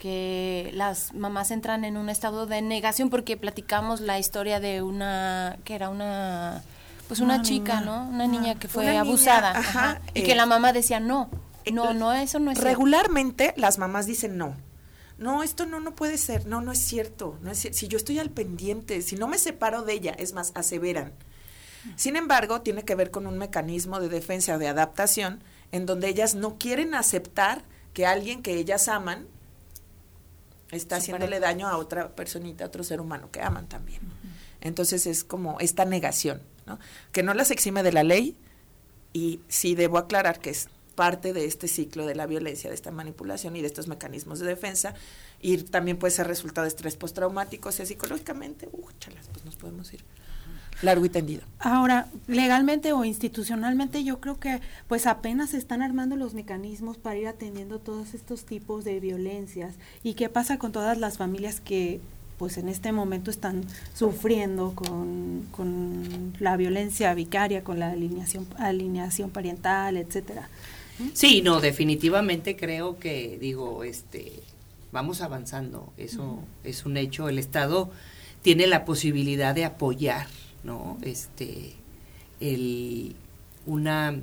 que 0.00 0.70
las 0.74 1.14
mamás 1.14 1.50
entran 1.50 1.84
en 1.84 1.96
un 1.96 2.08
estado 2.08 2.46
de 2.46 2.62
negación 2.62 3.10
porque 3.10 3.36
platicamos 3.36 4.00
la 4.00 4.18
historia 4.18 4.60
de 4.60 4.82
una, 4.82 5.58
que 5.64 5.74
era 5.74 5.88
una, 5.88 6.62
pues 7.08 7.20
una, 7.20 7.42
chica, 7.42 7.80
¿no? 7.80 8.08
Una 8.08 8.26
niña 8.26 8.54
que 8.54 8.68
fue 8.68 8.96
abusada. 8.96 9.58
ajá, 9.58 10.02
y 10.12 10.22
que 10.22 10.34
la 10.34 10.44
eh, 10.44 10.46
mamá 10.46 10.72
decía, 10.72 11.00
no, 11.00 11.30
no, 11.72 11.94
no, 11.94 12.12
eso 12.12 12.38
no 12.38 12.50
es 12.50 12.58
Regularmente 12.58 13.54
las 13.56 13.78
mamás 13.78 14.06
dicen 14.06 14.36
no. 14.36 14.54
No, 15.18 15.42
esto 15.42 15.66
no, 15.66 15.80
no 15.80 15.94
puede 15.94 16.18
ser. 16.18 16.46
No, 16.46 16.60
no 16.60 16.72
es 16.72 16.80
cierto. 16.80 17.38
No 17.42 17.50
es 17.50 17.58
Si 17.58 17.88
yo 17.88 17.96
estoy 17.96 18.18
al 18.18 18.30
pendiente, 18.30 19.02
si 19.02 19.16
no 19.16 19.28
me 19.28 19.38
separo 19.38 19.82
de 19.82 19.94
ella, 19.94 20.12
es 20.18 20.32
más, 20.32 20.52
aseveran. 20.54 21.12
Sin 21.96 22.16
embargo, 22.16 22.62
tiene 22.62 22.84
que 22.84 22.94
ver 22.94 23.10
con 23.10 23.26
un 23.26 23.38
mecanismo 23.38 24.00
de 24.00 24.08
defensa 24.08 24.54
o 24.54 24.58
de 24.58 24.68
adaptación 24.68 25.42
en 25.70 25.86
donde 25.86 26.08
ellas 26.08 26.34
no 26.34 26.58
quieren 26.58 26.94
aceptar 26.94 27.62
que 27.92 28.06
alguien 28.06 28.42
que 28.42 28.54
ellas 28.56 28.88
aman 28.88 29.26
está 30.70 30.96
haciéndole 30.96 31.40
daño 31.40 31.68
a 31.68 31.76
otra 31.76 32.14
personita, 32.14 32.64
a 32.64 32.66
otro 32.68 32.84
ser 32.84 33.00
humano 33.00 33.30
que 33.30 33.40
aman 33.40 33.68
también. 33.68 34.00
Entonces 34.60 35.06
es 35.06 35.24
como 35.24 35.60
esta 35.60 35.84
negación, 35.84 36.42
¿no? 36.66 36.78
Que 37.12 37.22
no 37.22 37.34
las 37.34 37.50
exime 37.50 37.82
de 37.82 37.92
la 37.92 38.02
ley 38.02 38.36
y 39.12 39.40
sí 39.48 39.74
debo 39.74 39.98
aclarar 39.98 40.40
que 40.40 40.50
es 40.50 40.68
parte 40.94 41.32
de 41.32 41.44
este 41.44 41.68
ciclo 41.68 42.06
de 42.06 42.14
la 42.14 42.26
violencia, 42.26 42.70
de 42.70 42.76
esta 42.76 42.90
manipulación 42.90 43.56
y 43.56 43.60
de 43.60 43.66
estos 43.66 43.88
mecanismos 43.88 44.38
de 44.38 44.46
defensa. 44.46 44.94
Y 45.40 45.58
también 45.58 45.98
puede 45.98 46.12
ser 46.12 46.26
resultado 46.26 46.64
de 46.64 46.68
estrés 46.68 46.96
postraumático, 46.96 47.68
o 47.68 47.72
sea, 47.72 47.86
psicológicamente, 47.86 48.68
uh, 48.72 48.88
chalas, 48.98 49.28
pues 49.32 49.44
nos 49.44 49.56
podemos 49.56 49.92
ir 49.92 50.04
largo 50.82 51.04
y 51.04 51.08
tendido. 51.08 51.42
Ahora, 51.58 52.08
legalmente 52.26 52.92
o 52.92 53.04
institucionalmente, 53.04 54.04
yo 54.04 54.20
creo 54.20 54.38
que 54.38 54.60
pues 54.88 55.06
apenas 55.06 55.50
se 55.50 55.58
están 55.58 55.82
armando 55.82 56.16
los 56.16 56.34
mecanismos 56.34 56.98
para 56.98 57.16
ir 57.16 57.28
atendiendo 57.28 57.78
todos 57.78 58.14
estos 58.14 58.44
tipos 58.44 58.84
de 58.84 59.00
violencias. 59.00 59.74
¿Y 60.02 60.14
qué 60.14 60.28
pasa 60.28 60.58
con 60.58 60.72
todas 60.72 60.98
las 60.98 61.18
familias 61.18 61.60
que 61.60 62.00
pues 62.38 62.58
en 62.58 62.68
este 62.68 62.90
momento 62.90 63.30
están 63.30 63.62
sufriendo 63.94 64.74
con, 64.74 65.46
con 65.52 66.34
la 66.40 66.56
violencia 66.56 67.14
vicaria, 67.14 67.62
con 67.62 67.78
la 67.78 67.90
alineación, 67.90 68.46
alineación 68.58 69.30
parental, 69.30 69.96
etcétera? 69.96 70.48
Sí, 71.12 71.42
no, 71.42 71.60
definitivamente 71.60 72.56
creo 72.56 72.98
que, 72.98 73.38
digo, 73.40 73.84
este, 73.84 74.32
vamos 74.92 75.20
avanzando, 75.20 75.92
eso 75.96 76.40
es 76.62 76.86
un 76.86 76.96
hecho. 76.96 77.28
El 77.28 77.38
Estado 77.38 77.90
tiene 78.42 78.66
la 78.66 78.84
posibilidad 78.84 79.54
de 79.54 79.64
apoyar, 79.64 80.26
¿no? 80.62 80.98
Este, 81.02 81.72
el, 82.40 83.16
una, 83.66 84.20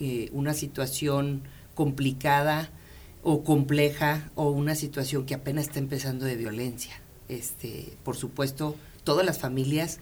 eh, 0.00 0.28
una 0.32 0.54
situación 0.54 1.42
complicada 1.74 2.70
o 3.22 3.42
compleja 3.42 4.30
o 4.34 4.50
una 4.50 4.74
situación 4.74 5.26
que 5.26 5.34
apenas 5.34 5.66
está 5.66 5.78
empezando 5.78 6.26
de 6.26 6.36
violencia. 6.36 7.00
Este, 7.28 7.96
por 8.04 8.16
supuesto, 8.16 8.76
todas 9.02 9.24
las 9.24 9.38
familias, 9.38 9.98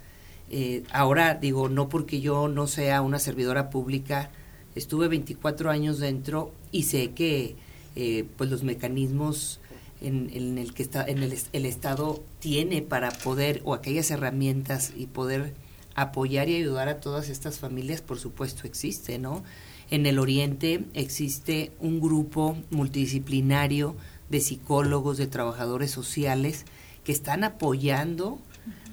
eh, 0.50 0.82
ahora 0.92 1.34
digo, 1.34 1.68
no 1.68 1.88
porque 1.88 2.20
yo 2.20 2.48
no 2.48 2.66
sea 2.66 3.00
una 3.00 3.18
servidora 3.18 3.70
pública, 3.70 4.30
estuve 4.75 5.09
24 5.09 5.70
años 5.70 5.99
dentro 5.99 6.53
y 6.70 6.85
sé 6.85 7.11
que 7.11 7.57
eh, 7.95 8.25
pues 8.37 8.51
los 8.51 8.62
mecanismos 8.62 9.61
en, 10.01 10.59
el 10.59 10.75
que 10.75 10.83
está 10.83 11.05
en 11.05 11.23
el, 11.23 11.37
el, 11.53 11.66
estado 11.66 12.23
tiene 12.41 12.83
para 12.83 13.11
poder 13.11 13.61
o 13.64 13.75
aquellas 13.75 14.11
herramientas 14.11 14.93
y 14.97 15.07
poder 15.07 15.55
apoyar 15.95 16.49
y 16.49 16.57
ayudar 16.57 16.89
a 16.89 17.01
todas 17.01 17.29
estas 17.29 17.59
familias 17.59 18.01
por 18.01 18.18
supuesto 18.18 18.66
existe 18.66 19.18
no 19.18 19.45
en 19.91 20.07
el 20.07 20.18
oriente 20.18 20.85
existe 20.95 21.70
un 21.79 22.01
grupo 22.01 22.57
multidisciplinario 22.70 23.95
de 24.29 24.41
psicólogos 24.41 25.18
de 25.18 25.27
trabajadores 25.27 25.91
sociales 25.91 26.64
que 27.05 27.12
están 27.12 27.45
apoyando 27.45 28.39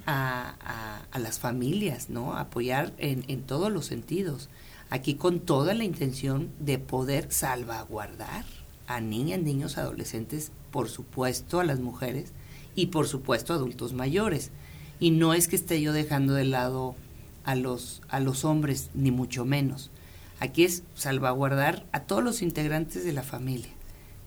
a, 0.05 1.05
a, 1.11 1.19
las 1.19 1.39
familias 1.39 2.09
no 2.09 2.35
apoyar 2.35 2.93
en, 2.97 3.23
en 3.27 3.43
todos 3.43 3.71
los 3.71 3.85
sentidos 3.85 4.49
aquí 4.89 5.15
con 5.15 5.39
toda 5.39 5.73
la 5.73 5.83
intención 5.83 6.51
de 6.59 6.79
poder 6.79 7.31
salvaguardar 7.31 8.45
a 8.87 9.01
niñas, 9.01 9.41
niños, 9.41 9.77
adolescentes, 9.77 10.51
por 10.71 10.89
supuesto 10.89 11.59
a 11.59 11.63
las 11.63 11.79
mujeres 11.79 12.33
y 12.75 12.87
por 12.87 13.07
supuesto 13.07 13.53
a 13.53 13.57
adultos 13.57 13.93
mayores. 13.93 14.51
Y 14.99 15.11
no 15.11 15.33
es 15.33 15.47
que 15.47 15.55
esté 15.55 15.79
yo 15.81 15.93
dejando 15.93 16.33
de 16.33 16.45
lado 16.45 16.95
a 17.43 17.55
los, 17.55 18.01
a 18.09 18.19
los 18.19 18.45
hombres, 18.45 18.89
ni 18.93 19.11
mucho 19.11 19.45
menos. 19.45 19.91
Aquí 20.39 20.63
es 20.63 20.83
salvaguardar 20.95 21.85
a 21.91 22.01
todos 22.01 22.23
los 22.23 22.41
integrantes 22.41 23.03
de 23.03 23.13
la 23.13 23.23
familia, 23.23 23.71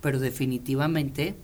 pero 0.00 0.20
definitivamente 0.20 1.34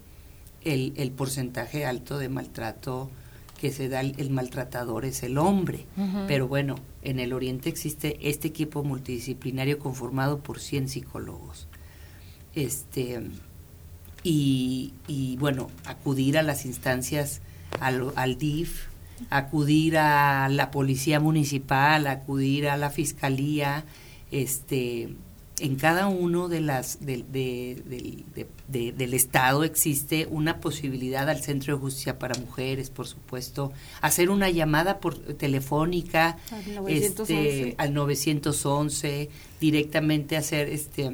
el, 0.63 0.93
el 0.97 1.11
porcentaje 1.11 1.87
alto 1.87 2.19
de 2.19 2.29
maltrato 2.29 3.11
que 3.59 3.71
se 3.71 3.89
da 3.89 4.01
el, 4.01 4.31
maltratador 4.31 5.05
es 5.05 5.23
el 5.23 5.37
hombre. 5.37 5.85
Pero 6.27 6.49
bueno, 6.49 6.77
en 7.03 7.19
el 7.19 7.33
Oriente 7.33 7.69
existe 7.69 8.17
este 8.23 8.49
equipo 8.49 8.85
multidisciplinario 8.85 9.79
conformado 9.79 10.39
por 10.39 10.61
100 10.61 10.89
psicólogos. 10.89 11.69
Este, 12.55 13.21
y, 14.23 14.95
y 15.07 15.37
bueno, 15.37 15.71
acudir 15.85 16.39
a 16.39 16.43
las 16.43 16.65
instancias, 16.65 17.43
al, 17.81 18.13
al 18.15 18.39
DIF, 18.39 18.87
acudir 19.31 19.99
a 19.99 20.49
la 20.49 20.71
policía 20.71 21.21
municipal, 21.21 22.07
acudir 22.07 22.69
a 22.69 22.77
la 22.77 22.91
fiscalía, 22.91 23.85
este, 24.31 25.11
en 25.61 25.77
cada 25.77 26.09
uno 26.09 26.49
de 26.49 26.61
las 26.61 26.99
de, 27.01 27.77
del 28.69 29.15
estado 29.15 29.65
existe 29.65 30.27
una 30.31 30.61
posibilidad 30.61 31.29
al 31.29 31.43
centro 31.43 31.75
de 31.75 31.81
justicia 31.81 32.19
para 32.19 32.39
mujeres 32.39 32.91
por 32.91 33.07
supuesto 33.07 33.73
hacer 34.01 34.31
una 34.31 34.51
llamada 34.51 35.01
por 35.01 35.19
telefónica 35.19 36.39
al 36.51 36.75
911, 36.75 37.23
este, 37.23 37.75
al 37.79 37.95
911 37.95 39.29
directamente 39.61 40.37
hacer 40.37 40.69
este 40.69 41.13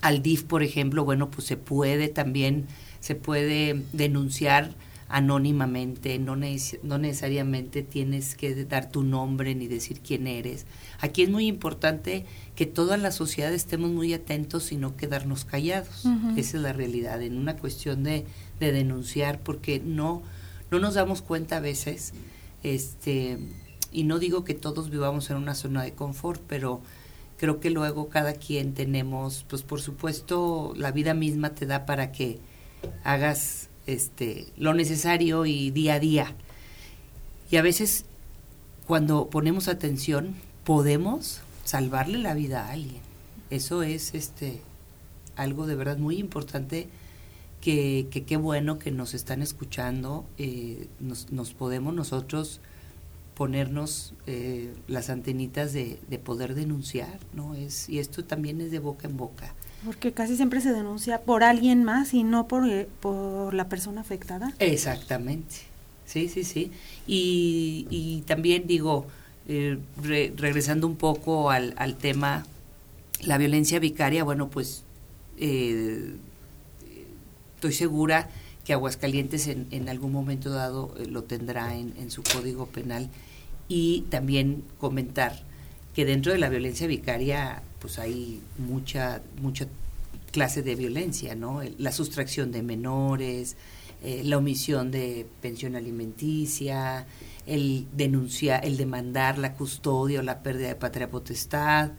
al 0.00 0.22
DIF 0.22 0.44
por 0.44 0.62
ejemplo 0.62 1.04
bueno 1.04 1.30
pues 1.30 1.46
se 1.46 1.56
puede 1.56 2.08
también 2.08 2.66
se 3.00 3.14
puede 3.14 3.82
denunciar 3.92 4.74
anónimamente, 5.08 6.18
no, 6.18 6.34
no 6.34 6.98
necesariamente 6.98 7.82
tienes 7.82 8.34
que 8.34 8.64
dar 8.64 8.90
tu 8.90 9.02
nombre 9.02 9.54
ni 9.54 9.68
decir 9.68 10.00
quién 10.00 10.26
eres. 10.26 10.66
Aquí 11.00 11.22
es 11.22 11.30
muy 11.30 11.46
importante 11.46 12.24
que 12.54 12.66
toda 12.66 12.96
la 12.96 13.10
sociedad 13.10 13.52
estemos 13.52 13.90
muy 13.90 14.14
atentos 14.14 14.70
y 14.70 14.76
no 14.76 14.96
quedarnos 14.96 15.44
callados. 15.44 16.04
Esa 16.36 16.56
es 16.56 16.62
la 16.62 16.72
realidad, 16.72 17.20
en 17.22 17.36
una 17.36 17.56
cuestión 17.56 18.04
de, 18.04 18.26
de, 18.60 18.72
denunciar, 18.72 19.40
porque 19.40 19.80
no, 19.80 20.22
no 20.70 20.78
nos 20.78 20.94
damos 20.94 21.20
cuenta 21.20 21.56
a 21.56 21.60
veces, 21.60 22.12
este, 22.62 23.38
y 23.90 24.04
no 24.04 24.18
digo 24.18 24.44
que 24.44 24.54
todos 24.54 24.90
vivamos 24.90 25.30
en 25.30 25.36
una 25.36 25.54
zona 25.54 25.82
de 25.82 25.94
confort, 25.94 26.40
pero 26.46 26.80
creo 27.38 27.60
que 27.60 27.70
luego 27.70 28.08
cada 28.08 28.34
quien 28.34 28.74
tenemos, 28.74 29.44
pues 29.48 29.62
por 29.62 29.80
supuesto, 29.80 30.72
la 30.76 30.92
vida 30.92 31.14
misma 31.14 31.54
te 31.54 31.66
da 31.66 31.86
para 31.86 32.12
que 32.12 32.38
hagas 33.02 33.68
este, 33.86 34.46
lo 34.56 34.74
necesario 34.74 35.44
y 35.44 35.70
día 35.70 35.94
a 35.94 36.00
día. 36.00 36.34
Y 37.50 37.56
a 37.56 37.62
veces 37.62 38.04
cuando 38.86 39.28
ponemos 39.30 39.68
atención 39.68 40.34
podemos 40.64 41.42
salvarle 41.64 42.18
la 42.18 42.34
vida 42.34 42.66
a 42.66 42.72
alguien. 42.72 43.00
Eso 43.50 43.82
es 43.82 44.14
este 44.14 44.60
algo 45.36 45.66
de 45.66 45.74
verdad 45.74 45.98
muy 45.98 46.18
importante 46.18 46.88
que 47.60 48.24
qué 48.26 48.36
bueno 48.36 48.78
que 48.78 48.90
nos 48.90 49.14
están 49.14 49.40
escuchando, 49.40 50.26
eh, 50.36 50.86
nos, 51.00 51.32
nos, 51.32 51.54
podemos 51.54 51.94
nosotros 51.94 52.60
ponernos 53.34 54.12
eh, 54.26 54.70
las 54.86 55.08
antenitas 55.08 55.72
de, 55.72 55.98
de, 56.08 56.18
poder 56.18 56.54
denunciar, 56.54 57.18
¿no? 57.32 57.54
Es, 57.54 57.88
y 57.88 58.00
esto 58.00 58.22
también 58.22 58.60
es 58.60 58.70
de 58.70 58.80
boca 58.80 59.08
en 59.08 59.16
boca. 59.16 59.54
Porque 59.82 60.12
casi 60.12 60.36
siempre 60.36 60.60
se 60.60 60.74
denuncia 60.74 61.22
por 61.22 61.42
alguien 61.42 61.84
más 61.84 62.12
y 62.12 62.22
no 62.22 62.48
por, 62.48 62.68
eh, 62.68 62.86
por 63.00 63.54
la 63.54 63.70
persona 63.70 64.02
afectada. 64.02 64.52
Exactamente, 64.58 65.56
sí, 66.04 66.28
sí, 66.28 66.44
sí. 66.44 66.70
Y, 67.06 67.86
y 67.88 68.22
también 68.26 68.66
digo, 68.66 69.06
eh, 69.48 69.78
regresando 70.02 70.86
un 70.86 70.96
poco 70.96 71.50
al, 71.50 71.74
al, 71.76 71.96
tema, 71.96 72.46
la 73.22 73.38
violencia 73.38 73.78
vicaria, 73.78 74.24
bueno, 74.24 74.48
pues 74.48 74.84
eh, 75.38 76.14
estoy 77.54 77.72
segura 77.72 78.28
que 78.64 78.72
Aguascalientes 78.72 79.46
en, 79.46 79.66
en 79.70 79.88
algún 79.88 80.12
momento 80.12 80.50
dado 80.50 80.94
lo 81.08 81.24
tendrá 81.24 81.76
en, 81.76 81.94
en 81.98 82.10
su 82.10 82.22
código 82.22 82.66
penal 82.66 83.10
y 83.68 84.02
también 84.10 84.62
comentar 84.78 85.42
que 85.94 86.04
dentro 86.04 86.32
de 86.32 86.38
la 86.38 86.48
violencia 86.48 86.86
vicaria 86.86 87.62
pues 87.78 87.98
hay 87.98 88.40
mucha, 88.58 89.20
mucha 89.42 89.66
clase 90.32 90.62
de 90.62 90.74
violencia, 90.74 91.34
¿no? 91.34 91.60
La 91.78 91.92
sustracción 91.92 92.50
de 92.50 92.62
menores, 92.62 93.56
eh, 94.02 94.22
la 94.24 94.38
omisión 94.38 94.90
de 94.90 95.26
pensión 95.40 95.76
alimenticia, 95.76 97.06
el 97.46 97.86
denunciar, 97.92 98.64
el 98.64 98.76
demandar 98.76 99.38
la 99.38 99.54
custodia 99.54 100.20
o 100.20 100.22
la 100.22 100.42
pérdida 100.42 100.68
de 100.68 100.74
patria 100.76 101.10
potestad, 101.10 101.92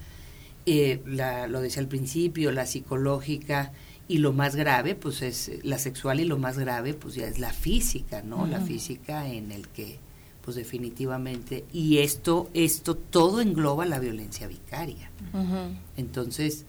eh, 0.66 1.02
la, 1.06 1.48
lo 1.48 1.62
decía 1.62 1.82
al 1.82 1.88
principio, 1.88 2.52
la 2.52 2.66
psicológica 2.66 3.72
y 4.08 4.20
lo 4.20 4.34
más 4.34 4.56
grave, 4.56 4.96
pues 4.96 5.22
es 5.22 5.64
la 5.64 5.80
sexual 5.80 6.20
y 6.20 6.26
lo 6.26 6.38
más 6.38 6.58
grave, 6.58 6.94
pues 6.94 7.16
ya 7.16 7.28
es 7.28 7.40
la 7.40 7.52
física, 7.52 8.22
¿no? 8.22 8.46
La 8.46 8.62
física 8.62 9.28
en 9.28 9.52
el 9.52 9.68
que, 9.68 9.98
pues 10.44 10.56
definitivamente, 10.56 11.66
y 11.74 12.00
esto, 12.00 12.50
esto 12.54 12.96
todo 12.96 13.42
engloba 13.42 13.86
la 13.86 14.00
violencia 14.00 14.48
vicaria. 14.48 15.10
Entonces, 15.98 16.66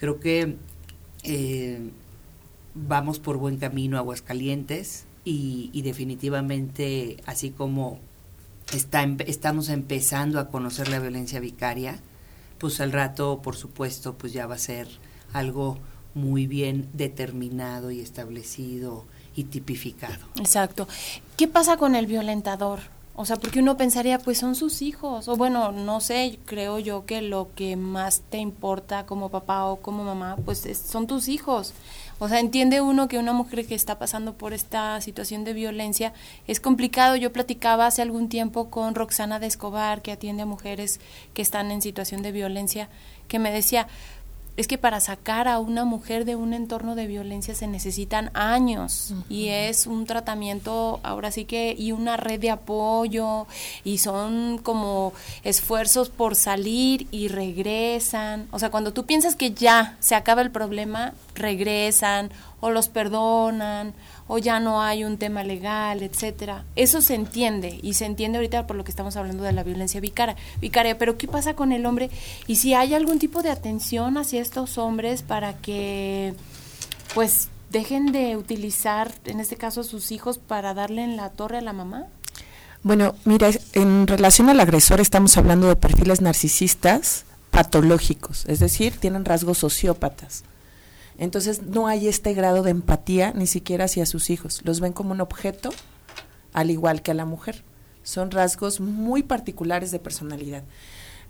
creo 0.00 0.18
que 0.18 0.56
eh, 1.24 1.90
vamos 2.74 3.18
por 3.18 3.36
buen 3.36 3.58
camino 3.58 3.98
Aguascalientes 3.98 5.04
y, 5.26 5.70
y 5.72 5.82
definitivamente, 5.82 7.16
así 7.26 7.50
como 7.50 7.98
está, 8.72 9.04
estamos 9.26 9.68
empezando 9.68 10.38
a 10.38 10.48
conocer 10.48 10.88
la 10.88 11.00
violencia 11.00 11.40
vicaria, 11.40 11.98
pues 12.58 12.80
al 12.80 12.92
rato, 12.92 13.42
por 13.42 13.56
supuesto, 13.56 14.14
pues 14.14 14.32
ya 14.32 14.46
va 14.46 14.54
a 14.54 14.58
ser 14.58 14.88
algo 15.32 15.78
muy 16.14 16.46
bien 16.46 16.88
determinado 16.92 17.90
y 17.90 18.00
establecido 18.00 19.04
y 19.34 19.44
tipificado. 19.44 20.24
Exacto. 20.36 20.86
¿Qué 21.36 21.48
pasa 21.48 21.76
con 21.76 21.96
el 21.96 22.06
violentador? 22.06 22.78
O 23.18 23.24
sea, 23.24 23.36
porque 23.36 23.60
uno 23.60 23.76
pensaría, 23.76 24.18
pues 24.18 24.38
son 24.38 24.54
sus 24.54 24.80
hijos. 24.80 25.26
O 25.26 25.36
bueno, 25.36 25.72
no 25.72 26.00
sé, 26.00 26.38
creo 26.44 26.78
yo 26.78 27.04
que 27.04 27.20
lo 27.20 27.48
que 27.54 27.74
más 27.74 28.22
te 28.30 28.38
importa 28.38 29.06
como 29.06 29.30
papá 29.30 29.64
o 29.64 29.76
como 29.76 30.04
mamá, 30.04 30.36
pues 30.44 30.66
son 30.86 31.06
tus 31.06 31.28
hijos. 31.28 31.72
O 32.18 32.28
sea, 32.28 32.40
entiende 32.40 32.80
uno 32.80 33.08
que 33.08 33.18
una 33.18 33.34
mujer 33.34 33.66
que 33.66 33.74
está 33.74 33.98
pasando 33.98 34.34
por 34.34 34.54
esta 34.54 35.00
situación 35.02 35.44
de 35.44 35.52
violencia 35.52 36.14
es 36.46 36.60
complicado. 36.60 37.16
Yo 37.16 37.32
platicaba 37.32 37.86
hace 37.86 38.00
algún 38.00 38.28
tiempo 38.28 38.70
con 38.70 38.94
Roxana 38.94 39.38
de 39.38 39.46
Escobar, 39.46 40.00
que 40.00 40.12
atiende 40.12 40.44
a 40.44 40.46
mujeres 40.46 40.98
que 41.34 41.42
están 41.42 41.70
en 41.70 41.82
situación 41.82 42.22
de 42.22 42.32
violencia, 42.32 42.88
que 43.28 43.38
me 43.38 43.50
decía, 43.50 43.86
es 44.56 44.66
que 44.68 44.78
para 44.78 45.00
sacar 45.00 45.48
a 45.48 45.58
una 45.58 45.84
mujer 45.84 46.24
de 46.24 46.36
un 46.36 46.54
entorno 46.54 46.94
de 46.94 47.06
violencia 47.06 47.54
se 47.54 47.66
necesitan 47.66 48.30
años 48.34 49.14
y 49.28 49.48
es 49.48 49.86
un 49.86 50.06
tratamiento 50.06 51.00
ahora 51.02 51.30
sí 51.30 51.44
que 51.44 51.74
y 51.76 51.92
una 51.92 52.16
red 52.16 52.40
de 52.40 52.50
apoyo 52.50 53.46
y 53.84 53.98
son 53.98 54.58
como 54.58 55.12
esfuerzos 55.44 56.08
por 56.08 56.34
salir 56.34 57.06
y 57.10 57.28
regresan. 57.28 58.48
O 58.50 58.58
sea, 58.58 58.70
cuando 58.70 58.92
tú 58.92 59.04
piensas 59.04 59.36
que 59.36 59.52
ya 59.52 59.96
se 60.00 60.14
acaba 60.14 60.42
el 60.42 60.50
problema, 60.50 61.12
regresan 61.34 62.30
o 62.60 62.70
los 62.70 62.88
perdonan 62.88 63.94
o 64.28 64.38
ya 64.38 64.60
no 64.60 64.82
hay 64.82 65.04
un 65.04 65.18
tema 65.18 65.44
legal, 65.44 66.02
etcétera. 66.02 66.64
Eso 66.74 67.00
se 67.00 67.14
entiende 67.14 67.78
y 67.82 67.94
se 67.94 68.06
entiende 68.06 68.38
ahorita 68.38 68.66
por 68.66 68.76
lo 68.76 68.84
que 68.84 68.90
estamos 68.90 69.16
hablando 69.16 69.44
de 69.44 69.52
la 69.52 69.62
violencia 69.62 70.00
vicaria, 70.00 70.36
vicaria, 70.60 70.98
pero 70.98 71.16
¿qué 71.16 71.28
pasa 71.28 71.54
con 71.54 71.72
el 71.72 71.86
hombre? 71.86 72.10
Y 72.46 72.56
si 72.56 72.74
hay 72.74 72.94
algún 72.94 73.18
tipo 73.18 73.42
de 73.42 73.50
atención 73.50 74.16
hacia 74.16 74.40
estos 74.40 74.78
hombres 74.78 75.22
para 75.22 75.56
que 75.56 76.34
pues 77.14 77.48
dejen 77.70 78.12
de 78.12 78.36
utilizar 78.36 79.12
en 79.24 79.40
este 79.40 79.56
caso 79.56 79.80
a 79.80 79.84
sus 79.84 80.12
hijos 80.12 80.38
para 80.38 80.74
darle 80.74 81.02
en 81.02 81.16
la 81.16 81.30
torre 81.30 81.58
a 81.58 81.62
la 81.62 81.72
mamá? 81.72 82.06
Bueno, 82.82 83.14
mira, 83.24 83.50
en 83.72 84.06
relación 84.06 84.48
al 84.48 84.60
agresor 84.60 85.00
estamos 85.00 85.36
hablando 85.36 85.68
de 85.68 85.76
perfiles 85.76 86.20
narcisistas 86.20 87.24
patológicos, 87.50 88.44
es 88.46 88.60
decir, 88.60 88.96
tienen 88.98 89.24
rasgos 89.24 89.58
sociópatas. 89.58 90.44
Entonces 91.18 91.62
no 91.62 91.86
hay 91.86 92.08
este 92.08 92.34
grado 92.34 92.62
de 92.62 92.70
empatía 92.70 93.32
ni 93.34 93.46
siquiera 93.46 93.86
hacia 93.86 94.06
sus 94.06 94.30
hijos. 94.30 94.60
Los 94.64 94.80
ven 94.80 94.92
como 94.92 95.12
un 95.12 95.20
objeto, 95.20 95.70
al 96.52 96.70
igual 96.70 97.02
que 97.02 97.10
a 97.10 97.14
la 97.14 97.24
mujer. 97.24 97.64
Son 98.02 98.30
rasgos 98.30 98.80
muy 98.80 99.22
particulares 99.22 99.90
de 99.90 99.98
personalidad. 99.98 100.62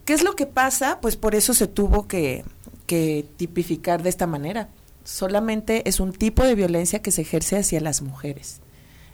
¿Qué 0.05 0.13
es 0.13 0.23
lo 0.23 0.37
que 0.37 0.47
pasa? 0.47 1.01
Pues 1.01 1.17
por 1.17 1.35
eso 1.35 1.55
se 1.55 1.67
tuvo 1.67 2.07
que, 2.07 2.45
que 2.87 3.27
tipificar 3.37 4.03
de 4.03 4.09
esta 4.09 4.27
manera. 4.27 4.69
Solamente 5.05 5.89
es 5.89 6.01
un 6.01 6.13
tipo 6.13 6.45
de 6.45 6.55
violencia 6.55 7.01
que 7.01 7.11
se 7.11 7.23
ejerce 7.23 7.57
hacia 7.59 7.81
las 7.81 8.03
mujeres. 8.03 8.61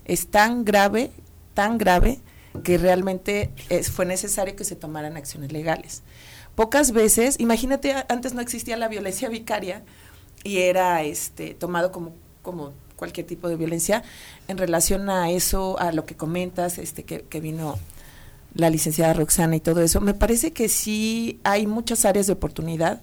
Es 0.04 0.28
tan 0.28 0.64
grave, 0.64 1.12
tan 1.54 1.78
grave, 1.78 2.20
que 2.64 2.78
realmente 2.78 3.50
fue 3.90 4.04
necesario 4.04 4.56
que 4.56 4.64
se 4.64 4.76
tomaran 4.76 5.16
acciones 5.16 5.52
legales. 5.52 6.02
Pocas 6.54 6.92
veces, 6.92 7.36
imagínate, 7.40 7.94
antes 8.08 8.34
no 8.34 8.42
existía 8.42 8.76
la 8.76 8.88
violencia 8.88 9.28
vicaria, 9.30 9.82
y 10.45 10.59
era 10.59 11.03
este 11.03 11.55
tomado 11.55 11.93
como 11.93 12.12
como 12.43 12.72
cualquier 12.97 13.26
tipo 13.26 13.49
de 13.49 13.57
violencia 13.57 14.03
en 14.49 14.59
relación 14.59 15.11
a 15.11 15.30
eso 15.30 15.78
a 15.78 15.93
lo 15.93 16.05
que 16.05 16.16
comentas 16.16 16.78
este 16.78 17.05
que, 17.05 17.22
que 17.22 17.40
vino 17.40 17.78
la 18.55 18.70
licenciada 18.70 19.14
Roxana 19.14 19.57
y 19.57 19.61
todo 19.61 19.80
eso 19.80 20.01
me 20.01 20.14
parece 20.14 20.53
que 20.53 20.68
sí 20.68 21.40
hay 21.45 21.66
muchas 21.66 22.05
áreas 22.05 22.26
de 22.26 22.34
oportunidad 22.34 23.01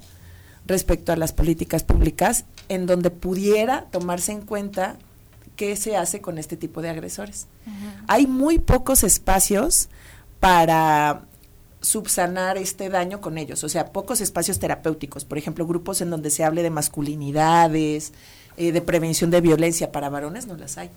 respecto 0.66 1.12
a 1.12 1.16
las 1.16 1.34
políticas 1.34 1.84
públicas 1.84 2.46
en 2.70 2.86
donde 2.86 3.10
pudiera 3.10 3.86
tomarse 3.92 4.32
en 4.32 4.42
cuenta 4.42 4.98
qué 5.56 5.76
se 5.76 5.98
hace 5.98 6.22
con 6.22 6.38
este 6.38 6.56
tipo 6.56 6.82
de 6.82 6.90
agresores. 6.90 7.48
Hay 8.08 8.28
muy 8.28 8.60
pocos 8.60 9.04
espacios 9.04 9.90
para 10.40 11.24
subsanar 11.82 12.58
este 12.58 12.90
daño 12.90 13.22
con 13.22 13.38
ellos, 13.38 13.64
o 13.64 13.70
sea, 13.70 13.92
pocos 13.92 14.22
espacios 14.22 14.60
terapéuticos, 14.60 15.24
por 15.24 15.38
ejemplo, 15.38 15.66
grupos 15.66 16.02
en 16.02 16.10
donde 16.10 16.30
se 16.30 16.44
hable 16.44 16.62
de 16.62 16.70
masculinidades, 16.70 18.14
eh, 18.58 18.74
de 18.74 18.82
prevención 18.82 19.32
de 19.32 19.40
violencia 19.40 19.92
para 19.92 20.10
varones, 20.10 20.46
no 20.46 20.58
las 20.58 20.78
hay. 20.78 20.90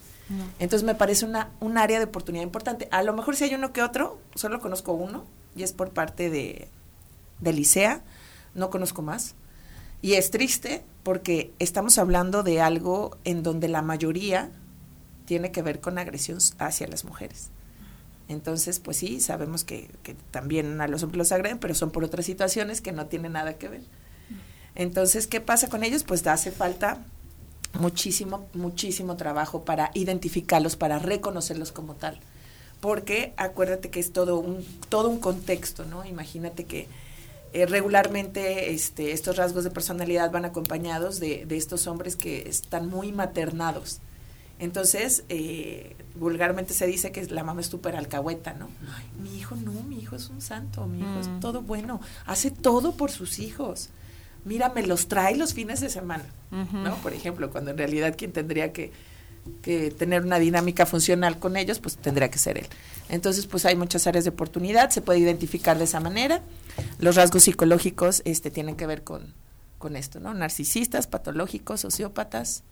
Entonces 0.58 0.84
me 0.84 0.94
parece 0.94 1.24
una, 1.24 1.50
un 1.60 1.78
área 1.78 1.98
de 1.98 2.06
oportunidad 2.06 2.42
importante. 2.42 2.88
A 2.90 3.02
lo 3.02 3.12
mejor 3.12 3.36
si 3.36 3.44
hay 3.44 3.54
uno 3.54 3.72
que 3.72 3.82
otro, 3.82 4.18
solo 4.34 4.60
conozco 4.60 4.92
uno, 4.92 5.24
y 5.54 5.62
es 5.62 5.72
por 5.72 5.90
parte 5.90 6.30
de, 6.30 6.66
de 7.40 7.52
Licea, 7.52 8.02
no 8.54 8.70
conozco 8.70 9.02
más. 9.02 9.34
Y 10.00 10.14
es 10.14 10.32
triste 10.32 10.82
porque 11.04 11.52
estamos 11.60 11.98
hablando 11.98 12.42
de 12.42 12.60
algo 12.60 13.16
en 13.22 13.44
donde 13.44 13.68
la 13.68 13.82
mayoría 13.82 14.50
tiene 15.26 15.52
que 15.52 15.62
ver 15.62 15.80
con 15.80 15.98
agresión 15.98 16.38
hacia 16.58 16.88
las 16.88 17.04
mujeres. 17.04 17.51
Entonces, 18.28 18.80
pues 18.80 18.96
sí, 18.96 19.20
sabemos 19.20 19.64
que, 19.64 19.90
que 20.02 20.14
también 20.30 20.80
a 20.80 20.88
los 20.88 21.02
hombres 21.02 21.18
los 21.18 21.32
agreden, 21.32 21.58
pero 21.58 21.74
son 21.74 21.90
por 21.90 22.04
otras 22.04 22.24
situaciones 22.26 22.80
que 22.80 22.92
no 22.92 23.06
tienen 23.06 23.32
nada 23.32 23.54
que 23.54 23.68
ver. 23.68 23.82
Entonces, 24.74 25.26
¿qué 25.26 25.40
pasa 25.40 25.68
con 25.68 25.84
ellos? 25.84 26.02
Pues 26.04 26.26
hace 26.26 26.50
falta 26.50 27.04
muchísimo, 27.78 28.48
muchísimo 28.54 29.16
trabajo 29.16 29.64
para 29.64 29.90
identificarlos, 29.94 30.76
para 30.76 30.98
reconocerlos 30.98 31.72
como 31.72 31.94
tal. 31.94 32.18
Porque 32.80 33.32
acuérdate 33.36 33.90
que 33.90 34.00
es 34.00 34.12
todo 34.12 34.38
un, 34.38 34.64
todo 34.88 35.08
un 35.08 35.20
contexto, 35.20 35.84
¿no? 35.84 36.04
Imagínate 36.04 36.64
que 36.64 36.88
eh, 37.52 37.66
regularmente 37.66 38.72
este, 38.72 39.12
estos 39.12 39.36
rasgos 39.36 39.64
de 39.64 39.70
personalidad 39.70 40.30
van 40.30 40.44
acompañados 40.44 41.20
de, 41.20 41.44
de 41.46 41.56
estos 41.56 41.86
hombres 41.86 42.16
que 42.16 42.48
están 42.48 42.88
muy 42.88 43.12
maternados. 43.12 44.00
Entonces, 44.62 45.24
eh, 45.28 45.96
vulgarmente 46.14 46.72
se 46.72 46.86
dice 46.86 47.10
que 47.10 47.26
la 47.26 47.42
mamá 47.42 47.62
es 47.62 47.66
súper 47.66 47.96
alcahueta, 47.96 48.52
¿no? 48.54 48.68
Ay, 48.96 49.04
mi 49.20 49.36
hijo 49.36 49.56
no, 49.56 49.72
mi 49.72 49.98
hijo 49.98 50.14
es 50.14 50.28
un 50.28 50.40
santo, 50.40 50.86
mi 50.86 51.00
hijo 51.00 51.18
es 51.20 51.26
Mm. 51.26 51.40
todo 51.40 51.62
bueno, 51.62 52.00
hace 52.26 52.52
todo 52.52 52.96
por 52.96 53.10
sus 53.10 53.40
hijos. 53.40 53.88
Mira, 54.44 54.68
me 54.68 54.86
los 54.86 55.08
trae 55.08 55.36
los 55.36 55.52
fines 55.52 55.80
de 55.80 55.88
semana. 55.90 56.24
¿no? 56.52 56.94
Por 57.02 57.12
ejemplo, 57.12 57.50
cuando 57.50 57.72
en 57.72 57.78
realidad 57.78 58.14
quien 58.16 58.30
tendría 58.30 58.72
que, 58.72 58.92
que 59.62 59.90
tener 59.90 60.22
una 60.22 60.38
dinámica 60.38 60.86
funcional 60.86 61.40
con 61.40 61.56
ellos, 61.56 61.80
pues 61.80 61.96
tendría 61.96 62.30
que 62.30 62.38
ser 62.38 62.58
él. 62.58 62.66
Entonces, 63.08 63.46
pues 63.48 63.64
hay 63.66 63.74
muchas 63.74 64.06
áreas 64.06 64.22
de 64.24 64.30
oportunidad, 64.30 64.90
se 64.90 65.00
puede 65.02 65.18
identificar 65.18 65.76
de 65.76 65.84
esa 65.84 65.98
manera. 65.98 66.40
Los 67.00 67.16
rasgos 67.16 67.42
psicológicos 67.42 68.22
este, 68.24 68.52
tienen 68.52 68.76
que 68.76 68.86
ver 68.86 69.02
con, 69.02 69.34
con 69.78 69.96
esto, 69.96 70.20
¿no? 70.20 70.34
Narcisistas, 70.34 71.08
patológicos, 71.08 71.80
sociópatas. 71.80 72.62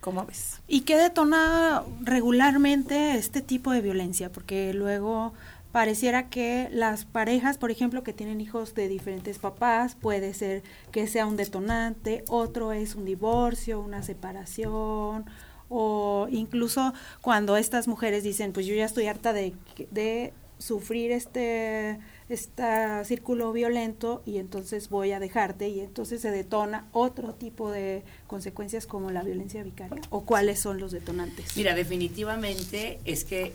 ¿Cómo 0.00 0.24
ves? 0.24 0.60
¿Y 0.68 0.82
qué 0.82 0.96
detona 0.96 1.82
regularmente 2.02 3.16
este 3.16 3.42
tipo 3.42 3.72
de 3.72 3.80
violencia? 3.80 4.30
Porque 4.30 4.72
luego 4.72 5.32
pareciera 5.72 6.28
que 6.28 6.68
las 6.72 7.04
parejas, 7.04 7.58
por 7.58 7.70
ejemplo, 7.70 8.02
que 8.02 8.12
tienen 8.12 8.40
hijos 8.40 8.74
de 8.74 8.88
diferentes 8.88 9.38
papás, 9.38 9.96
puede 9.96 10.34
ser 10.34 10.62
que 10.92 11.06
sea 11.06 11.26
un 11.26 11.36
detonante, 11.36 12.24
otro 12.28 12.72
es 12.72 12.94
un 12.94 13.04
divorcio, 13.04 13.80
una 13.80 14.02
separación, 14.02 15.26
o 15.68 16.28
incluso 16.30 16.94
cuando 17.20 17.56
estas 17.56 17.88
mujeres 17.88 18.22
dicen, 18.22 18.52
pues 18.52 18.66
yo 18.66 18.74
ya 18.74 18.84
estoy 18.84 19.06
harta 19.06 19.32
de, 19.32 19.54
de 19.90 20.32
sufrir 20.58 21.12
este 21.12 21.98
este 22.28 23.04
círculo 23.04 23.52
violento 23.52 24.22
y 24.26 24.38
entonces 24.38 24.90
voy 24.90 25.12
a 25.12 25.20
dejarte 25.20 25.68
y 25.68 25.80
entonces 25.80 26.20
se 26.20 26.30
detona 26.30 26.88
otro 26.92 27.34
tipo 27.34 27.70
de 27.70 28.02
consecuencias 28.26 28.86
como 28.86 29.10
la 29.10 29.22
violencia 29.22 29.62
vicaria 29.62 30.02
o 30.10 30.24
cuáles 30.24 30.60
son 30.60 30.78
los 30.78 30.92
detonantes. 30.92 31.56
Mira, 31.56 31.74
definitivamente 31.74 33.00
es 33.04 33.24
que 33.24 33.52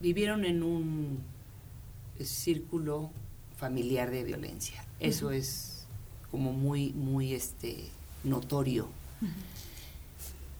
vivieron 0.00 0.44
en 0.44 0.62
un 0.62 1.18
círculo 2.20 3.10
familiar 3.56 4.10
de 4.10 4.24
violencia. 4.24 4.84
Eso 5.00 5.30
es 5.30 5.86
como 6.30 6.52
muy, 6.52 6.92
muy 6.92 7.34
este 7.34 7.84
notorio. 8.24 8.88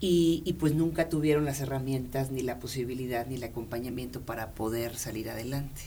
y, 0.00 0.42
y, 0.44 0.52
pues 0.54 0.74
nunca 0.74 1.08
tuvieron 1.08 1.44
las 1.44 1.60
herramientas, 1.60 2.30
ni 2.30 2.42
la 2.42 2.58
posibilidad, 2.58 3.26
ni 3.26 3.36
el 3.36 3.44
acompañamiento 3.44 4.20
para 4.20 4.52
poder 4.52 4.96
salir 4.96 5.30
adelante. 5.30 5.82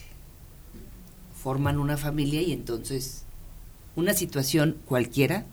Forman 1.42 1.78
una 1.78 1.96
familia 1.96 2.42
y 2.42 2.52
entonces 2.52 3.24
una 3.96 4.14
situación 4.14 4.76
cualquiera 4.84 5.46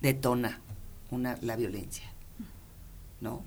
detona 0.00 0.60
una, 1.10 1.38
la 1.40 1.56
violencia, 1.56 2.04
¿no? 3.20 3.42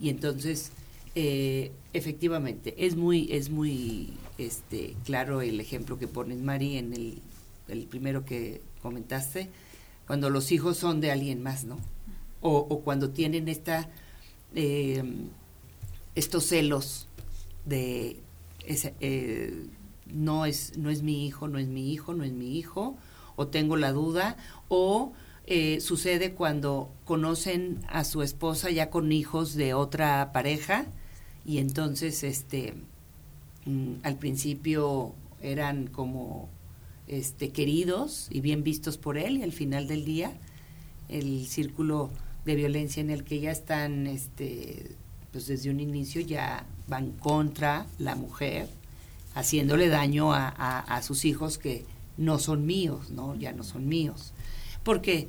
Y 0.00 0.08
entonces, 0.08 0.72
eh, 1.14 1.70
efectivamente, 1.92 2.74
es 2.78 2.96
muy, 2.96 3.28
es 3.30 3.50
muy 3.50 4.14
este, 4.38 4.96
claro 5.04 5.40
el 5.42 5.60
ejemplo 5.60 5.98
que 5.98 6.08
pones, 6.08 6.38
Mari, 6.38 6.78
en 6.78 6.92
el, 6.92 7.22
el 7.68 7.84
primero 7.84 8.24
que 8.24 8.60
comentaste, 8.82 9.48
cuando 10.06 10.30
los 10.30 10.50
hijos 10.50 10.76
son 10.76 11.00
de 11.00 11.12
alguien 11.12 11.42
más, 11.42 11.64
¿no? 11.64 11.78
O, 12.40 12.80
cuando 12.80 13.10
tienen 13.10 13.46
esta, 13.46 13.88
eh, 14.56 15.04
estos 16.16 16.44
celos 16.44 17.06
de 17.64 18.16
ese, 18.66 18.94
eh, 18.98 19.66
no 20.06 20.46
es 20.46 20.76
no 20.76 20.90
es 20.90 21.02
mi 21.02 21.26
hijo, 21.26 21.48
no 21.48 21.58
es 21.58 21.68
mi 21.68 21.92
hijo, 21.92 22.14
no 22.14 22.24
es 22.24 22.32
mi 22.32 22.58
hijo, 22.58 22.96
o 23.36 23.46
tengo 23.46 23.76
la 23.76 23.92
duda, 23.92 24.36
o 24.68 25.12
eh, 25.46 25.80
sucede 25.80 26.34
cuando 26.34 26.92
conocen 27.04 27.80
a 27.88 28.04
su 28.04 28.22
esposa 28.22 28.70
ya 28.70 28.90
con 28.90 29.10
hijos 29.10 29.54
de 29.54 29.74
otra 29.74 30.32
pareja 30.32 30.86
y 31.44 31.58
entonces 31.58 32.22
este 32.22 32.74
mm, 33.64 33.94
al 34.04 34.18
principio 34.18 35.14
eran 35.40 35.88
como 35.88 36.48
este 37.08 37.50
queridos 37.50 38.28
y 38.30 38.40
bien 38.40 38.62
vistos 38.62 38.98
por 38.98 39.18
él 39.18 39.38
y 39.38 39.42
al 39.42 39.50
final 39.50 39.88
del 39.88 40.04
día 40.04 40.32
el 41.08 41.46
círculo 41.46 42.10
de 42.44 42.54
violencia 42.54 43.00
en 43.00 43.10
el 43.10 43.24
que 43.24 43.40
ya 43.40 43.50
están 43.50 44.06
este 44.06 44.94
pues 45.32 45.48
desde 45.48 45.70
un 45.70 45.80
inicio 45.80 46.20
ya 46.20 46.66
van 46.86 47.10
contra 47.12 47.86
la 47.98 48.14
mujer 48.14 48.68
haciéndole 49.34 49.88
daño 49.88 50.32
a, 50.32 51.00
sus 51.02 51.24
hijos 51.24 51.58
que 51.58 51.84
no 52.16 52.38
son 52.38 52.66
míos, 52.66 53.10
¿no? 53.10 53.34
Ya 53.34 53.52
no 53.52 53.64
son 53.64 53.88
míos. 53.88 54.32
Porque 54.82 55.28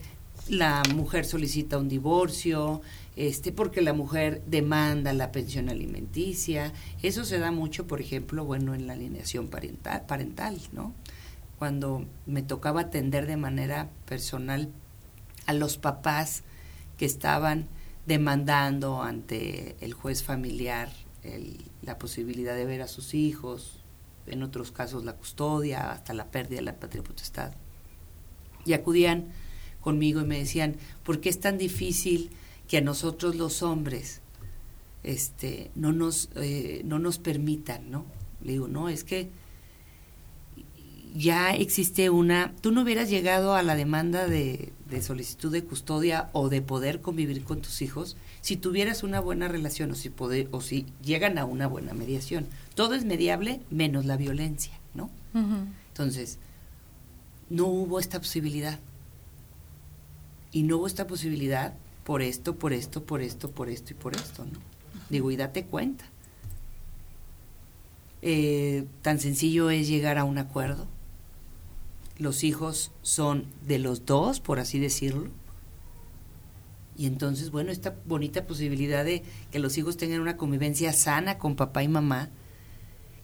la 0.49 0.83
mujer 0.93 1.25
solicita 1.25 1.77
un 1.77 1.87
divorcio, 1.87 2.81
este, 3.15 3.51
porque 3.51 3.81
la 3.81 3.93
mujer 3.93 4.41
demanda 4.45 5.13
la 5.13 5.31
pensión 5.31 5.69
alimenticia. 5.69 6.73
Eso 7.01 7.23
se 7.23 7.39
da 7.39 7.51
mucho, 7.51 7.87
por 7.87 8.01
ejemplo, 8.01 8.43
bueno, 8.45 8.73
en 8.75 8.87
la 8.87 8.93
alineación 8.93 9.47
parental, 9.47 10.05
parental, 10.05 10.59
¿no? 10.71 10.93
Cuando 11.57 12.05
me 12.25 12.41
tocaba 12.41 12.81
atender 12.81 13.25
de 13.25 13.37
manera 13.37 13.89
personal 14.05 14.69
a 15.45 15.53
los 15.53 15.77
papás 15.77 16.43
que 16.97 17.05
estaban 17.05 17.67
demandando 18.05 19.01
ante 19.01 19.77
el 19.79 19.93
juez 19.93 20.23
familiar 20.23 20.89
la 21.81 21.97
posibilidad 21.97 22.55
de 22.55 22.65
ver 22.65 22.81
a 22.81 22.87
sus 22.87 23.13
hijos, 23.13 23.82
en 24.27 24.43
otros 24.43 24.71
casos 24.71 25.03
la 25.03 25.13
custodia, 25.13 25.91
hasta 25.91 26.13
la 26.13 26.31
pérdida 26.31 26.57
de 26.57 26.65
la 26.65 26.79
patria 26.79 27.03
potestad. 27.03 27.53
Y 28.65 28.73
acudían 28.73 29.27
conmigo 29.81 30.21
y 30.21 30.25
me 30.25 30.39
decían, 30.39 30.77
¿por 31.03 31.19
qué 31.19 31.29
es 31.29 31.39
tan 31.39 31.57
difícil 31.57 32.31
que 32.67 32.77
a 32.77 32.81
nosotros 32.81 33.35
los 33.35 33.61
hombres 33.61 34.21
este, 35.03 35.71
no, 35.75 35.91
nos, 35.91 36.29
eh, 36.35 36.81
no 36.85 36.99
nos 36.99 37.19
permitan, 37.19 37.91
¿no? 37.91 38.05
Le 38.41 38.53
digo, 38.53 38.67
no, 38.67 38.89
es 38.89 39.03
que 39.03 39.29
ya 41.13 41.53
existe 41.53 42.09
una, 42.09 42.53
tú 42.61 42.71
no 42.71 42.81
hubieras 42.81 43.09
llegado 43.09 43.53
a 43.53 43.63
la 43.63 43.75
demanda 43.75 44.27
de, 44.27 44.73
de, 44.89 45.01
solicitud 45.01 45.51
de 45.51 45.63
custodia 45.63 46.29
o 46.33 46.49
de 46.49 46.61
poder 46.61 47.01
convivir 47.01 47.43
con 47.43 47.61
tus 47.61 47.81
hijos 47.81 48.17
si 48.43 48.57
tuvieras 48.57 49.03
una 49.03 49.21
buena 49.21 49.47
relación 49.47 49.89
o 49.91 49.95
si, 49.95 50.09
poder, 50.09 50.49
o 50.51 50.59
si 50.59 50.85
llegan 51.01 51.37
a 51.37 51.45
una 51.45 51.65
buena 51.65 51.93
mediación. 51.93 52.45
Todo 52.75 52.93
es 52.93 53.05
mediable 53.05 53.61
menos 53.69 54.05
la 54.05 54.17
violencia, 54.17 54.73
¿no? 54.93 55.05
Uh 55.33 55.39
-huh. 55.39 55.65
Entonces, 55.87 56.39
no 57.49 57.67
hubo 57.67 58.01
esta 58.01 58.19
posibilidad. 58.19 58.79
Y 60.51 60.63
no 60.63 60.75
hubo 60.75 60.87
esta 60.87 61.07
posibilidad 61.07 61.73
por 62.03 62.21
esto, 62.21 62.55
por 62.55 62.73
esto, 62.73 63.05
por 63.05 63.21
esto, 63.21 63.49
por 63.49 63.69
esto 63.69 63.93
y 63.93 63.95
por 63.95 64.13
esto, 64.13 64.43
¿no? 64.43 64.59
Digo, 65.09 65.31
y 65.31 65.37
date 65.37 65.63
cuenta. 65.63 66.03
Eh, 68.21 68.85
tan 69.03 69.21
sencillo 69.21 69.69
es 69.69 69.87
llegar 69.87 70.17
a 70.17 70.25
un 70.25 70.37
acuerdo. 70.37 70.85
Los 72.17 72.43
hijos 72.43 72.91
son 73.03 73.45
de 73.65 73.79
los 73.79 74.05
dos, 74.05 74.41
por 74.41 74.59
así 74.59 74.79
decirlo. 74.79 75.29
Y 76.95 77.07
entonces, 77.07 77.51
bueno, 77.51 77.71
esta 77.71 77.95
bonita 78.05 78.45
posibilidad 78.45 79.03
de 79.03 79.23
que 79.51 79.59
los 79.59 79.77
hijos 79.77 79.97
tengan 79.97 80.21
una 80.21 80.37
convivencia 80.37 80.93
sana 80.93 81.37
con 81.37 81.55
papá 81.55 81.83
y 81.83 81.87
mamá, 81.87 82.29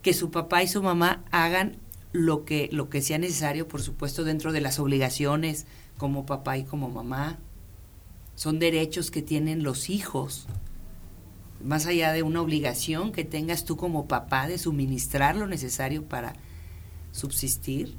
que 0.02 0.14
su 0.14 0.32
papá 0.32 0.64
y 0.64 0.68
su 0.68 0.82
mamá 0.82 1.24
hagan 1.32 1.78
lo 2.12 2.46
que, 2.46 2.70
lo 2.72 2.90
que 2.90 3.02
sea 3.02 3.18
necesario, 3.18 3.68
por 3.68 3.82
supuesto, 3.82 4.24
dentro 4.24 4.52
de 4.52 4.62
las 4.62 4.80
obligaciones 4.80 5.66
como 5.98 6.26
papá 6.26 6.58
y 6.58 6.64
como 6.64 6.90
mamá. 6.90 7.38
Son 8.36 8.58
derechos 8.58 9.12
que 9.12 9.22
tienen 9.22 9.64
los 9.64 9.90
hijos, 9.90 10.48
más 11.64 11.86
allá 11.86 12.14
de 12.14 12.24
una 12.24 12.42
obligación 12.42 13.12
que 13.12 13.26
tengas 13.26 13.66
tú 13.66 13.76
como 13.76 14.08
papá 14.08 14.48
de 14.48 14.58
suministrar 14.58 15.36
lo 15.36 15.46
necesario 15.46 16.06
para 16.06 16.34
subsistir, 17.12 17.96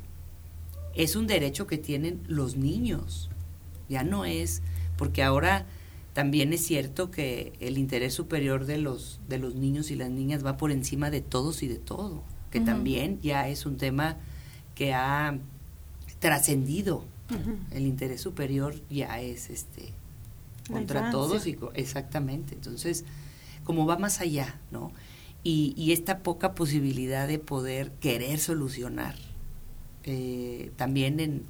es 0.95 1.17
un 1.17 1.27
derecho 1.27 1.67
que 1.67 1.79
tienen 1.79 2.23
los 2.27 2.57
niños. 2.57 3.31
Ya 3.89 4.03
no 4.03 4.25
es, 4.25 4.63
porque 5.01 5.23
ahora 5.23 5.65
también 6.13 6.53
es 6.53 6.63
cierto 6.63 7.11
que 7.11 7.55
el 7.59 7.79
interés 7.79 8.13
superior 8.13 8.67
de 8.67 8.77
los, 8.77 9.19
de 9.31 9.39
los 9.39 9.55
niños 9.55 9.91
y 9.91 9.97
las 9.97 10.11
niñas 10.11 10.45
va 10.45 10.59
por 10.59 10.71
encima 10.71 11.09
de 11.09 11.23
todos 11.23 11.63
y 11.63 11.69
de 11.69 11.79
todo, 11.79 12.23
que 12.51 12.59
uh 12.59 12.63
-huh. 12.63 12.67
también 12.67 13.19
ya 13.23 13.49
es 13.49 13.65
un 13.65 13.79
tema 13.79 14.19
que 14.75 14.93
ha 14.93 15.39
trascendido. 16.19 16.99
Uh 17.31 17.35
-huh. 17.35 17.57
El 17.71 17.87
interés 17.87 18.21
superior 18.21 18.75
ya 18.91 19.23
es 19.23 19.49
este 19.49 19.95
contra 20.71 21.11
todos 21.11 21.47
y 21.47 21.57
exactamente. 21.73 22.55
Entonces, 22.55 23.07
como 23.65 23.87
va 23.87 23.97
más 23.97 24.21
allá, 24.21 24.61
¿no? 24.71 24.93
Y, 25.43 25.73
y 25.79 25.93
esta 25.93 26.19
poca 26.19 26.55
posibilidad 26.55 27.27
de 27.27 27.39
poder 27.39 27.91
querer 28.01 28.39
solucionar. 28.39 29.15
Eh, 30.05 30.73
también 30.77 31.21
en, 31.21 31.45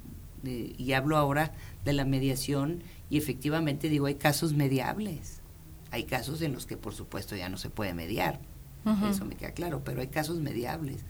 eh, 0.45 0.73
y 0.77 0.93
hablo 0.93 1.17
ahora 1.17 1.51
de 1.83 1.91
la 1.91 2.05
mediación 2.05 2.83
y 3.11 3.17
efectivamente 3.17 3.89
digo, 3.89 4.05
hay 4.05 4.15
casos 4.15 4.53
mediables. 4.53 5.41
Hay 5.91 6.05
casos 6.05 6.41
en 6.41 6.53
los 6.53 6.65
que 6.65 6.77
por 6.77 6.95
supuesto 6.95 7.35
ya 7.35 7.49
no 7.49 7.57
se 7.57 7.69
puede 7.69 7.93
mediar. 7.93 8.39
Uh 8.85 8.91
-huh. 8.91 9.11
Eso 9.11 9.25
me 9.25 9.35
queda 9.35 9.51
claro, 9.51 9.81
pero 9.83 9.99
hay 9.99 10.07
casos 10.07 10.39
mediables. 10.39 11.01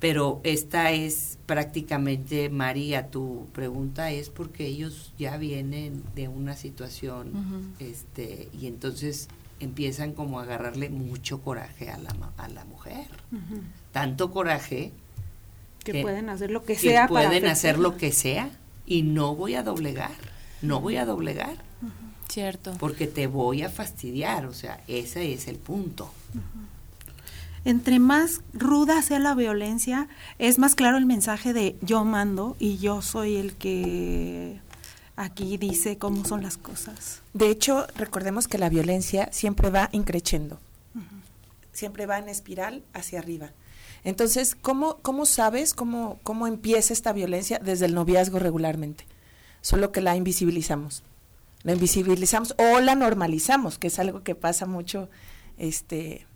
Pero 0.00 0.40
esta 0.42 0.90
es 0.90 1.38
prácticamente, 1.46 2.48
María, 2.50 3.08
tu 3.12 3.46
pregunta 3.52 4.10
es 4.10 4.28
porque 4.28 4.66
ellos 4.66 5.14
ya 5.16 5.36
vienen 5.36 6.02
de 6.16 6.26
una 6.26 6.56
situación 6.56 7.28
uh 7.28 7.38
-huh. 7.38 7.88
este 7.90 8.48
y 8.52 8.66
entonces 8.66 9.28
empiezan 9.60 10.12
como 10.12 10.40
a 10.40 10.42
agarrarle 10.42 10.90
mucho 10.90 11.42
coraje 11.42 11.90
a 11.90 11.98
la, 11.98 12.10
a 12.36 12.48
la 12.48 12.64
mujer. 12.64 13.06
Uh 13.30 13.36
-huh. 13.36 13.60
Tanto 13.92 14.32
coraje 14.32 14.90
que, 15.84 15.92
que, 15.92 16.02
pueden 16.02 16.28
hacer 16.28 16.50
lo 16.50 16.64
que, 16.64 16.74
que 16.74 16.80
sea. 16.80 17.06
pueden 17.06 17.46
hacer 17.46 17.78
lo 17.78 17.96
que 17.96 18.10
sea 18.10 18.50
y 18.84 19.02
no 19.02 19.36
voy 19.36 19.54
a 19.54 19.62
doblegar, 19.62 20.31
no 20.62 20.80
voy 20.80 20.96
a 20.96 21.04
doblegar. 21.04 21.56
Uh 21.82 21.86
-huh. 21.86 22.28
Cierto. 22.28 22.72
Porque 22.78 23.06
te 23.06 23.26
voy 23.26 23.62
a 23.62 23.68
fastidiar, 23.68 24.46
o 24.46 24.54
sea, 24.54 24.80
ese 24.88 25.34
es 25.34 25.48
el 25.48 25.56
punto. 25.56 26.10
Entre 27.64 27.98
más 27.98 28.40
ruda 28.54 29.02
sea 29.02 29.18
la 29.18 29.34
violencia, 29.34 30.08
es 30.38 30.58
más 30.58 30.74
claro 30.74 30.96
el 30.96 31.06
mensaje 31.06 31.52
de 31.52 31.76
yo 31.82 32.04
mando 32.04 32.56
y 32.58 32.78
yo 32.78 33.02
soy 33.02 33.36
el 33.36 33.54
que 33.54 34.60
aquí 35.14 35.58
dice 35.58 35.98
cómo 35.98 36.24
son 36.24 36.42
las 36.42 36.56
cosas. 36.56 37.20
De 37.34 37.50
hecho, 37.50 37.86
recordemos 37.96 38.48
que 38.48 38.58
la 38.58 38.68
violencia 38.68 39.28
siempre 39.30 39.70
va 39.70 39.90
increciendo, 39.92 40.58
uh 40.94 41.00
-huh. 41.00 41.22
siempre 41.72 42.06
va 42.06 42.18
en 42.18 42.28
espiral 42.28 42.82
hacia 42.94 43.18
arriba. 43.18 43.50
Entonces, 44.04 44.56
¿cómo, 44.60 44.96
cómo 45.02 45.26
sabes 45.26 45.74
cómo, 45.74 46.18
cómo 46.24 46.46
empieza 46.46 46.92
esta 46.92 47.12
violencia 47.12 47.60
desde 47.62 47.86
el 47.86 47.94
noviazgo 47.94 48.38
regularmente? 48.38 49.04
Solo 49.62 49.92
que 49.92 50.02
la 50.02 50.14
invisibilizamos. 50.16 51.02
La 51.62 51.72
invisibilizamos 51.72 52.54
o 52.58 52.80
la 52.80 52.94
normalizamos, 52.94 53.78
que 53.78 53.86
es 53.86 53.98
algo 53.98 54.22
que 54.22 54.34
pasa 54.34 54.66
mucho 54.66 55.08
este, 55.56 56.26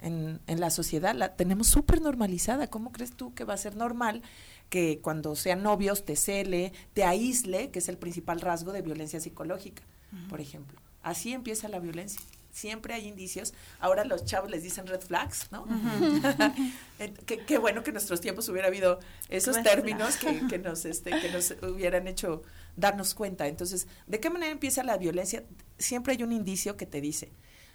en, 0.00 0.40
en 0.46 0.60
la 0.60 0.70
sociedad. 0.70 1.14
La 1.14 1.36
tenemos 1.36 1.68
súper 1.68 2.00
normalizada. 2.00 2.66
¿Cómo 2.66 2.90
crees 2.90 3.12
tú 3.12 3.34
que 3.34 3.44
va 3.44 3.54
a 3.54 3.58
ser 3.58 3.76
normal 3.76 4.22
que 4.70 5.00
cuando 5.00 5.36
sean 5.36 5.62
novios 5.62 6.04
te 6.04 6.16
cele, 6.16 6.72
te 6.94 7.04
aísle, 7.04 7.70
que 7.70 7.80
es 7.80 7.88
el 7.88 7.98
principal 7.98 8.40
rasgo 8.40 8.72
de 8.72 8.82
violencia 8.82 9.20
psicológica, 9.20 9.82
uh 10.12 10.16
-huh. 10.16 10.28
por 10.28 10.40
ejemplo? 10.40 10.80
Así 11.02 11.32
empieza 11.32 11.68
la 11.68 11.78
violencia. 11.78 12.20
siempre 12.52 12.94
hay 12.94 13.06
indicios. 13.06 13.54
Ahora 13.78 14.04
los 14.04 14.24
chavos 14.24 14.50
les 14.50 14.62
dicen 14.62 14.86
red 14.86 15.00
flags, 15.00 15.48
¿no? 15.52 15.66
qué, 17.46 17.58
bueno 17.58 17.82
que 17.82 17.90
en 17.90 17.94
nuestros 17.94 18.20
tiempos 18.20 18.48
hubiera 18.48 18.68
habido 18.68 18.98
esos 19.28 19.62
términos 19.62 20.16
que, 20.16 20.46
que, 20.48 20.58
nos, 20.58 20.84
este, 20.84 21.10
que 21.10 21.30
nos 21.30 21.54
hubieran 21.62 22.08
hecho 22.08 22.42
darnos 22.76 23.14
cuenta. 23.14 23.46
Entonces, 23.48 23.86
¿de 24.06 24.20
qué 24.20 24.30
manera 24.30 24.52
empieza 24.52 24.82
la 24.82 24.96
violencia? 24.96 25.44
Siempre 25.78 26.14
hay 26.14 26.22
un 26.22 26.32
indicio 26.32 26.76
que 26.76 26.86
te 26.86 27.00
dice. 27.00 27.32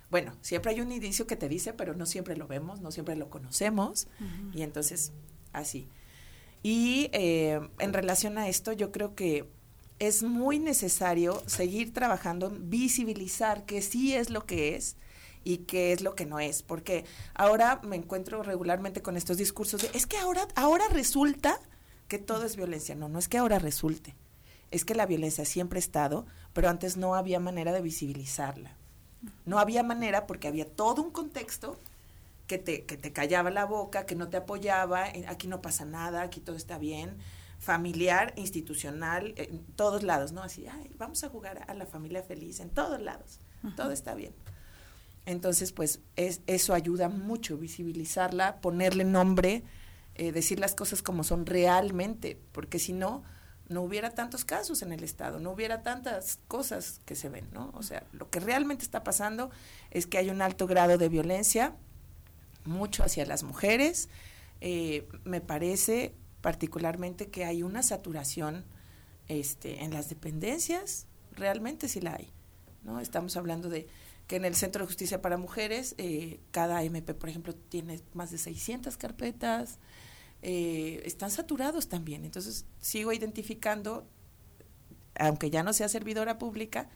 Bueno, 0.09 0.35
siempre 0.41 0.71
hay 0.71 0.81
un 0.81 0.91
indicio 0.91 1.27
que 1.27 1.35
te 1.35 1.49
dice, 1.49 1.73
pero 1.73 1.95
no 1.95 2.05
siempre 2.05 2.37
lo 2.37 2.47
vemos, 2.47 2.81
no 2.81 2.91
siempre 2.91 3.15
lo 3.15 3.29
conocemos. 3.29 4.07
Y 4.53 4.61
entonces, 4.61 5.11
así. 5.51 5.87
Y 6.63 7.09
eh, 7.11 7.59
en 7.79 7.93
relación 7.93 8.37
a 8.37 8.47
esto, 8.47 8.71
yo 8.71 8.91
creo 8.91 9.15
que 9.15 9.47
es 9.99 10.23
muy 10.23 10.59
necesario 10.59 11.41
seguir 11.47 11.93
trabajando, 11.93 12.51
visibilizar 12.51 13.65
que 13.65 13.81
sí 13.81 14.15
es 14.15 14.29
lo 14.29 14.45
que 14.45 14.75
es 14.75 14.97
y 15.43 15.59
qué 15.59 15.93
es 15.93 16.01
lo 16.01 16.15
que 16.15 16.25
no 16.25 16.39
es, 16.39 16.63
porque 16.63 17.05
ahora 17.35 17.79
me 17.83 17.95
encuentro 17.95 18.43
regularmente 18.43 19.01
con 19.01 19.15
estos 19.15 19.37
discursos 19.37 19.83
de, 19.83 19.91
es 19.93 20.07
que 20.07 20.17
ahora, 20.17 20.47
ahora 20.55 20.85
resulta 20.89 21.59
que 22.07 22.17
todo 22.17 22.45
es 22.45 22.55
violencia. 22.55 22.95
No, 22.95 23.09
no 23.09 23.19
es 23.19 23.27
que 23.27 23.37
ahora 23.37 23.59
resulte, 23.59 24.15
es 24.71 24.85
que 24.85 24.95
la 24.95 25.05
violencia 25.05 25.45
siempre 25.45 25.77
ha 25.77 25.79
estado, 25.79 26.25
pero 26.53 26.69
antes 26.69 26.97
no 26.97 27.15
había 27.15 27.39
manera 27.39 27.71
de 27.71 27.81
visibilizarla. 27.81 28.75
No 29.45 29.59
había 29.59 29.83
manera 29.83 30.27
porque 30.27 30.47
había 30.47 30.65
todo 30.65 31.01
un 31.01 31.11
contexto 31.11 31.79
que 32.47 32.57
te, 32.57 32.85
que 32.85 32.97
te 32.97 33.11
callaba 33.11 33.49
la 33.49 33.65
boca, 33.65 34.05
que 34.05 34.15
no 34.15 34.29
te 34.29 34.37
apoyaba, 34.37 35.05
aquí 35.27 35.47
no 35.47 35.61
pasa 35.61 35.85
nada, 35.85 36.21
aquí 36.21 36.39
todo 36.39 36.55
está 36.55 36.77
bien, 36.77 37.17
familiar, 37.59 38.33
institucional, 38.35 39.33
en 39.37 39.63
todos 39.75 40.03
lados, 40.03 40.31
¿no? 40.31 40.43
Así, 40.43 40.67
ay, 40.67 40.91
vamos 40.97 41.23
a 41.23 41.29
jugar 41.29 41.65
a 41.67 41.73
la 41.73 41.85
familia 41.85 42.21
feliz, 42.21 42.59
en 42.59 42.69
todos 42.69 43.01
lados, 43.01 43.39
todo 43.75 43.91
está 43.91 44.13
bien. 44.13 44.33
Entonces, 45.25 45.71
pues 45.71 46.01
es, 46.15 46.41
eso 46.45 46.73
ayuda 46.75 47.09
mucho, 47.09 47.57
visibilizarla, 47.57 48.61
ponerle 48.61 49.03
nombre, 49.03 49.63
eh, 50.13 50.31
decir 50.31 50.59
las 50.59 50.75
cosas 50.75 51.01
como 51.01 51.23
son 51.23 51.47
realmente, 51.47 52.39
porque 52.51 52.77
si 52.77 52.93
no, 52.93 53.23
no 53.67 53.81
hubiera 53.81 54.11
tantos 54.11 54.45
casos 54.45 54.81
en 54.81 54.91
el 54.91 55.03
Estado, 55.03 55.39
no 55.39 55.51
hubiera 55.51 55.81
tantas 55.81 56.39
cosas 56.47 57.01
que 57.05 57.15
se 57.15 57.29
ven, 57.29 57.47
¿no? 57.51 57.71
O 57.73 57.83
sea, 57.83 58.03
lo 58.11 58.29
que 58.29 58.39
realmente 58.39 58.83
está 58.83 59.03
pasando 59.03 59.49
es 59.91 60.05
que 60.05 60.17
hay 60.17 60.29
un 60.29 60.41
alto 60.41 60.67
grado 60.67 60.97
de 60.97 61.09
violencia, 61.09 61.75
mucho 62.63 63.03
hacia 63.03 63.25
las 63.25 63.43
mujeres. 63.43 64.09
Eh, 64.61 65.07
me 65.23 65.41
parece 65.41 66.13
particularmente 66.41 67.29
que 67.29 67.45
hay 67.45 67.63
una 67.63 67.81
saturación 67.81 68.65
este, 69.27 69.83
en 69.83 69.91
las 69.91 70.09
dependencias, 70.09 71.07
realmente 71.31 71.87
sí 71.87 72.01
la 72.01 72.13
hay, 72.13 72.31
¿no? 72.83 72.99
Estamos 72.99 73.35
hablando 73.35 73.69
de 73.69 73.87
que 74.27 74.35
en 74.35 74.45
el 74.45 74.55
Centro 74.55 74.83
de 74.83 74.87
Justicia 74.87 75.21
para 75.21 75.37
Mujeres, 75.37 75.95
eh, 75.97 76.39
cada 76.51 76.83
MP, 76.83 77.13
por 77.15 77.29
ejemplo, 77.29 77.55
tiene 77.55 77.99
más 78.13 78.31
de 78.31 78.37
600 78.37 78.97
carpetas, 78.97 79.79
eh, 80.47 81.01
están 81.05 81.31
saturados 81.31 81.89
también. 81.89 82.23
Entonces, 82.23 82.67
sigo 82.79 83.11
identificando, 83.11 84.07
aunque 85.15 85.49
ya 85.49 85.63
no 85.63 85.73
sea 85.73 85.89
servidora 85.89 86.37
pública, 86.37 86.87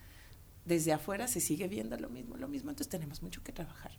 desde 0.65 0.93
afuera 0.93 1.27
se 1.27 1.39
sigue 1.39 1.67
viendo 1.67 1.97
lo 1.97 2.11
mismo, 2.11 2.37
lo 2.37 2.47
mismo, 2.47 2.69
entonces 2.69 2.91
tenemos 2.91 3.23
mucho 3.23 3.41
que 3.41 3.51
trabajar. 3.51 3.91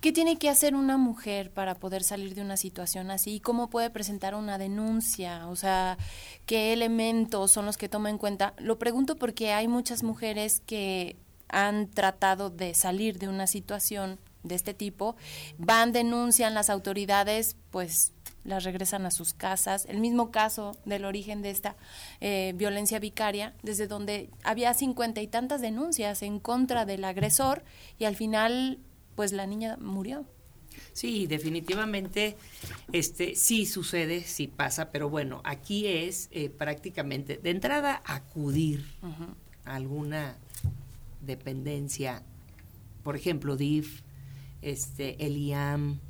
¿Qué 0.00 0.12
tiene 0.12 0.38
que 0.38 0.48
hacer 0.48 0.76
una 0.76 0.98
mujer 0.98 1.50
para 1.50 1.74
poder 1.74 2.04
salir 2.04 2.36
de 2.36 2.42
una 2.42 2.56
situación 2.56 3.10
así? 3.10 3.40
¿Cómo 3.40 3.70
puede 3.70 3.90
presentar 3.90 4.36
una 4.36 4.56
denuncia? 4.56 5.48
O 5.48 5.56
sea, 5.56 5.98
¿qué 6.46 6.72
elementos 6.72 7.50
son 7.50 7.66
los 7.66 7.76
que 7.76 7.88
toma 7.88 8.08
en 8.08 8.18
cuenta? 8.18 8.54
Lo 8.58 8.78
pregunto 8.78 9.16
porque 9.16 9.50
hay 9.52 9.66
muchas 9.66 10.04
mujeres 10.04 10.60
que 10.60 11.16
han 11.48 11.90
tratado 11.90 12.50
de 12.50 12.74
salir 12.74 13.18
de 13.18 13.26
una 13.26 13.48
situación 13.48 14.20
de 14.42 14.54
este 14.54 14.74
tipo, 14.74 15.16
van, 15.58 15.92
denuncian 15.92 16.54
las 16.54 16.70
autoridades, 16.70 17.56
pues 17.70 18.12
las 18.44 18.64
regresan 18.64 19.06
a 19.06 19.10
sus 19.10 19.34
casas. 19.34 19.86
El 19.88 19.98
mismo 19.98 20.30
caso 20.30 20.76
del 20.84 21.04
origen 21.04 21.42
de 21.42 21.50
esta 21.50 21.76
eh, 22.20 22.52
violencia 22.56 22.98
vicaria, 22.98 23.54
desde 23.62 23.86
donde 23.86 24.30
había 24.42 24.74
cincuenta 24.74 25.20
y 25.20 25.26
tantas 25.26 25.60
denuncias 25.60 26.22
en 26.22 26.40
contra 26.40 26.84
del 26.84 27.04
agresor 27.04 27.62
y 27.98 28.04
al 28.04 28.16
final, 28.16 28.78
pues 29.14 29.32
la 29.32 29.46
niña 29.46 29.76
murió. 29.80 30.26
Sí, 30.92 31.26
definitivamente, 31.26 32.36
este, 32.92 33.34
sí 33.34 33.66
sucede, 33.66 34.22
sí 34.22 34.46
pasa, 34.46 34.90
pero 34.90 35.08
bueno, 35.08 35.40
aquí 35.44 35.86
es 35.86 36.28
eh, 36.32 36.50
prácticamente 36.50 37.36
de 37.36 37.50
entrada 37.50 38.02
acudir 38.04 38.84
a 39.64 39.74
alguna 39.74 40.36
dependencia, 41.20 42.22
por 43.02 43.16
ejemplo, 43.16 43.56
DIF, 43.56 44.02
este, 44.62 45.24
el 45.24 45.36
IAM, 45.36 46.00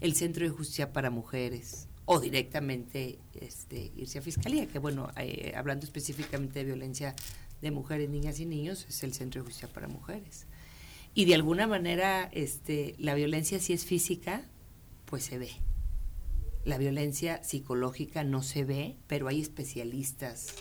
el 0.00 0.14
Centro 0.14 0.44
de 0.44 0.50
Justicia 0.50 0.92
para 0.92 1.10
Mujeres, 1.10 1.88
o 2.04 2.20
directamente 2.20 3.18
este, 3.40 3.92
irse 3.96 4.18
a 4.18 4.22
Fiscalía, 4.22 4.66
que 4.66 4.78
bueno, 4.78 5.10
eh, 5.16 5.52
hablando 5.56 5.86
específicamente 5.86 6.58
de 6.58 6.64
violencia 6.64 7.14
de 7.60 7.70
mujeres, 7.70 8.10
niñas 8.10 8.40
y 8.40 8.46
niños, 8.46 8.86
es 8.88 9.02
el 9.04 9.14
Centro 9.14 9.40
de 9.40 9.46
Justicia 9.46 9.68
para 9.68 9.88
Mujeres. 9.88 10.46
Y 11.14 11.24
de 11.24 11.34
alguna 11.34 11.66
manera, 11.66 12.28
este, 12.32 12.94
la 12.98 13.14
violencia 13.14 13.58
si 13.58 13.72
es 13.72 13.84
física, 13.84 14.42
pues 15.06 15.24
se 15.24 15.38
ve. 15.38 15.50
La 16.64 16.78
violencia 16.78 17.42
psicológica 17.42 18.22
no 18.22 18.42
se 18.42 18.64
ve, 18.64 18.96
pero 19.06 19.28
hay 19.28 19.40
especialistas 19.40 20.54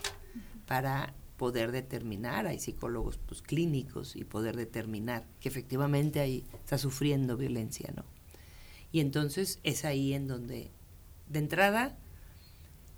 para 0.65 1.13
poder 1.39 1.71
determinar, 1.71 2.47
hay 2.47 2.59
psicólogos 2.59 3.17
pues, 3.17 3.41
clínicos 3.41 4.17
y 4.17 4.25
poder 4.25 4.57
determinar 4.57 5.25
que 5.39 5.47
efectivamente 5.47 6.19
ahí 6.19 6.45
está 6.53 6.77
sufriendo 6.77 7.37
violencia, 7.37 7.91
¿no? 7.95 8.03
Y 8.91 8.99
entonces 8.99 9.59
es 9.63 9.85
ahí 9.85 10.13
en 10.13 10.27
donde, 10.27 10.69
de 11.29 11.39
entrada, 11.39 11.97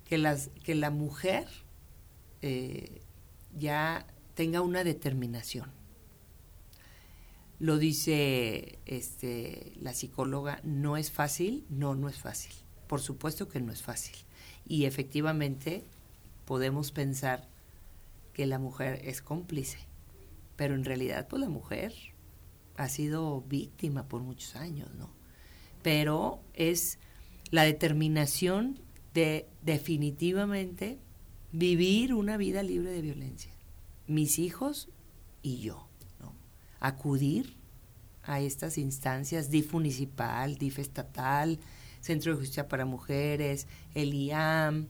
que, 0.04 0.18
las, 0.18 0.50
que 0.64 0.74
la 0.74 0.90
mujer 0.90 1.46
eh, 2.40 3.00
ya 3.56 4.06
tenga 4.34 4.60
una 4.60 4.82
determinación. 4.82 5.70
Lo 7.60 7.78
dice 7.78 8.80
este, 8.86 9.72
la 9.80 9.94
psicóloga, 9.94 10.60
no 10.64 10.96
es 10.96 11.12
fácil, 11.12 11.64
no, 11.70 11.94
no 11.94 12.08
es 12.08 12.16
fácil. 12.16 12.52
Por 12.88 13.00
supuesto 13.00 13.48
que 13.48 13.60
no 13.60 13.72
es 13.72 13.82
fácil. 13.82 14.16
Y 14.66 14.86
efectivamente 14.86 15.84
podemos 16.44 16.90
pensar 16.90 17.51
que 18.32 18.46
la 18.46 18.58
mujer 18.58 19.00
es 19.04 19.22
cómplice, 19.22 19.78
pero 20.56 20.74
en 20.74 20.84
realidad 20.84 21.28
pues 21.28 21.40
la 21.40 21.48
mujer 21.48 21.94
ha 22.76 22.88
sido 22.88 23.42
víctima 23.42 24.08
por 24.08 24.22
muchos 24.22 24.56
años, 24.56 24.94
¿no? 24.94 25.10
Pero 25.82 26.40
es 26.54 26.98
la 27.50 27.64
determinación 27.64 28.80
de 29.14 29.46
definitivamente 29.62 30.98
vivir 31.52 32.14
una 32.14 32.36
vida 32.36 32.62
libre 32.62 32.90
de 32.90 33.02
violencia. 33.02 33.52
Mis 34.06 34.38
hijos 34.38 34.88
y 35.42 35.58
yo, 35.58 35.88
¿no? 36.20 36.34
Acudir 36.80 37.56
a 38.22 38.40
estas 38.40 38.78
instancias, 38.78 39.50
DIF 39.50 39.72
municipal, 39.72 40.56
DIF 40.56 40.78
estatal, 40.78 41.58
Centro 42.00 42.32
de 42.32 42.38
Justicia 42.38 42.68
para 42.68 42.84
Mujeres, 42.84 43.66
el 43.94 44.14
IAM. 44.14 44.88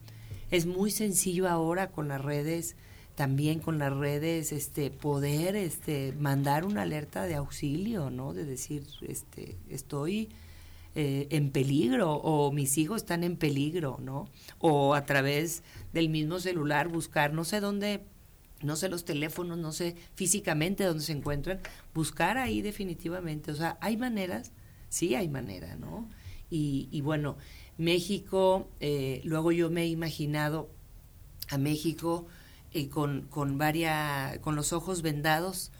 Es 0.50 0.66
muy 0.66 0.90
sencillo 0.90 1.48
ahora 1.48 1.90
con 1.90 2.08
las 2.08 2.20
redes 2.20 2.76
también 3.22 3.60
con 3.60 3.78
las 3.78 3.96
redes 3.96 4.50
este 4.50 4.90
poder 4.90 5.54
este 5.54 6.12
mandar 6.18 6.64
una 6.64 6.82
alerta 6.82 7.22
de 7.22 7.36
auxilio 7.36 8.10
no 8.10 8.34
de 8.34 8.44
decir 8.44 8.84
este 9.06 9.56
estoy 9.68 10.30
eh, 10.96 11.28
en 11.30 11.52
peligro 11.52 12.14
o 12.14 12.50
mis 12.50 12.76
hijos 12.78 13.02
están 13.02 13.22
en 13.22 13.36
peligro 13.36 14.00
no 14.02 14.28
o 14.58 14.96
a 14.96 15.06
través 15.06 15.62
del 15.92 16.08
mismo 16.08 16.40
celular 16.40 16.88
buscar 16.88 17.32
no 17.32 17.44
sé 17.44 17.60
dónde 17.60 18.00
no 18.60 18.74
sé 18.74 18.88
los 18.88 19.04
teléfonos 19.04 19.56
no 19.56 19.70
sé 19.70 19.94
físicamente 20.16 20.82
dónde 20.82 21.04
se 21.04 21.12
encuentran 21.12 21.60
buscar 21.94 22.38
ahí 22.38 22.60
definitivamente. 22.60 23.52
O 23.52 23.54
sea 23.54 23.78
hay 23.80 23.96
maneras 23.96 24.50
sí 24.88 25.14
hay 25.14 25.28
manera 25.28 25.76
no 25.76 26.08
y, 26.50 26.88
y 26.90 27.02
bueno 27.02 27.36
México 27.78 28.68
eh, 28.80 29.20
luego 29.22 29.52
yo 29.52 29.70
me 29.70 29.82
he 29.82 29.86
imaginado 29.86 30.70
a 31.50 31.56
México 31.56 32.26
y 32.72 32.86
con, 32.86 33.22
con, 33.30 33.58
varias, 33.58 34.38
con 34.38 34.56
los 34.56 34.72
ojos 34.72 35.02
vendados 35.02 35.72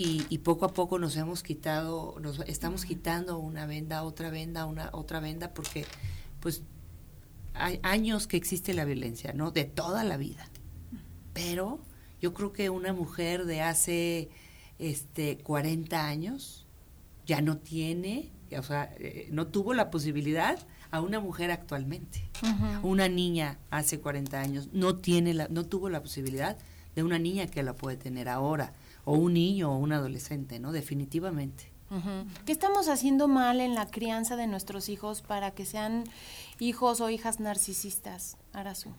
y, 0.00 0.38
poco 0.38 0.64
a 0.64 0.72
poco 0.72 1.00
nos 1.00 1.16
hemos 1.16 1.42
quitado, 1.42 2.14
nos 2.20 2.38
estamos 2.46 2.84
quitando 2.84 3.38
una 3.38 3.66
venda, 3.66 4.04
otra 4.04 4.30
venda, 4.30 4.64
una 4.64 4.90
otra 4.92 5.18
venda, 5.18 5.52
porque 5.52 5.86
pues 6.38 6.62
hay 7.52 7.80
años 7.82 8.28
que 8.28 8.36
existe 8.36 8.74
la 8.74 8.84
violencia, 8.84 9.32
¿no? 9.32 9.50
De 9.50 9.64
toda 9.64 10.04
la 10.04 10.16
vida. 10.16 10.48
Pero 11.32 11.80
yo 12.20 12.32
creo 12.32 12.52
que 12.52 12.70
una 12.70 12.92
mujer 12.92 13.44
de 13.44 13.60
hace 13.60 14.30
este 14.78 15.38
40 15.38 16.06
años 16.06 16.64
ya 17.26 17.40
no 17.40 17.58
tiene, 17.58 18.30
o 18.56 18.62
sea, 18.62 18.94
eh, 18.98 19.28
no 19.32 19.48
tuvo 19.48 19.74
la 19.74 19.90
posibilidad 19.90 20.64
a 20.90 21.00
una 21.00 21.20
mujer 21.20 21.50
actualmente. 21.50 22.28
Una 22.82 23.08
niña 23.08 23.58
hace 23.70 24.00
40 24.00 24.40
años 24.40 24.68
no 24.72 24.96
tiene 24.96 25.34
la, 25.34 25.48
no 25.48 25.64
tuvo 25.64 25.88
la 25.88 26.02
posibilidad 26.02 26.56
de 26.94 27.02
una 27.02 27.18
niña 27.18 27.46
que 27.46 27.62
la 27.62 27.74
puede 27.74 27.96
tener 27.96 28.28
ahora 28.28 28.72
o 29.04 29.14
un 29.14 29.34
niño 29.34 29.72
o 29.72 29.78
un 29.78 29.92
adolescente, 29.92 30.58
¿no? 30.60 30.72
Definitivamente. 30.72 31.70
¿Qué 32.44 32.52
estamos 32.52 32.88
haciendo 32.88 33.28
mal 33.28 33.60
en 33.60 33.74
la 33.74 33.86
crianza 33.86 34.36
de 34.36 34.46
nuestros 34.46 34.90
hijos 34.90 35.22
para 35.22 35.52
que 35.52 35.64
sean 35.64 36.04
hijos 36.58 37.00
o 37.00 37.08
hijas 37.08 37.40
narcisistas, 37.40 38.36
Arazu? 38.52 38.90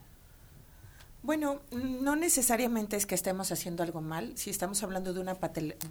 Bueno, 1.21 1.61
no 1.71 2.15
necesariamente 2.15 2.95
es 2.95 3.05
que 3.05 3.13
estemos 3.13 3.51
haciendo 3.51 3.83
algo 3.83 3.99
mal. 3.99 4.37
Si 4.37 4.49
estamos 4.49 4.81
hablando 4.83 5.13
de 5.13 5.19
una, 5.19 5.37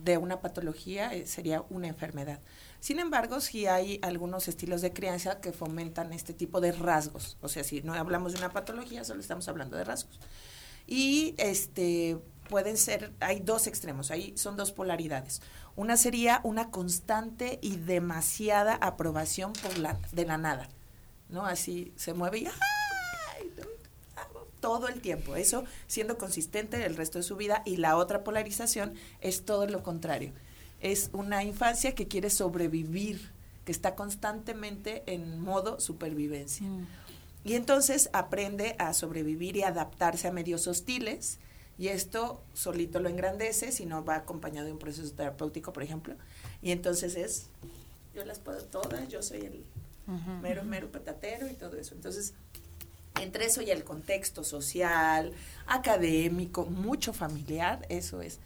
de 0.02 0.16
una 0.16 0.40
patología, 0.40 1.12
eh, 1.12 1.26
sería 1.26 1.64
una 1.68 1.86
enfermedad. 1.86 2.40
Sin 2.80 2.98
embargo, 2.98 3.40
sí 3.40 3.66
hay 3.66 3.98
algunos 4.02 4.48
estilos 4.48 4.80
de 4.80 4.92
crianza 4.92 5.40
que 5.40 5.52
fomentan 5.52 6.14
este 6.14 6.32
tipo 6.32 6.62
de 6.62 6.72
rasgos. 6.72 7.36
O 7.42 7.48
sea, 7.48 7.62
si 7.62 7.82
no 7.82 7.92
hablamos 7.92 8.32
de 8.32 8.38
una 8.38 8.50
patología, 8.50 9.04
solo 9.04 9.20
estamos 9.20 9.46
hablando 9.48 9.76
de 9.76 9.84
rasgos. 9.84 10.18
Y 10.86 11.34
este 11.36 12.18
pueden 12.48 12.78
ser, 12.78 13.12
hay 13.20 13.40
dos 13.40 13.66
extremos, 13.66 14.10
ahí 14.10 14.32
son 14.38 14.56
dos 14.56 14.72
polaridades. 14.72 15.42
Una 15.76 15.98
sería 15.98 16.40
una 16.42 16.70
constante 16.70 17.58
y 17.60 17.76
demasiada 17.76 18.76
aprobación 18.76 19.52
por 19.52 19.76
la, 19.76 20.00
de 20.12 20.24
la 20.24 20.38
nada. 20.38 20.70
¿No? 21.28 21.44
Así 21.44 21.92
se 21.96 22.14
mueve 22.14 22.38
y 22.38 22.48
todo 24.60 24.88
el 24.88 25.00
tiempo, 25.00 25.36
eso 25.36 25.64
siendo 25.86 26.18
consistente 26.18 26.84
el 26.84 26.96
resto 26.96 27.18
de 27.18 27.24
su 27.24 27.36
vida 27.36 27.62
y 27.64 27.76
la 27.76 27.96
otra 27.96 28.24
polarización 28.24 28.94
es 29.20 29.44
todo 29.44 29.66
lo 29.66 29.82
contrario. 29.82 30.32
Es 30.80 31.10
una 31.12 31.44
infancia 31.44 31.94
que 31.94 32.08
quiere 32.08 32.30
sobrevivir, 32.30 33.30
que 33.64 33.72
está 33.72 33.94
constantemente 33.94 35.02
en 35.06 35.40
modo 35.40 35.80
supervivencia. 35.80 36.66
Mm. 36.66 36.86
Y 37.44 37.54
entonces 37.54 38.10
aprende 38.12 38.76
a 38.78 38.94
sobrevivir 38.94 39.56
y 39.56 39.62
adaptarse 39.62 40.28
a 40.28 40.32
medios 40.32 40.66
hostiles 40.66 41.38
y 41.78 41.88
esto 41.88 42.42
solito 42.54 42.98
lo 42.98 43.08
engrandece 43.08 43.70
si 43.70 43.86
no 43.86 44.04
va 44.04 44.16
acompañado 44.16 44.66
de 44.66 44.72
un 44.72 44.78
proceso 44.78 45.14
terapéutico, 45.14 45.72
por 45.72 45.84
ejemplo. 45.84 46.16
Y 46.60 46.72
entonces 46.72 47.14
es, 47.14 47.46
yo 48.14 48.24
las 48.24 48.40
puedo 48.40 48.62
todas, 48.64 49.08
yo 49.08 49.22
soy 49.22 49.42
el 49.42 49.64
mero, 50.42 50.64
mero 50.64 50.90
patatero 50.90 51.48
y 51.48 51.54
todo 51.54 51.76
eso. 51.76 51.94
Entonces, 51.94 52.34
entre 53.20 53.46
eso 53.46 53.62
y 53.62 53.70
el 53.70 53.84
contexto 53.84 54.44
social, 54.44 55.32
académico, 55.66 56.66
mucho 56.66 57.12
familiar, 57.12 57.84
eso 57.88 58.22
es. 58.22 58.38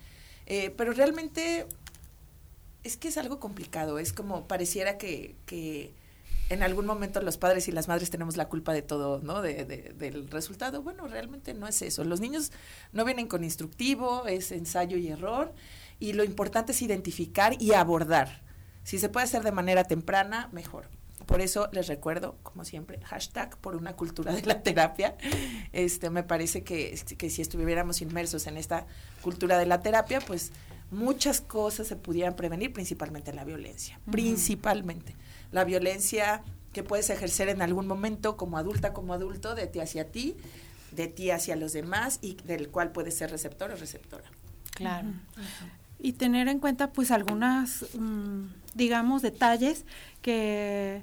Eh, 0.46 0.70
pero 0.76 0.92
realmente 0.92 1.66
es 2.84 2.96
que 2.96 3.08
es 3.08 3.18
algo 3.18 3.38
complicado, 3.38 3.98
es 3.98 4.12
como 4.12 4.46
pareciera 4.48 4.98
que, 4.98 5.36
que, 5.46 5.92
en 6.48 6.62
algún 6.62 6.84
momento 6.84 7.22
los 7.22 7.38
padres 7.38 7.68
y 7.68 7.72
las 7.72 7.88
madres 7.88 8.10
tenemos 8.10 8.36
la 8.36 8.48
culpa 8.48 8.74
de 8.74 8.82
todo, 8.82 9.20
¿no? 9.22 9.40
De, 9.40 9.64
del 9.64 10.28
resultado. 10.28 10.82
Bueno, 10.82 11.08
realmente 11.08 11.54
no 11.54 11.66
es 11.66 11.80
eso. 11.80 12.04
Los 12.04 12.20
niños 12.20 12.52
no 12.92 13.06
vienen 13.06 13.26
con 13.26 13.42
instructivo, 13.42 14.26
es 14.26 14.52
ensayo 14.52 14.98
y 14.98 15.08
error, 15.08 15.54
y 15.98 16.12
lo 16.12 16.24
importante 16.24 16.72
es 16.72 16.82
identificar 16.82 17.56
y 17.60 17.72
abordar. 17.72 18.42
Si 18.84 18.98
se 18.98 19.08
puede 19.08 19.24
hacer 19.24 19.44
de 19.44 19.52
manera 19.52 19.84
temprana, 19.84 20.50
mejor. 20.52 20.88
Por 21.26 21.40
eso 21.40 21.68
les 21.72 21.86
recuerdo, 21.86 22.36
como 22.42 22.64
siempre, 22.64 23.00
hashtag 23.04 23.56
por 23.58 23.76
una 23.76 23.94
cultura 23.94 24.32
de 24.32 24.42
la 24.42 24.62
terapia. 24.62 25.16
Este, 25.72 26.10
me 26.10 26.22
parece 26.22 26.62
que, 26.62 26.98
que 27.16 27.30
si 27.30 27.42
estuviéramos 27.42 28.02
inmersos 28.02 28.46
en 28.46 28.56
esta 28.56 28.86
cultura 29.22 29.58
de 29.58 29.66
la 29.66 29.80
terapia, 29.80 30.20
pues 30.20 30.52
muchas 30.90 31.40
cosas 31.40 31.88
se 31.88 31.96
pudieran 31.96 32.36
prevenir, 32.36 32.72
principalmente 32.72 33.32
la 33.32 33.44
violencia, 33.44 33.98
principalmente. 34.10 35.14
La 35.50 35.64
violencia 35.64 36.42
que 36.72 36.82
puedes 36.82 37.10
ejercer 37.10 37.48
en 37.48 37.62
algún 37.62 37.86
momento 37.86 38.36
como 38.36 38.58
adulta, 38.58 38.92
como 38.92 39.12
adulto, 39.14 39.54
de 39.54 39.66
ti 39.66 39.80
hacia 39.80 40.10
ti, 40.10 40.36
de 40.92 41.08
ti 41.08 41.30
hacia 41.30 41.56
los 41.56 41.72
demás 41.72 42.18
y 42.22 42.34
del 42.44 42.68
cual 42.68 42.92
puedes 42.92 43.16
ser 43.16 43.30
receptor 43.30 43.70
o 43.70 43.76
receptora. 43.76 44.30
Claro. 44.74 45.08
Y 46.04 46.14
tener 46.14 46.48
en 46.48 46.58
cuenta 46.58 46.90
pues 46.90 47.12
algunas, 47.12 47.86
mm, 47.96 48.46
digamos, 48.74 49.22
detalles 49.22 49.86
que, 50.20 51.02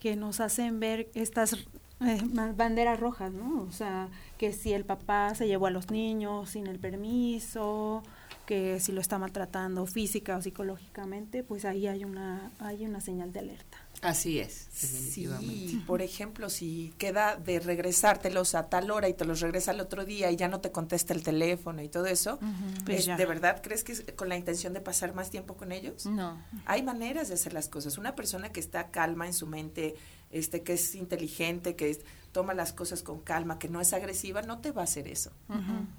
que 0.00 0.16
nos 0.16 0.40
hacen 0.40 0.80
ver 0.80 1.08
estas 1.14 1.54
eh, 2.00 2.20
banderas 2.56 2.98
rojas, 2.98 3.32
¿no? 3.32 3.62
O 3.62 3.70
sea, 3.70 4.08
que 4.36 4.52
si 4.52 4.72
el 4.72 4.84
papá 4.84 5.36
se 5.36 5.46
llevó 5.46 5.66
a 5.66 5.70
los 5.70 5.92
niños 5.92 6.50
sin 6.50 6.66
el 6.66 6.80
permiso, 6.80 8.02
que 8.44 8.80
si 8.80 8.90
lo 8.90 9.00
está 9.00 9.18
maltratando 9.18 9.86
física 9.86 10.36
o 10.36 10.42
psicológicamente, 10.42 11.44
pues 11.44 11.64
ahí 11.64 11.86
hay 11.86 12.04
una, 12.04 12.50
hay 12.58 12.84
una 12.84 13.00
señal 13.00 13.32
de 13.32 13.38
alerta. 13.38 13.78
Así 14.02 14.40
es, 14.40 14.66
definitivamente. 14.80 15.68
Sí, 15.68 15.82
por 15.86 16.02
ejemplo, 16.02 16.50
si 16.50 16.92
queda 16.98 17.36
de 17.36 17.60
regresártelos 17.60 18.56
a 18.56 18.68
tal 18.68 18.90
hora 18.90 19.08
y 19.08 19.14
te 19.14 19.24
los 19.24 19.40
regresa 19.40 19.70
al 19.70 19.80
otro 19.80 20.04
día 20.04 20.28
y 20.32 20.36
ya 20.36 20.48
no 20.48 20.60
te 20.60 20.72
contesta 20.72 21.14
el 21.14 21.22
teléfono 21.22 21.82
y 21.82 21.88
todo 21.88 22.06
eso, 22.06 22.40
pues 22.84 23.06
¿de 23.06 23.26
verdad 23.26 23.60
crees 23.62 23.84
que 23.84 23.92
es 23.92 24.04
con 24.16 24.28
la 24.28 24.36
intención 24.36 24.72
de 24.72 24.80
pasar 24.80 25.14
más 25.14 25.30
tiempo 25.30 25.56
con 25.56 25.70
ellos? 25.70 26.04
No. 26.04 26.44
Hay 26.66 26.82
maneras 26.82 27.28
de 27.28 27.34
hacer 27.34 27.52
las 27.52 27.68
cosas. 27.68 27.96
Una 27.96 28.16
persona 28.16 28.50
que 28.50 28.58
está 28.58 28.90
calma 28.90 29.26
en 29.28 29.34
su 29.34 29.46
mente, 29.46 29.94
este, 30.32 30.62
que 30.62 30.72
es 30.72 30.96
inteligente, 30.96 31.76
que 31.76 31.96
toma 32.32 32.54
las 32.54 32.72
cosas 32.72 33.02
con 33.02 33.20
calma, 33.20 33.58
que 33.58 33.68
no 33.68 33.80
es 33.80 33.92
agresiva, 33.92 34.42
no 34.42 34.58
te 34.58 34.72
va 34.72 34.80
a 34.80 34.84
hacer 34.84 35.06
eso. 35.06 35.30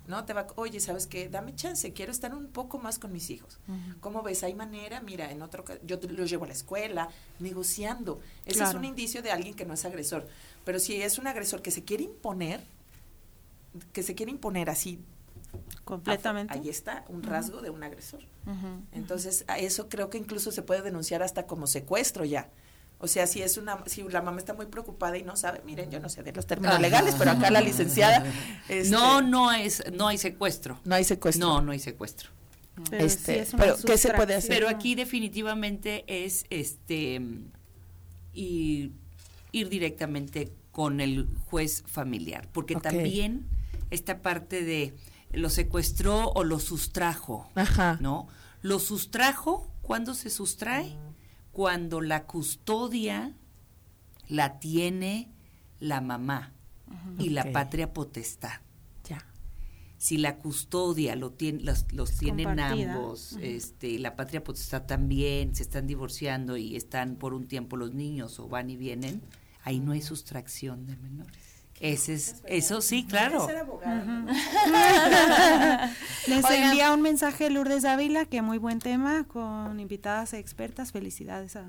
No 0.07 0.25
te 0.25 0.33
va, 0.33 0.47
oye, 0.55 0.79
¿sabes 0.79 1.07
qué? 1.07 1.29
Dame 1.29 1.55
chance, 1.55 1.93
quiero 1.93 2.11
estar 2.11 2.33
un 2.33 2.47
poco 2.47 2.79
más 2.79 2.99
con 2.99 3.13
mis 3.13 3.29
hijos. 3.29 3.59
¿Cómo 4.01 4.23
ves? 4.23 4.43
Hay 4.43 4.55
manera, 4.55 4.99
mira, 5.01 5.31
en 5.31 5.41
otro 5.41 5.63
yo 5.83 5.99
los 6.09 6.29
llevo 6.29 6.45
a 6.45 6.47
la 6.47 6.53
escuela, 6.53 7.09
negociando. 7.39 8.19
Ese 8.45 8.63
es 8.63 8.73
un 8.73 8.83
indicio 8.83 9.21
de 9.21 9.31
alguien 9.31 9.53
que 9.53 9.65
no 9.65 9.73
es 9.73 9.85
agresor. 9.85 10.27
Pero 10.65 10.79
si 10.79 11.01
es 11.01 11.19
un 11.19 11.27
agresor 11.27 11.61
que 11.61 11.71
se 11.71 11.83
quiere 11.83 12.03
imponer, 12.03 12.61
que 13.91 14.03
se 14.03 14.15
quiere 14.15 14.31
imponer 14.31 14.69
así 14.69 14.99
completamente. 15.83 16.53
Ahí 16.53 16.69
está 16.69 17.05
un 17.09 17.23
rasgo 17.23 17.61
de 17.61 17.69
un 17.69 17.83
agresor. 17.83 18.21
Entonces, 18.91 19.45
a 19.47 19.59
eso 19.59 19.87
creo 19.87 20.09
que 20.09 20.17
incluso 20.17 20.51
se 20.51 20.63
puede 20.63 20.81
denunciar 20.81 21.21
hasta 21.21 21.45
como 21.45 21.67
secuestro 21.67 22.25
ya. 22.25 22.49
O 22.99 23.07
sea, 23.07 23.27
si 23.27 23.41
es 23.41 23.57
una, 23.57 23.83
si 23.85 24.03
la 24.03 24.21
mamá 24.21 24.39
está 24.39 24.53
muy 24.53 24.65
preocupada 24.67 25.17
y 25.17 25.23
no 25.23 25.35
sabe, 25.35 25.61
miren, 25.65 25.91
yo 25.91 25.99
no 25.99 26.07
sé 26.07 26.23
de 26.23 26.31
los 26.31 26.47
términos 26.47 26.79
legales, 26.79 27.15
pero 27.17 27.31
acá 27.31 27.51
la 27.51 27.61
licenciada. 27.61 28.23
Este, 28.69 28.91
no, 28.91 29.21
no 29.21 29.51
es, 29.51 29.83
no 29.91 30.07
hay 30.07 30.17
secuestro. 30.17 30.79
No 30.85 30.95
hay 30.95 31.03
secuestro. 31.03 31.45
No, 31.45 31.61
no 31.61 31.73
hay 31.73 31.79
secuestro. 31.79 32.29
Pero, 32.89 33.05
este, 33.05 33.45
pero 33.57 33.75
¿qué 33.85 33.97
se 33.97 34.13
puede 34.13 34.35
hacer? 34.35 34.49
Pero 34.49 34.69
aquí 34.69 34.95
definitivamente 34.95 36.05
es 36.07 36.45
este 36.49 37.21
ir, 38.33 38.93
ir 39.51 39.69
directamente 39.69 40.51
con 40.71 41.01
el 41.01 41.27
juez 41.45 41.83
familiar, 41.85 42.47
porque 42.51 42.75
también 42.75 43.45
esta 43.91 44.21
parte 44.21 44.63
de 44.63 44.95
lo 45.31 45.49
secuestró 45.49 46.29
o 46.29 46.43
lo 46.43 46.59
sustrajo, 46.59 47.49
Ajá. 47.55 47.97
¿no? 48.01 48.27
Lo 48.61 48.79
sustrajo, 48.79 49.69
¿cuándo 49.81 50.15
se 50.15 50.29
sustrae? 50.29 50.97
Cuando 51.53 52.01
la 52.01 52.25
custodia 52.25 53.37
la 54.27 54.59
tiene 54.59 55.31
la 55.79 56.01
mamá 56.01 56.53
y 57.19 57.29
la 57.29 57.51
patria 57.51 57.93
potestad. 57.93 58.61
Ya. 59.07 59.25
Si 59.97 60.17
la 60.17 60.39
custodia 60.39 61.15
lo 61.15 61.31
tiene, 61.31 61.63
los, 61.63 62.17
tienen 62.17 62.59
ambos, 62.59 63.37
este, 63.39 63.99
la 63.99 64.15
patria 64.15 64.43
potestad 64.43 64.85
también, 64.87 65.55
se 65.55 65.63
están 65.63 65.85
divorciando 65.85 66.57
y 66.57 66.75
están 66.75 67.15
por 67.15 67.33
un 67.35 67.47
tiempo 67.47 67.77
los 67.77 67.93
niños 67.93 68.39
o 68.39 68.47
van 68.49 68.71
y 68.71 68.75
vienen, 68.75 69.21
ahí 69.63 69.79
no 69.79 69.91
hay 69.91 70.01
sustracción 70.01 70.87
de 70.87 70.97
menores. 70.97 71.52
Ese 71.83 72.13
es, 72.13 72.41
eso 72.47 72.79
sí, 72.79 73.05
claro. 73.05 73.45
Les 76.27 76.49
envía 76.49 76.93
un 76.93 77.01
mensaje 77.01 77.49
Lourdes 77.49 77.83
Ávila, 77.83 78.23
que 78.23 78.41
muy 78.41 78.57
buen 78.57 78.79
tema, 78.79 79.25
con 79.25 79.81
invitadas 79.81 80.31
expertas. 80.31 80.93
Felicidades 80.93 81.57
a 81.57 81.65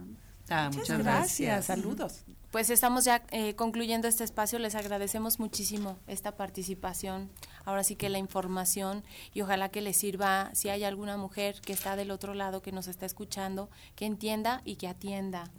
ah, 0.50 0.70
muchas, 0.72 1.00
gracias. 1.00 1.64
Saludos. 1.64 2.22
Pues 2.52 2.70
estamos 2.70 3.04
ya 3.04 3.24
eh, 3.32 3.56
concluyendo 3.56 4.06
este 4.06 4.22
espacio. 4.22 4.60
Les 4.60 4.76
agradecemos 4.76 5.40
muchísimo 5.40 5.98
esta 6.06 6.36
participación. 6.36 7.28
Ahora 7.64 7.82
sí 7.82 7.96
que 7.96 8.08
la 8.08 8.18
información 8.18 9.02
y 9.32 9.40
ojalá 9.40 9.70
que 9.70 9.80
les 9.80 9.96
sirva 9.96 10.50
si 10.54 10.68
hay 10.68 10.84
alguna 10.84 11.16
mujer 11.16 11.60
que 11.60 11.72
está 11.72 11.96
del 11.96 12.12
otro 12.12 12.34
lado 12.34 12.62
que 12.62 12.70
nos 12.70 12.86
está 12.86 13.04
escuchando, 13.04 13.68
que 13.96 14.06
entienda 14.06 14.62
y 14.64 14.76
que 14.76 14.86
atienda 14.86 15.50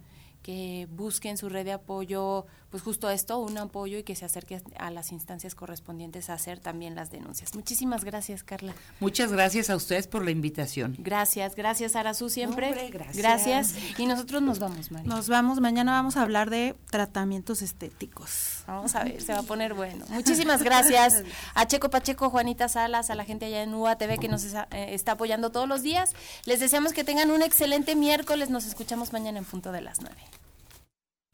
que 0.46 0.86
busque 0.92 1.28
en 1.28 1.36
su 1.36 1.48
red 1.48 1.64
de 1.64 1.72
apoyo, 1.72 2.46
pues 2.70 2.82
justo 2.82 3.08
esto, 3.10 3.38
un 3.38 3.56
apoyo 3.58 3.98
y 3.98 4.02
que 4.02 4.14
se 4.14 4.24
acerque 4.24 4.60
a 4.78 4.90
las 4.90 5.12
instancias 5.12 5.54
correspondientes 5.54 6.30
a 6.30 6.34
hacer 6.34 6.58
también 6.58 6.94
las 6.94 7.10
denuncias. 7.10 7.54
Muchísimas 7.54 8.04
gracias, 8.04 8.42
Carla. 8.42 8.74
Muchas 9.00 9.32
gracias 9.32 9.70
a 9.70 9.76
ustedes 9.76 10.08
por 10.08 10.24
la 10.24 10.30
invitación. 10.30 10.96
Gracias, 10.98 11.54
gracias, 11.54 11.96
Arazu, 11.96 12.28
siempre. 12.28 12.90
gracias. 12.90 13.16
gracias. 13.16 13.74
Y 13.98 14.06
nosotros 14.06 14.42
nos 14.42 14.58
vamos, 14.58 14.90
María. 14.90 15.08
Nos 15.08 15.28
vamos, 15.28 15.60
mañana 15.60 15.92
vamos 15.92 16.16
a 16.16 16.22
hablar 16.22 16.50
de 16.50 16.74
tratamientos 16.90 17.62
estéticos. 17.62 18.64
Vamos 18.66 18.94
a 18.94 19.04
ver, 19.04 19.22
se 19.22 19.32
va 19.32 19.40
a 19.40 19.42
poner 19.42 19.74
bueno. 19.74 20.04
Muchísimas 20.08 20.62
gracias 20.62 21.22
a 21.54 21.66
Checo 21.66 21.88
Pacheco, 21.88 22.30
Juanita 22.30 22.68
Salas, 22.68 23.10
a 23.10 23.14
la 23.14 23.24
gente 23.24 23.46
allá 23.46 23.62
en 23.62 23.74
UATV 23.74 24.18
que 24.18 24.28
nos 24.28 24.44
eh, 24.44 24.66
está 24.72 25.12
apoyando 25.12 25.50
todos 25.50 25.68
los 25.68 25.82
días. 25.82 26.14
Les 26.44 26.60
deseamos 26.60 26.92
que 26.92 27.04
tengan 27.04 27.30
un 27.30 27.42
excelente 27.42 27.94
miércoles. 27.94 28.50
Nos 28.50 28.66
escuchamos 28.66 29.12
mañana 29.12 29.38
en 29.38 29.44
punto 29.44 29.72
de 29.72 29.80
las 29.80 30.00
nueve. 30.00 30.20